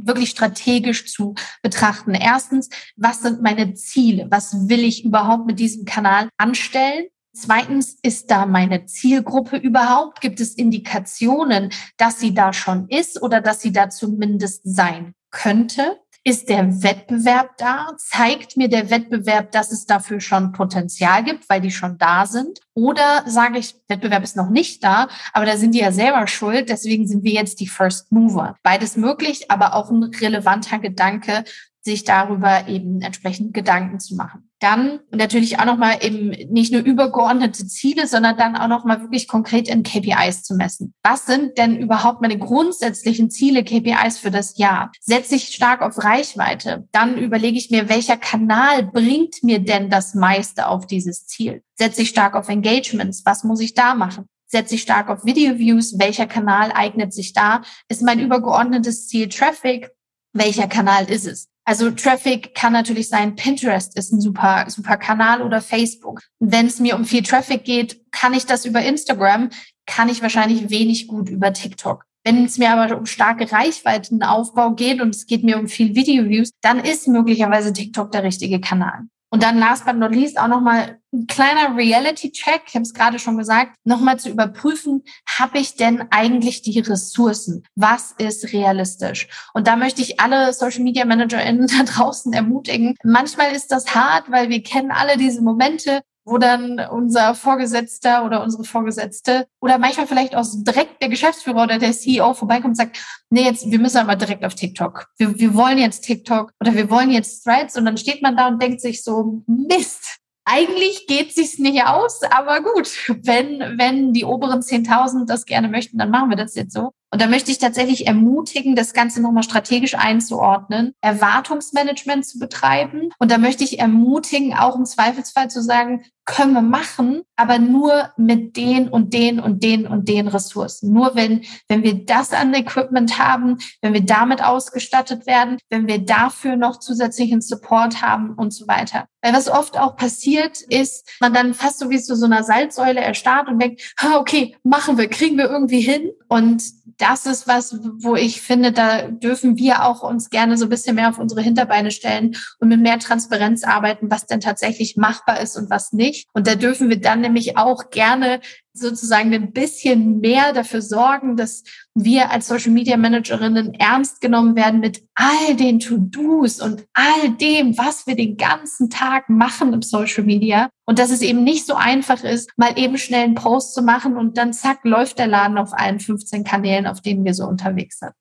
wirklich 0.03 0.31
strategisch 0.31 1.07
zu 1.13 1.35
betrachten. 1.63 2.15
Erstens, 2.15 2.69
was 2.97 3.23
sind 3.23 3.43
meine 3.43 3.75
Ziele? 3.75 4.27
Was 4.31 4.69
will 4.69 4.85
ich 4.85 5.05
überhaupt 5.05 5.47
mit 5.47 5.59
diesem 5.59 5.85
Kanal 5.85 6.29
anstellen? 6.37 7.07
Zweitens, 7.33 7.97
ist 8.03 8.31
da 8.31 8.45
meine 8.45 8.87
Zielgruppe 8.87 9.57
überhaupt? 9.57 10.21
Gibt 10.21 10.41
es 10.41 10.55
Indikationen, 10.55 11.71
dass 11.97 12.19
sie 12.19 12.35
da 12.35 12.53
schon 12.53 12.89
ist 12.89 13.23
oder 13.23 13.41
dass 13.41 13.61
sie 13.61 13.73
da 13.73 13.89
zumindest 13.89 14.63
sein 14.65 15.15
könnte? 15.31 16.01
Ist 16.23 16.51
der 16.51 16.83
Wettbewerb 16.83 17.57
da? 17.57 17.95
Zeigt 17.97 18.59
mir 18.59 18.69
der 18.69 18.91
Wettbewerb, 18.91 19.53
dass 19.53 19.73
es 19.73 19.87
dafür 19.87 20.21
schon 20.21 20.53
Potenzial 20.53 21.25
gibt, 21.25 21.49
weil 21.49 21.63
die 21.63 21.71
schon 21.71 21.97
da 21.97 22.27
sind? 22.27 22.61
Oder 22.75 23.25
sage 23.27 23.59
ich, 23.59 23.75
Wettbewerb 23.89 24.23
ist 24.23 24.37
noch 24.37 24.51
nicht 24.51 24.85
da, 24.85 25.09
aber 25.33 25.47
da 25.47 25.57
sind 25.57 25.75
die 25.75 25.79
ja 25.79 25.93
selber 25.93 26.27
schuld, 26.27 26.69
deswegen 26.69 27.09
sind 27.09 27.25
wir 27.25 27.33
jetzt 27.33 27.59
die 27.59 27.69
First 27.69 28.13
Mover. 28.13 28.57
Beides 28.63 28.99
möglich, 28.99 29.51
aber 29.51 29.75
auch 29.75 29.91
ein 29.91 30.03
relevanter 30.03 30.79
Gedanke, 30.79 31.45
sich 31.81 32.05
darüber 32.05 32.69
eben 32.69 33.01
entsprechend 33.01 33.55
Gedanken 33.55 33.99
zu 33.99 34.15
machen. 34.15 34.50
Dann 34.61 35.01
natürlich 35.11 35.59
auch 35.59 35.65
nochmal 35.65 35.99
eben 36.03 36.29
nicht 36.53 36.73
nur 36.73 36.83
übergeordnete 36.83 37.67
Ziele, 37.67 38.07
sondern 38.07 38.37
dann 38.37 38.57
auch 38.57 38.69
nochmal 38.69 39.01
wirklich 39.01 39.27
konkret 39.27 39.69
in 39.69 39.83
KPIs 39.83 40.43
zu 40.43 40.55
messen. 40.55 40.95
Was 41.03 41.27
sind 41.27 41.59
denn 41.59 41.77
überhaupt 41.77 42.21
meine 42.21 42.39
grundsätzlichen 42.39 43.31
Ziele, 43.31 43.65
KPIs 43.65 44.19
für 44.19 44.31
das 44.31 44.59
Jahr? 44.59 44.93
Setze 45.01 45.37
ich 45.37 45.49
stark 45.49 45.81
auf 45.81 46.05
Reichweite? 46.05 46.87
Dann 46.93 47.17
überlege 47.17 47.57
ich 47.57 47.71
mir, 47.71 47.89
welcher 47.89 48.19
Kanal 48.19 48.85
bringt 48.85 49.43
mir 49.43 49.61
denn 49.61 49.89
das 49.89 50.15
meiste 50.15 50.69
auf 50.69 50.87
dieses 50.87 51.27
Ziel? 51.27 51.63
Setze 51.75 52.03
ich 52.03 52.11
stark 52.11 52.35
auf 52.35 52.49
Engagements? 52.49 53.25
Was 53.25 53.45
muss 53.45 53.61
ich 53.61 53.75
da 53.75 53.95
machen? 53.95 54.27
setze 54.51 54.75
ich 54.75 54.83
stark 54.83 55.09
auf 55.09 55.25
Video 55.25 55.59
Views, 55.59 55.99
welcher 55.99 56.27
Kanal 56.27 56.73
eignet 56.73 57.13
sich 57.15 57.33
da? 57.33 57.63
Ist 57.89 58.03
mein 58.03 58.19
übergeordnetes 58.19 59.07
Ziel 59.07 59.29
Traffic? 59.29 59.93
Welcher 60.33 60.67
Kanal 60.67 61.09
ist 61.09 61.27
es? 61.27 61.50
Also 61.65 61.91
Traffic 61.91 62.55
kann 62.55 62.73
natürlich 62.73 63.09
sein, 63.09 63.37
Pinterest 63.37 63.97
ist 63.97 64.13
ein 64.13 64.21
super, 64.21 64.65
super 64.69 64.97
Kanal 64.97 65.43
oder 65.43 65.61
Facebook. 65.61 66.23
Wenn 66.39 66.67
es 66.67 66.81
mir 66.81 66.97
um 66.97 67.05
viel 67.05 67.23
Traffic 67.23 67.65
geht, 67.65 68.01
kann 68.11 68.35
ich 68.35 68.47
das 68.47 68.65
über 68.65 68.83
Instagram, 68.83 69.51
kann 69.87 70.09
ich 70.09 70.23
wahrscheinlich 70.23 70.71
wenig 70.71 71.07
gut 71.07 71.29
über 71.29 71.53
TikTok. 71.53 72.05
Wenn 72.25 72.45
es 72.45 72.59
mir 72.59 72.71
aber 72.71 72.97
um 72.99 73.07
starke 73.07 73.51
Reichweitenaufbau 73.51 74.73
geht 74.73 75.01
und 75.01 75.15
es 75.15 75.27
geht 75.27 75.43
mir 75.43 75.59
um 75.59 75.69
viel 75.69 75.95
Video-Views, 75.95 76.51
dann 76.61 76.81
ist 76.81 77.09
möglicherweise 77.09 77.73
TikTok 77.73 78.13
der 78.13 78.25
richtige 78.25 78.61
Kanal. 78.61 79.05
Und 79.33 79.45
dann 79.45 79.59
last 79.59 79.87
but 79.87 79.97
not 79.97 80.13
least 80.13 80.39
auch 80.39 80.49
nochmal 80.49 80.99
ein 81.13 81.27
kleiner 81.27 81.77
Reality-Check, 81.77 82.63
ich 82.67 82.75
habe 82.75 82.83
es 82.83 82.95
gerade 82.95 83.19
schon 83.19 83.39
gesagt, 83.39 83.77
nochmal 83.85 84.19
zu 84.19 84.29
überprüfen, 84.29 85.03
habe 85.39 85.59
ich 85.59 85.77
denn 85.77 86.05
eigentlich 86.11 86.63
die 86.63 86.81
Ressourcen? 86.81 87.65
Was 87.75 88.13
ist 88.19 88.53
realistisch? 88.53 89.29
Und 89.55 89.67
da 89.67 89.77
möchte 89.77 90.03
ich 90.03 90.21
alle 90.21 90.53
Social 90.53 90.83
Media 90.83 91.05
ManagerInnen 91.05 91.67
da 91.79 91.85
draußen 91.85 92.33
ermutigen. 92.33 92.97
Manchmal 93.05 93.53
ist 93.55 93.69
das 93.69 93.95
hart, 93.95 94.31
weil 94.31 94.49
wir 94.49 94.63
kennen 94.63 94.91
alle 94.91 95.17
diese 95.17 95.43
Momente, 95.43 96.01
wo 96.31 96.39
dann 96.39 96.79
unser 96.79 97.35
Vorgesetzter 97.35 98.25
oder 98.25 98.43
unsere 98.43 98.63
Vorgesetzte 98.63 99.47
oder 99.61 99.79
manchmal 99.79 100.07
vielleicht 100.07 100.37
auch 100.37 100.47
direkt 100.55 101.03
der 101.03 101.09
Geschäftsführer 101.09 101.65
oder 101.65 101.79
der 101.79 101.93
CEO 101.93 102.35
vorbeikommt 102.35 102.71
und 102.71 102.77
sagt, 102.77 102.99
nee, 103.31 103.43
jetzt, 103.43 103.69
wir 103.69 103.81
müssen 103.81 103.99
aber 103.99 104.15
direkt 104.15 104.45
auf 104.45 104.55
TikTok. 104.55 105.07
Wir, 105.19 105.37
wir 105.39 105.55
wollen 105.55 105.79
jetzt 105.79 106.03
TikTok 106.03 106.53
oder 106.61 106.75
wir 106.75 106.89
wollen 106.89 107.11
jetzt 107.11 107.43
Threads 107.43 107.77
und 107.77 107.85
dann 107.85 107.97
steht 107.97 108.23
man 108.23 108.37
da 108.37 108.47
und 108.47 108.63
denkt 108.63 108.81
sich 108.81 109.03
so, 109.03 109.43
Mist, 109.47 110.19
eigentlich 110.45 111.07
geht 111.09 111.35
sich's 111.35 111.59
nicht 111.59 111.85
aus, 111.85 112.21
aber 112.31 112.63
gut, 112.63 112.91
wenn, 113.09 113.79
wenn 113.79 114.13
die 114.13 114.25
oberen 114.25 114.61
10.000 114.61 115.27
das 115.27 115.47
gerne 115.47 115.69
möchten, 115.69 115.99
dann 115.99 116.11
machen 116.11 116.31
wir 116.31 116.37
das 116.37 116.55
jetzt 116.55 116.73
so. 116.73 116.93
Und 117.13 117.21
da 117.21 117.27
möchte 117.27 117.51
ich 117.51 117.59
tatsächlich 117.59 118.07
ermutigen, 118.07 118.77
das 118.77 118.93
Ganze 118.93 119.21
nochmal 119.21 119.43
strategisch 119.43 119.97
einzuordnen, 119.97 120.95
Erwartungsmanagement 121.01 122.25
zu 122.25 122.39
betreiben. 122.39 123.11
Und 123.19 123.31
da 123.31 123.39
möchte 123.39 123.65
ich 123.65 123.81
ermutigen, 123.81 124.55
auch 124.55 124.77
im 124.77 124.85
Zweifelsfall 124.85 125.51
zu 125.51 125.63
sagen, 125.63 126.05
können 126.25 126.53
wir 126.53 126.63
machen, 126.63 127.23
aber 127.35 127.59
nur 127.59 128.11
mit 128.17 128.57
den 128.57 128.89
und 128.89 129.13
den 129.15 129.41
und 129.41 129.65
den 129.65 129.87
und 129.87 130.09
den 130.09 130.29
Ressourcen. 130.29 130.93
Nur 130.93 131.17
wenn, 131.17 131.43
wenn 131.67 131.83
wir 131.83 132.05
das 132.05 132.33
an 132.33 132.55
Equipment 132.55 133.19
haben, 133.19 133.59
wenn 133.83 133.95
wir 133.95 134.05
damit 134.05 134.45
ausgestattet 134.45 135.27
werden, 135.27 135.59
wenn 135.71 135.89
wir 135.89 135.99
dafür 135.99 136.55
noch 136.55 136.79
zusätzlichen 136.79 137.41
Support 137.41 138.01
haben 138.03 138.35
und 138.35 138.53
so 138.55 138.69
weiter. 138.69 139.07
Weil 139.23 139.33
was 139.33 139.49
oft 139.49 139.77
auch 139.77 139.97
passiert 139.97 140.61
ist, 140.61 141.09
man 141.21 141.35
dann 141.35 141.53
fast 141.53 141.81
so 141.81 141.91
wie 141.91 142.01
zu 142.01 142.15
so 142.15 142.27
einer 142.27 142.45
Salzsäule 142.45 143.01
erstarrt 143.01 143.49
und 143.49 143.59
denkt, 143.59 143.95
okay, 144.15 144.57
machen 144.63 144.99
wir, 144.99 145.09
kriegen 145.09 145.37
wir 145.37 145.51
irgendwie 145.51 145.81
hin. 145.81 146.11
Und 146.29 146.63
das 147.01 147.27
ist 147.27 147.49
was, 147.49 147.79
wo 147.99 148.15
ich 148.15 148.43
finde, 148.43 148.73
da 148.73 149.09
dürfen 149.09 149.57
wir 149.57 149.85
auch 149.85 150.03
uns 150.03 150.29
gerne 150.29 150.57
so 150.57 150.67
ein 150.67 150.69
bisschen 150.69 150.97
mehr 150.97 151.09
auf 151.09 151.19
unsere 151.19 151.41
Hinterbeine 151.41 151.91
stellen 151.91 152.37
und 152.59 152.69
mit 152.69 152.81
mehr 152.81 152.99
Transparenz 152.99 153.65
arbeiten, 153.65 154.11
was 154.11 154.27
denn 154.27 154.41
tatsächlich 154.41 154.97
machbar 154.97 155.41
ist 155.41 155.57
und 155.57 155.71
was 155.71 155.93
nicht. 155.93 156.29
Und 156.35 156.47
da 156.47 156.55
dürfen 156.55 156.91
wir 156.91 157.01
dann 157.01 157.21
nämlich 157.21 157.57
auch 157.57 157.91
gerne 157.91 158.41
sozusagen 158.73 159.33
ein 159.35 159.53
bisschen 159.53 160.21
mehr 160.21 160.53
dafür 160.53 160.83
sorgen, 160.83 161.37
dass 161.37 161.65
wir 161.95 162.31
als 162.31 162.47
Social 162.47 162.71
Media 162.73 162.97
Managerinnen 162.97 163.75
ernst 163.75 164.21
genommen 164.21 164.57
werden 164.57 164.81
mit 164.81 165.03
all 165.15 165.57
den 165.57 165.81
To-Dos 165.81 166.61
und 166.61 166.87
all 166.93 167.31
dem, 167.41 167.77
was 167.77 168.07
wir 168.07 168.17
den 168.17 168.37
ganzen 168.37 168.91
Tag 168.91 169.29
machen 169.29 169.73
im 169.73 169.83
Social 169.83 170.25
Media. 170.25 170.71
Und 170.87 170.99
dass 170.99 171.11
es 171.11 171.23
eben 171.23 171.45
nicht 171.45 171.67
so 171.67 171.75
einfach 171.75 172.23
ist, 172.25 172.51
mal 172.57 172.79
eben 172.79 172.97
schnell 172.99 173.25
einen 173.25 173.35
Post 173.35 173.75
zu 173.75 173.83
machen 173.83 174.17
und 174.17 174.39
dann 174.39 174.53
zack, 174.53 174.81
läuft 174.85 175.19
der 175.19 175.27
Laden 175.27 175.59
auf 175.59 175.73
allen 175.73 176.01
15 176.01 176.45
Kanälen, 176.45 176.87
auf 176.87 177.01
denen 177.01 177.25
wir 177.25 177.35
so 177.35 177.47
unterwegs 177.47 177.99
sind. 177.99 178.15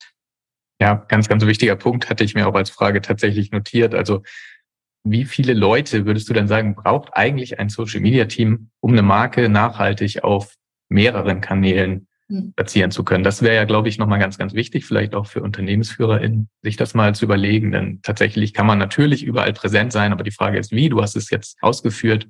Ja, 0.81 0.95
ganz, 1.09 1.27
ganz 1.27 1.45
wichtiger 1.45 1.75
Punkt 1.75 2.09
hatte 2.09 2.23
ich 2.23 2.35
mir 2.35 2.47
auch 2.47 2.55
als 2.55 2.69
Frage 2.69 3.01
tatsächlich 3.01 3.51
notiert. 3.51 3.93
Also 3.93 4.23
wie 5.03 5.25
viele 5.25 5.53
Leute 5.53 6.05
würdest 6.05 6.29
du 6.29 6.33
denn 6.33 6.47
sagen, 6.47 6.75
braucht 6.75 7.09
eigentlich 7.13 7.59
ein 7.59 7.69
Social 7.69 8.01
Media 8.01 8.25
Team, 8.25 8.69
um 8.79 8.91
eine 8.91 9.01
Marke 9.01 9.49
nachhaltig 9.49 10.23
auf 10.23 10.55
mehreren 10.89 11.41
Kanälen 11.41 12.07
hm. 12.27 12.53
platzieren 12.55 12.91
zu 12.91 13.03
können? 13.03 13.23
Das 13.23 13.41
wäre 13.41 13.55
ja, 13.55 13.65
glaube 13.65 13.89
ich, 13.89 13.97
nochmal 13.97 14.19
ganz, 14.19 14.37
ganz 14.37 14.53
wichtig, 14.53 14.85
vielleicht 14.85 15.15
auch 15.15 15.25
für 15.25 15.41
UnternehmensführerInnen, 15.41 16.49
sich 16.61 16.75
das 16.75 16.93
mal 16.93 17.15
zu 17.15 17.25
überlegen. 17.25 17.71
Denn 17.71 18.01
tatsächlich 18.01 18.53
kann 18.53 18.65
man 18.65 18.77
natürlich 18.77 19.23
überall 19.23 19.53
präsent 19.53 19.91
sein, 19.91 20.11
aber 20.11 20.23
die 20.23 20.31
Frage 20.31 20.57
ist, 20.59 20.71
wie? 20.71 20.89
Du 20.89 21.01
hast 21.01 21.15
es 21.15 21.29
jetzt 21.29 21.57
ausgeführt. 21.61 22.27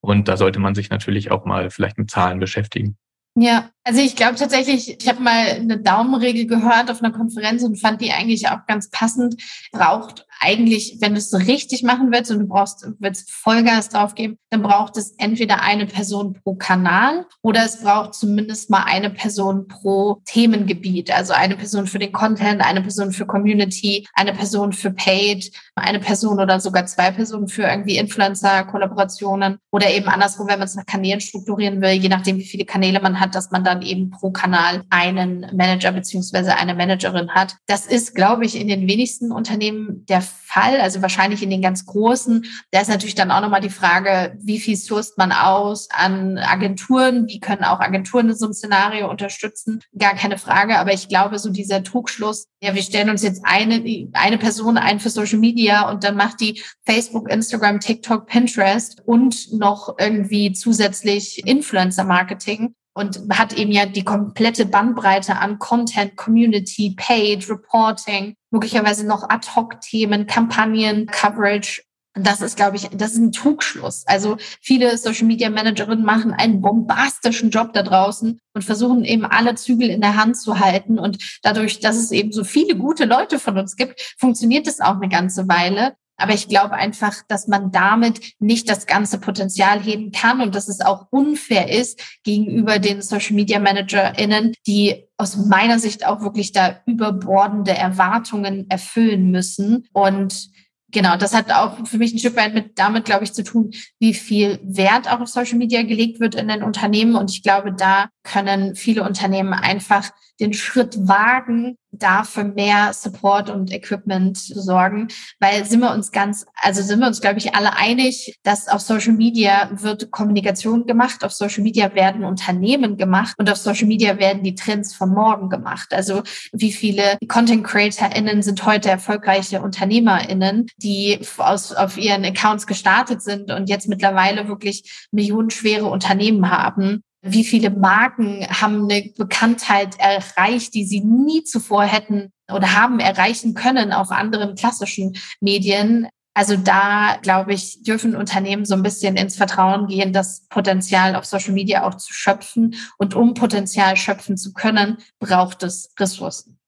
Und 0.00 0.26
da 0.26 0.36
sollte 0.36 0.58
man 0.58 0.74
sich 0.74 0.90
natürlich 0.90 1.30
auch 1.30 1.44
mal 1.44 1.70
vielleicht 1.70 1.96
mit 1.96 2.10
Zahlen 2.10 2.40
beschäftigen. 2.40 2.96
Ja, 3.34 3.70
also 3.82 4.00
ich 4.00 4.14
glaube 4.14 4.34
tatsächlich, 4.34 5.00
ich 5.00 5.08
habe 5.08 5.22
mal 5.22 5.46
eine 5.52 5.78
Daumenregel 5.78 6.46
gehört 6.46 6.90
auf 6.90 7.02
einer 7.02 7.12
Konferenz 7.12 7.62
und 7.62 7.80
fand 7.80 8.02
die 8.02 8.12
eigentlich 8.12 8.48
auch 8.48 8.66
ganz 8.66 8.90
passend. 8.90 9.42
Braucht 9.72 10.26
eigentlich, 10.42 10.98
wenn 11.00 11.14
du 11.14 11.18
es 11.18 11.32
richtig 11.34 11.82
machen 11.82 12.10
willst 12.10 12.30
und 12.30 12.40
du 12.40 12.46
brauchst, 12.46 12.86
willst 12.98 13.30
Vollgas 13.30 13.88
drauf 13.88 14.14
geben, 14.14 14.38
dann 14.50 14.62
braucht 14.62 14.96
es 14.96 15.14
entweder 15.18 15.62
eine 15.62 15.86
Person 15.86 16.34
pro 16.34 16.54
Kanal 16.54 17.26
oder 17.42 17.64
es 17.64 17.82
braucht 17.82 18.14
zumindest 18.14 18.68
mal 18.68 18.82
eine 18.84 19.10
Person 19.10 19.68
pro 19.68 20.20
Themengebiet. 20.24 21.10
Also 21.10 21.32
eine 21.32 21.56
Person 21.56 21.86
für 21.86 21.98
den 21.98 22.12
Content, 22.12 22.60
eine 22.60 22.82
Person 22.82 23.12
für 23.12 23.26
Community, 23.26 24.06
eine 24.14 24.32
Person 24.32 24.72
für 24.72 24.90
Paid, 24.90 25.52
eine 25.76 26.00
Person 26.00 26.40
oder 26.40 26.60
sogar 26.60 26.86
zwei 26.86 27.10
Personen 27.10 27.48
für 27.48 27.62
irgendwie 27.62 27.96
Influencer-Kollaborationen 27.96 29.58
oder 29.70 29.90
eben 29.90 30.08
andersrum, 30.08 30.48
wenn 30.48 30.58
man 30.58 30.66
es 30.66 30.74
nach 30.74 30.86
Kanälen 30.86 31.20
strukturieren 31.20 31.80
will, 31.80 31.92
je 31.92 32.08
nachdem, 32.08 32.38
wie 32.38 32.44
viele 32.44 32.64
Kanäle 32.64 33.00
man 33.00 33.20
hat, 33.20 33.34
dass 33.34 33.50
man 33.50 33.64
dann 33.64 33.82
eben 33.82 34.10
pro 34.10 34.30
Kanal 34.30 34.82
einen 34.90 35.46
Manager 35.54 35.92
beziehungsweise 35.92 36.56
eine 36.56 36.74
Managerin 36.74 37.30
hat. 37.30 37.56
Das 37.66 37.86
ist, 37.86 38.14
glaube 38.14 38.44
ich, 38.44 38.60
in 38.60 38.68
den 38.68 38.86
wenigsten 38.88 39.32
Unternehmen 39.32 40.04
der 40.06 40.22
Fall, 40.52 40.80
also 40.80 41.00
wahrscheinlich 41.00 41.42
in 41.42 41.50
den 41.50 41.62
ganz 41.62 41.86
großen. 41.86 42.44
Da 42.70 42.80
ist 42.80 42.88
natürlich 42.88 43.14
dann 43.14 43.30
auch 43.30 43.40
nochmal 43.40 43.60
die 43.60 43.70
Frage, 43.70 44.36
wie 44.42 44.60
viel 44.60 44.76
sourst 44.76 45.16
man 45.16 45.32
aus 45.32 45.88
an 45.90 46.38
Agenturen? 46.38 47.26
Wie 47.26 47.40
können 47.40 47.64
auch 47.64 47.80
Agenturen 47.80 48.28
in 48.28 48.36
so 48.36 48.46
einem 48.46 48.52
Szenario 48.52 49.10
unterstützen? 49.10 49.80
Gar 49.96 50.14
keine 50.14 50.38
Frage. 50.38 50.78
Aber 50.78 50.92
ich 50.92 51.08
glaube, 51.08 51.38
so 51.38 51.50
dieser 51.50 51.82
Trugschluss, 51.82 52.48
ja, 52.62 52.74
wir 52.74 52.82
stellen 52.82 53.10
uns 53.10 53.22
jetzt 53.22 53.42
eine, 53.44 54.08
eine 54.12 54.38
Person 54.38 54.76
ein 54.76 55.00
für 55.00 55.10
Social 55.10 55.38
Media 55.38 55.88
und 55.88 56.04
dann 56.04 56.16
macht 56.16 56.40
die 56.40 56.62
Facebook, 56.84 57.30
Instagram, 57.30 57.80
TikTok, 57.80 58.26
Pinterest 58.26 59.00
und 59.06 59.52
noch 59.52 59.96
irgendwie 59.98 60.52
zusätzlich 60.52 61.46
Influencer 61.46 62.04
Marketing 62.04 62.74
und 62.94 63.20
hat 63.32 63.52
eben 63.54 63.72
ja 63.72 63.86
die 63.86 64.04
komplette 64.04 64.66
Bandbreite 64.66 65.36
an 65.36 65.58
Content, 65.58 66.16
Community, 66.16 66.94
Paid, 66.96 67.48
Reporting, 67.48 68.34
möglicherweise 68.50 69.06
noch 69.06 69.28
Ad-Hoc-Themen, 69.28 70.26
Kampagnen, 70.26 71.06
Coverage. 71.06 71.82
Das 72.14 72.42
ist, 72.42 72.56
glaube 72.56 72.76
ich, 72.76 72.90
das 72.92 73.12
ist 73.12 73.18
ein 73.18 73.32
Trugschluss. 73.32 74.04
Also 74.06 74.36
viele 74.60 74.98
Social 74.98 75.26
Media 75.26 75.48
Managerinnen 75.48 76.04
machen 76.04 76.34
einen 76.34 76.60
bombastischen 76.60 77.48
Job 77.48 77.72
da 77.72 77.82
draußen 77.82 78.38
und 78.52 78.62
versuchen 78.62 79.06
eben 79.06 79.24
alle 79.24 79.54
Zügel 79.54 79.88
in 79.88 80.02
der 80.02 80.16
Hand 80.16 80.36
zu 80.36 80.60
halten. 80.60 80.98
Und 80.98 81.38
dadurch, 81.42 81.80
dass 81.80 81.96
es 81.96 82.10
eben 82.10 82.30
so 82.32 82.44
viele 82.44 82.76
gute 82.76 83.06
Leute 83.06 83.38
von 83.38 83.56
uns 83.56 83.76
gibt, 83.76 84.14
funktioniert 84.18 84.66
es 84.66 84.80
auch 84.80 84.96
eine 84.96 85.08
ganze 85.08 85.48
Weile. 85.48 85.94
Aber 86.16 86.34
ich 86.34 86.48
glaube 86.48 86.74
einfach, 86.74 87.14
dass 87.28 87.48
man 87.48 87.72
damit 87.72 88.34
nicht 88.38 88.68
das 88.68 88.86
ganze 88.86 89.18
Potenzial 89.18 89.80
heben 89.80 90.12
kann 90.12 90.40
und 90.40 90.54
dass 90.54 90.68
es 90.68 90.80
auch 90.80 91.06
unfair 91.10 91.70
ist 91.70 92.00
gegenüber 92.22 92.78
den 92.78 93.02
Social 93.02 93.34
Media 93.34 93.58
ManagerInnen, 93.58 94.54
die 94.66 95.04
aus 95.16 95.36
meiner 95.36 95.78
Sicht 95.78 96.06
auch 96.06 96.20
wirklich 96.20 96.52
da 96.52 96.80
überbordende 96.86 97.72
Erwartungen 97.72 98.68
erfüllen 98.68 99.30
müssen. 99.30 99.88
Und 99.92 100.50
genau, 100.92 101.16
das 101.16 101.34
hat 101.34 101.50
auch 101.50 101.86
für 101.86 101.98
mich 101.98 102.12
ein 102.12 102.18
Stück 102.18 102.36
weit 102.36 102.54
mit 102.54 102.78
damit, 102.78 103.04
glaube 103.04 103.24
ich, 103.24 103.32
zu 103.32 103.42
tun, 103.42 103.72
wie 103.98 104.14
viel 104.14 104.60
Wert 104.62 105.10
auch 105.10 105.20
auf 105.20 105.28
Social 105.28 105.58
Media 105.58 105.82
gelegt 105.82 106.20
wird 106.20 106.34
in 106.34 106.48
den 106.48 106.62
Unternehmen. 106.62 107.16
Und 107.16 107.30
ich 107.30 107.42
glaube, 107.42 107.72
da 107.72 108.08
können 108.22 108.74
viele 108.74 109.02
Unternehmen 109.02 109.52
einfach 109.52 110.10
den 110.40 110.52
Schritt 110.54 110.96
wagen, 111.06 111.78
da 111.92 112.24
für 112.24 112.42
mehr 112.42 112.92
Support 112.94 113.50
und 113.50 113.70
Equipment 113.70 114.38
zu 114.38 114.60
sorgen, 114.60 115.08
weil 115.40 115.64
sind 115.66 115.80
wir 115.80 115.92
uns 115.92 116.10
ganz, 116.10 116.46
also 116.54 116.82
sind 116.82 117.00
wir 117.00 117.06
uns, 117.06 117.20
glaube 117.20 117.38
ich, 117.38 117.54
alle 117.54 117.76
einig, 117.76 118.38
dass 118.42 118.66
auf 118.68 118.80
Social 118.80 119.12
Media 119.12 119.70
wird 119.74 120.10
Kommunikation 120.10 120.86
gemacht, 120.86 121.22
auf 121.22 121.32
Social 121.32 121.62
Media 121.62 121.94
werden 121.94 122.24
Unternehmen 122.24 122.96
gemacht 122.96 123.34
und 123.38 123.50
auf 123.50 123.58
Social 123.58 123.86
Media 123.86 124.18
werden 124.18 124.42
die 124.42 124.54
Trends 124.54 124.94
von 124.94 125.10
morgen 125.10 125.50
gemacht. 125.50 125.92
Also 125.92 126.22
wie 126.52 126.72
viele 126.72 127.18
Content 127.28 127.64
CreatorInnen 127.64 128.42
sind 128.42 128.64
heute 128.64 128.90
erfolgreiche 128.90 129.60
UnternehmerInnen, 129.60 130.66
die 130.78 131.20
aus, 131.36 131.72
auf 131.72 131.98
ihren 131.98 132.24
Accounts 132.24 132.66
gestartet 132.66 133.22
sind 133.22 133.52
und 133.52 133.68
jetzt 133.68 133.88
mittlerweile 133.88 134.48
wirklich 134.48 135.08
millionenschwere 135.12 135.86
Unternehmen 135.86 136.50
haben 136.50 137.04
wie 137.22 137.44
viele 137.44 137.70
Marken 137.70 138.46
haben 138.48 138.90
eine 138.90 139.12
Bekanntheit 139.16 139.98
erreicht, 139.98 140.74
die 140.74 140.84
sie 140.84 141.00
nie 141.00 141.44
zuvor 141.44 141.84
hätten 141.84 142.32
oder 142.52 142.74
haben 142.74 142.98
erreichen 142.98 143.54
können 143.54 143.92
auf 143.92 144.10
anderen 144.10 144.56
klassischen 144.56 145.16
Medien. 145.40 146.08
Also 146.34 146.56
da, 146.56 147.18
glaube 147.22 147.52
ich, 147.52 147.82
dürfen 147.82 148.16
Unternehmen 148.16 148.64
so 148.64 148.74
ein 148.74 148.82
bisschen 148.82 149.16
ins 149.16 149.36
Vertrauen 149.36 149.86
gehen, 149.86 150.12
das 150.12 150.46
Potenzial 150.48 151.14
auf 151.14 151.24
Social 151.24 151.52
Media 151.52 151.84
auch 151.84 151.94
zu 151.94 152.12
schöpfen. 152.12 152.74
Und 152.98 153.14
um 153.14 153.34
Potenzial 153.34 153.96
schöpfen 153.96 154.36
zu 154.36 154.52
können, 154.52 154.98
braucht 155.20 155.62
es 155.62 155.92
Ressourcen. 156.00 156.58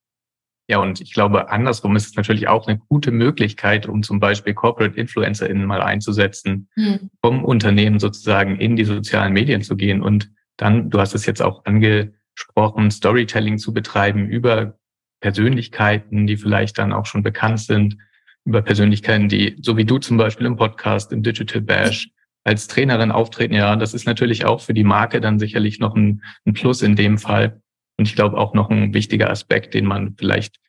Ja, 0.69 0.79
und 0.79 1.01
ich 1.01 1.13
glaube, 1.13 1.51
andersrum 1.51 1.95
ist 1.97 2.07
es 2.07 2.15
natürlich 2.15 2.49
auch 2.49 2.67
eine 2.67 2.79
gute 2.89 3.11
Möglichkeit, 3.11 3.87
um 3.87 4.03
zum 4.03 4.19
Beispiel 4.19 4.55
Corporate 4.55 4.99
InfluencerInnen 4.99 5.67
mal 5.67 5.83
einzusetzen, 5.83 6.69
hm. 6.75 7.11
vom 7.23 7.45
Unternehmen 7.45 7.99
sozusagen 7.99 8.57
in 8.59 8.77
die 8.77 8.85
sozialen 8.85 9.35
Medien 9.35 9.63
zu 9.63 9.77
gehen 9.77 10.01
und 10.01 10.31
dann, 10.57 10.91
du 10.91 11.01
hast 11.01 11.15
es 11.15 11.27
jetzt 11.27 11.43
auch 11.43 11.65
angesprochen, 11.65 12.91
Storytelling 12.91 13.59
zu 13.59 13.73
betreiben 13.73 14.29
über 14.29 14.79
Persönlichkeiten, 15.21 16.27
die 16.27 16.37
vielleicht 16.37 16.79
dann 16.79 16.93
auch 16.93 17.07
schon 17.07 17.23
bekannt 17.23 17.61
sind, 17.61 17.97
über 18.45 18.63
Persönlichkeiten, 18.63 19.29
die, 19.29 19.57
so 19.63 19.77
wie 19.77 19.85
du 19.85 19.99
zum 19.99 20.17
Beispiel 20.17 20.47
im 20.47 20.57
Podcast, 20.57 21.13
im 21.13 21.23
Digital 21.23 21.63
Bash, 21.63 22.11
als 22.45 22.69
Trainerin 22.69 23.11
auftreten. 23.11 23.55
Ja, 23.55 23.75
das 23.77 23.95
ist 23.95 24.07
natürlich 24.07 24.45
auch 24.45 24.61
für 24.61 24.75
die 24.75 24.85
Marke 24.85 25.21
dann 25.21 25.39
sicherlich 25.39 25.81
noch 25.81 25.95
ein, 25.97 26.23
ein 26.45 26.53
Plus 26.53 26.83
in 26.83 26.95
dem 26.95 27.17
Fall. 27.17 27.63
Und 27.97 28.07
ich 28.07 28.15
glaube 28.15 28.37
auch 28.37 28.55
noch 28.55 28.71
ein 28.71 28.93
wichtiger 28.93 29.31
Aspekt, 29.31 29.73
den 29.73 29.87
man 29.87 30.15
vielleicht 30.19 30.61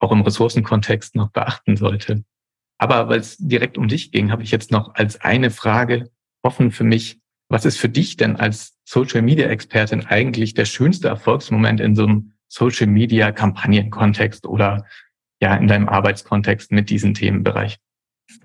auch 0.00 0.10
im 0.10 0.22
Ressourcenkontext 0.22 1.14
noch 1.14 1.30
beachten 1.30 1.76
sollte. 1.76 2.24
Aber 2.78 3.08
weil 3.08 3.20
es 3.20 3.36
direkt 3.36 3.78
um 3.78 3.86
dich 3.86 4.10
ging, 4.10 4.32
habe 4.32 4.42
ich 4.42 4.50
jetzt 4.50 4.72
noch 4.72 4.96
als 4.96 5.20
eine 5.20 5.50
Frage 5.50 6.10
offen 6.42 6.72
für 6.72 6.82
mich. 6.82 7.20
Was 7.48 7.64
ist 7.64 7.78
für 7.78 7.88
dich 7.88 8.16
denn 8.16 8.36
als 8.36 8.71
Social 8.84 9.22
Media 9.22 9.48
Expertin 9.48 10.06
eigentlich 10.06 10.54
der 10.54 10.64
schönste 10.64 11.08
Erfolgsmoment 11.08 11.80
in 11.80 11.94
so 11.94 12.04
einem 12.04 12.32
Social 12.48 12.86
Media 12.86 13.32
Kampagnenkontext 13.32 14.46
oder 14.46 14.86
ja 15.40 15.56
in 15.56 15.68
deinem 15.68 15.88
Arbeitskontext 15.88 16.70
mit 16.70 16.90
diesem 16.90 17.14
Themenbereich? 17.14 17.78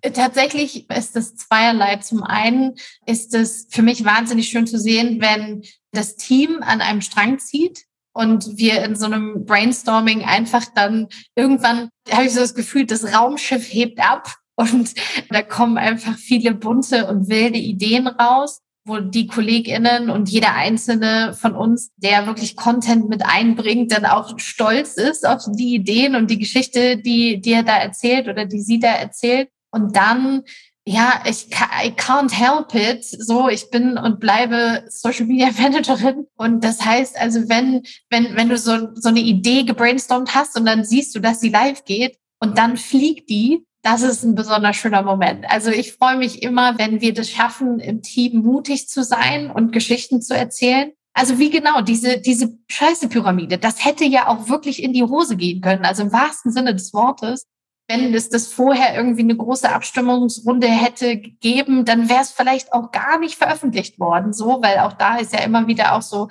Tatsächlich 0.02 0.90
ist 0.90 1.16
es 1.16 1.36
zweierlei. 1.36 1.98
Zum 1.98 2.24
einen 2.24 2.76
ist 3.06 3.34
es 3.34 3.68
für 3.70 3.82
mich 3.82 4.04
wahnsinnig 4.06 4.50
schön 4.50 4.68
zu 4.68 4.80
sehen, 4.80 5.22
wenn 5.22 5.64
das 5.92 6.16
Team 6.16 6.60
an 6.62 6.82
einem 6.82 7.02
Strang 7.02 7.40
zieht 7.40 7.86
und 8.14 8.58
wir 8.58 8.84
in 8.84 8.96
so 8.96 9.06
einem 9.06 9.46
Brainstorming 9.46 10.24
einfach 10.24 10.66
dann 10.74 11.08
irgendwann 11.36 11.90
habe 12.12 12.26
ich 12.26 12.34
so 12.34 12.40
das 12.40 12.56
Gefühl, 12.56 12.86
das 12.86 13.14
Raumschiff 13.14 13.72
hebt 13.72 14.00
ab 14.00 14.36
und 14.56 14.94
da 15.30 15.42
kommen 15.42 15.78
einfach 15.78 16.18
viele 16.18 16.54
bunte 16.54 17.08
und 17.08 17.30
wilde 17.30 17.60
Ideen 17.60 18.08
raus 18.08 18.62
wo 18.88 19.00
die 19.00 19.28
KollegInnen 19.28 20.10
und 20.10 20.30
jeder 20.30 20.56
einzelne 20.56 21.34
von 21.34 21.56
uns, 21.56 21.92
der 21.98 22.26
wirklich 22.26 22.56
Content 22.56 23.10
mit 23.10 23.24
einbringt, 23.26 23.92
dann 23.92 24.06
auch 24.06 24.40
stolz 24.40 24.94
ist 24.94 25.28
auf 25.28 25.44
die 25.52 25.76
Ideen 25.76 26.16
und 26.16 26.32
die 26.32 26.40
Geschichte, 26.40 26.98
die, 26.98 27.42
die 27.42 27.54
er 27.54 27.64
da 27.64 27.78
erzählt 27.78 28.28
oder 28.28 28.46
die 28.46 28.62
sie 28.62 28.80
da 28.80 28.94
erzählt. 28.94 29.50
Und 29.72 29.96
dann, 29.96 30.44
ja, 30.86 31.22
ich 31.30 31.48
I 31.84 31.90
can't 31.90 32.32
help 32.32 32.74
it. 32.74 33.04
So, 33.04 33.50
ich 33.50 33.70
bin 33.70 33.98
und 33.98 34.20
bleibe 34.20 34.86
Social 34.88 35.26
Media 35.26 35.50
Managerin. 35.60 36.26
Und 36.38 36.64
das 36.64 36.84
heißt 36.84 37.20
also, 37.20 37.50
wenn, 37.50 37.84
wenn, 38.10 38.36
wenn 38.38 38.50
du 38.50 38.58
so, 38.58 38.90
so 38.96 39.10
eine 39.10 39.20
Idee 39.20 39.64
gebrainstormt 39.64 40.34
hast 40.34 40.58
und 40.58 40.66
dann 40.66 40.86
siehst 40.86 41.14
du, 41.14 41.20
dass 41.20 41.42
sie 41.42 41.50
live 41.50 41.84
geht 41.84 42.18
und 42.40 42.58
dann 42.58 42.78
fliegt 42.78 43.30
die, 43.30 43.66
das 43.82 44.01
ist 44.01 44.23
ein 44.23 44.36
besonders 44.36 44.75
schöner 44.75 45.03
Moment. 45.03 45.45
Also 45.49 45.69
ich 45.71 45.93
freue 45.93 46.17
mich 46.17 46.43
immer, 46.43 46.78
wenn 46.78 47.01
wir 47.01 47.13
das 47.13 47.30
schaffen, 47.30 47.80
im 47.80 48.01
Team 48.01 48.41
mutig 48.41 48.89
zu 48.89 49.03
sein 49.03 49.51
und 49.51 49.71
Geschichten 49.71 50.21
zu 50.21 50.36
erzählen. 50.36 50.91
Also 51.13 51.39
wie 51.39 51.49
genau 51.49 51.82
diese, 51.82 52.19
diese 52.19 52.57
scheiße 52.69 53.09
Pyramide, 53.09 53.57
das 53.57 53.84
hätte 53.84 54.05
ja 54.05 54.28
auch 54.28 54.49
wirklich 54.49 54.84
in 54.84 54.93
die 54.93 55.03
Hose 55.03 55.36
gehen 55.36 55.61
können. 55.61 55.86
Also 55.86 56.03
im 56.03 56.11
wahrsten 56.11 56.51
Sinne 56.51 56.75
des 56.75 56.93
Wortes. 56.93 57.45
Wenn 57.90 58.14
es 58.14 58.30
das 58.30 58.48
vorher 58.48 58.96
irgendwie 58.96 59.22
eine 59.22 59.36
große 59.36 59.70
Abstimmungsrunde 59.70 60.68
hätte 60.68 61.18
gegeben, 61.18 61.86
dann 61.86 62.10
wäre 62.10 62.22
es 62.22 62.32
vielleicht 62.32 62.74
auch 62.74 62.92
gar 62.92 63.18
nicht 63.20 63.36
veröffentlicht 63.36 64.00
worden, 64.00 64.34
so, 64.34 64.62
weil 64.62 64.80
auch 64.80 64.94
da 64.94 65.18
ist 65.18 65.34
ja 65.34 65.40
immer 65.40 65.68
wieder 65.68 65.96
auch 65.96 66.02
so, 66.02 66.28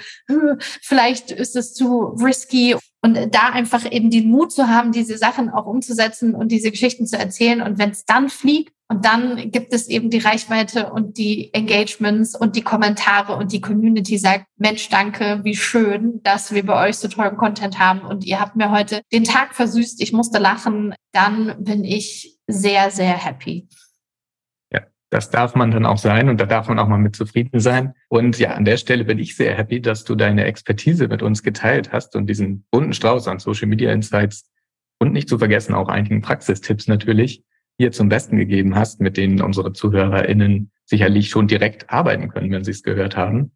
vielleicht 0.83 1.31
ist 1.31 1.57
es 1.57 1.73
zu 1.73 2.17
risky 2.23 2.77
und 3.03 3.35
da 3.35 3.49
einfach 3.51 3.91
eben 3.91 4.11
den 4.11 4.31
Mut 4.31 4.53
zu 4.53 4.69
haben, 4.69 4.93
diese 4.93 5.17
Sachen 5.17 5.49
auch 5.49 5.67
umzusetzen 5.67 6.35
und 6.35 6.49
diese 6.51 6.71
Geschichten 6.71 7.07
zu 7.07 7.17
erzählen. 7.17 7.63
Und 7.63 7.79
wenn 7.79 7.91
es 7.91 8.05
dann 8.05 8.29
fliegt 8.29 8.76
und 8.89 9.05
dann 9.05 9.51
gibt 9.51 9.73
es 9.73 9.89
eben 9.89 10.11
die 10.11 10.19
Reichweite 10.19 10.93
und 10.93 11.19
die 11.19 11.53
Engagements 11.53 12.39
und 12.39 12.55
die 12.55 12.63
Kommentare 12.63 13.35
und 13.35 13.51
die 13.51 13.61
Community 13.61 14.17
sagt, 14.17 14.47
Mensch, 14.59 14.89
danke, 14.89 15.41
wie 15.43 15.57
schön, 15.57 16.23
dass 16.23 16.55
wir 16.55 16.65
bei 16.65 16.89
euch 16.89 16.97
so 16.97 17.09
tollen 17.09 17.37
Content 17.37 17.81
haben. 17.81 18.03
Und 18.03 18.25
ihr 18.25 18.41
habt 18.41 18.55
mir 18.55 18.71
heute 18.71 19.03
den 19.13 19.25
Tag 19.25 19.57
versüßt, 19.57 20.01
ich 20.01 20.13
musste 20.13 20.39
lachen, 20.39 20.95
dann 21.13 21.65
bin 21.65 21.83
ich 21.83 22.39
sehr, 22.47 22.93
sehr 22.93 23.17
happy. 23.17 23.67
Ja, 24.73 24.83
Das 25.11 25.31
darf 25.31 25.57
man 25.57 25.73
dann 25.73 25.85
auch 25.85 25.99
sein 25.99 26.29
und 26.29 26.41
da 26.41 26.47
darf 26.47 26.69
man 26.69 26.79
auch 26.79 26.87
mal 26.87 26.99
mit 26.99 27.17
zufrieden 27.17 27.59
sein. 27.59 27.93
Und 28.09 28.39
ja, 28.39 28.53
an 28.53 28.65
der 28.65 28.77
Stelle 28.77 29.05
bin 29.05 29.19
ich 29.19 29.35
sehr 29.35 29.57
happy, 29.57 29.81
dass 29.81 30.05
du 30.05 30.15
deine 30.15 30.45
Expertise 30.45 31.09
mit 31.09 31.25
uns 31.25 31.43
geteilt 31.43 31.91
hast 31.93 32.15
und 32.15 32.29
diesen 32.29 32.65
bunten 32.71 32.93
Strauß 32.93 33.27
an 33.27 33.41
Social 33.41 33.67
Media 33.67 33.91
Insights. 33.91 34.49
Und 35.01 35.13
nicht 35.13 35.29
zu 35.29 35.39
vergessen 35.39 35.75
auch 35.75 35.89
einigen 35.89 36.23
Praxistipps 36.23 36.87
natürlich 36.87 37.43
hier 37.79 37.93
zum 37.93 38.09
Besten 38.09 38.37
gegeben 38.37 38.75
hast, 38.75 39.01
mit 39.01 39.17
denen 39.17 39.43
unsere 39.43 39.73
ZuhörerInnen 39.73 40.71
sicherlich 40.85 41.29
schon 41.29 41.47
direkt 41.47 41.91
arbeiten 41.91 42.29
können, 42.29 42.51
wenn 42.51 42.65
sie 42.65 42.71
es 42.71 42.83
gehört 42.83 43.17
haben. 43.17 43.53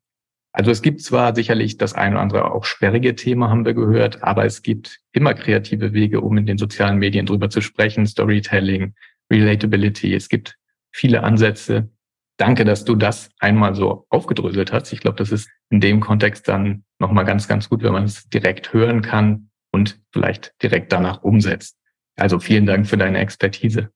Also 0.52 0.70
es 0.70 0.82
gibt 0.82 1.00
zwar 1.00 1.34
sicherlich 1.34 1.76
das 1.76 1.94
ein 1.94 2.12
oder 2.12 2.22
andere 2.22 2.52
auch 2.52 2.64
sperrige 2.64 3.14
Thema, 3.14 3.50
haben 3.50 3.64
wir 3.64 3.74
gehört, 3.74 4.22
aber 4.24 4.44
es 4.44 4.62
gibt 4.62 5.00
immer 5.12 5.32
kreative 5.34 5.92
Wege, 5.92 6.20
um 6.20 6.36
in 6.38 6.46
den 6.46 6.58
sozialen 6.58 6.98
Medien 6.98 7.26
drüber 7.26 7.50
zu 7.50 7.60
sprechen, 7.60 8.04
Storytelling, 8.06 8.94
Relatability. 9.30 10.12
Es 10.12 10.28
gibt 10.28 10.56
viele 10.92 11.22
Ansätze. 11.22 11.88
Danke, 12.36 12.64
dass 12.64 12.84
du 12.84 12.96
das 12.96 13.30
einmal 13.38 13.76
so 13.76 14.06
aufgedröselt 14.08 14.72
hast. 14.72 14.92
Ich 14.92 15.00
glaube, 15.00 15.18
das 15.18 15.30
ist 15.30 15.48
in 15.70 15.80
dem 15.80 16.00
Kontext 16.00 16.48
dann 16.48 16.84
nochmal 16.98 17.24
ganz, 17.24 17.46
ganz 17.46 17.68
gut, 17.68 17.82
wenn 17.82 17.92
man 17.92 18.04
es 18.04 18.28
direkt 18.28 18.72
hören 18.72 19.02
kann 19.02 19.50
und 19.70 20.00
vielleicht 20.10 20.60
direkt 20.62 20.90
danach 20.90 21.22
umsetzt. 21.22 21.76
Also 22.16 22.40
vielen 22.40 22.66
Dank 22.66 22.88
für 22.88 22.96
deine 22.96 23.18
Expertise. 23.18 23.90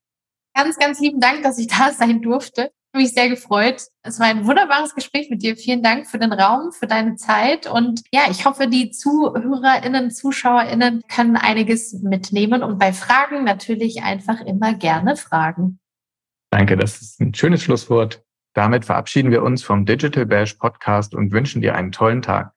Ganz, 0.55 0.79
ganz 0.79 1.01
lieben 1.01 1.19
Dank, 1.19 1.43
dass 1.43 1.59
ich 1.59 1.67
da 1.67 1.91
sein 1.97 2.21
durfte. 2.21 2.71
Ich 2.71 2.97
habe 2.97 3.03
mich 3.03 3.13
sehr 3.13 3.29
gefreut. 3.29 3.87
Es 4.03 4.21
war 4.21 4.27
ein 4.27 4.47
wunderbares 4.47 4.95
Gespräch 4.95 5.29
mit 5.29 5.43
dir. 5.43 5.57
Vielen 5.57 5.83
Dank 5.83 6.07
für 6.07 6.17
den 6.17 6.31
Raum, 6.31 6.71
für 6.71 6.87
deine 6.87 7.17
Zeit. 7.17 7.67
Und 7.67 8.03
ja, 8.13 8.21
ich 8.31 8.45
hoffe, 8.45 8.67
die 8.67 8.89
ZuhörerInnen, 8.89 10.11
ZuschauerInnen 10.11 11.03
können 11.13 11.35
einiges 11.35 11.91
mitnehmen 12.01 12.63
und 12.63 12.79
bei 12.79 12.93
Fragen 12.93 13.43
natürlich 13.43 14.01
einfach 14.01 14.39
immer 14.39 14.73
gerne 14.73 15.17
fragen. 15.17 15.79
Danke, 16.51 16.77
das 16.77 17.01
ist 17.01 17.19
ein 17.19 17.33
schönes 17.33 17.61
Schlusswort. 17.61 18.23
Damit 18.53 18.85
verabschieden 18.85 19.31
wir 19.31 19.43
uns 19.43 19.61
vom 19.61 19.85
Digital 19.85 20.25
Bash 20.25 20.53
Podcast 20.53 21.13
und 21.13 21.33
wünschen 21.33 21.61
dir 21.61 21.75
einen 21.75 21.91
tollen 21.91 22.21
Tag. 22.21 22.53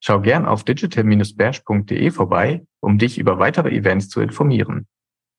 Schau 0.00 0.20
gern 0.20 0.46
auf 0.46 0.64
digital-bash.de 0.64 2.10
vorbei, 2.10 2.66
um 2.80 2.96
dich 2.96 3.18
über 3.18 3.38
weitere 3.38 3.68
Events 3.68 4.08
zu 4.08 4.22
informieren. 4.22 4.86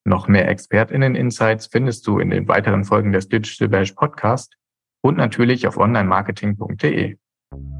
Noch 0.05 0.27
mehr 0.27 0.49
ExpertInnen-Insights 0.49 1.67
findest 1.67 2.05
du 2.07 2.19
in 2.19 2.29
den 2.29 2.47
weiteren 2.47 2.83
Folgen 2.83 3.13
des 3.13 3.29
Digital 3.29 3.69
Bash 3.69 3.93
Podcast 3.93 4.57
und 5.01 5.17
natürlich 5.17 5.65
auf 5.67 5.77
onlinemarketing.de. 5.77 7.15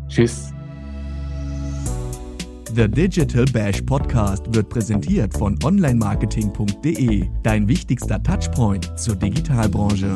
Tschüss. 0.08 0.54
The 2.74 2.88
Digital 2.88 3.46
Bash 3.54 3.82
Podcast 3.82 4.54
wird 4.56 4.70
präsentiert 4.70 5.38
von 5.38 5.60
onlinemarketing.de, 5.64 7.30
dein 7.44 7.68
wichtigster 7.68 8.22
Touchpoint 8.24 8.98
zur 8.98 9.16
Digitalbranche. 9.16 10.16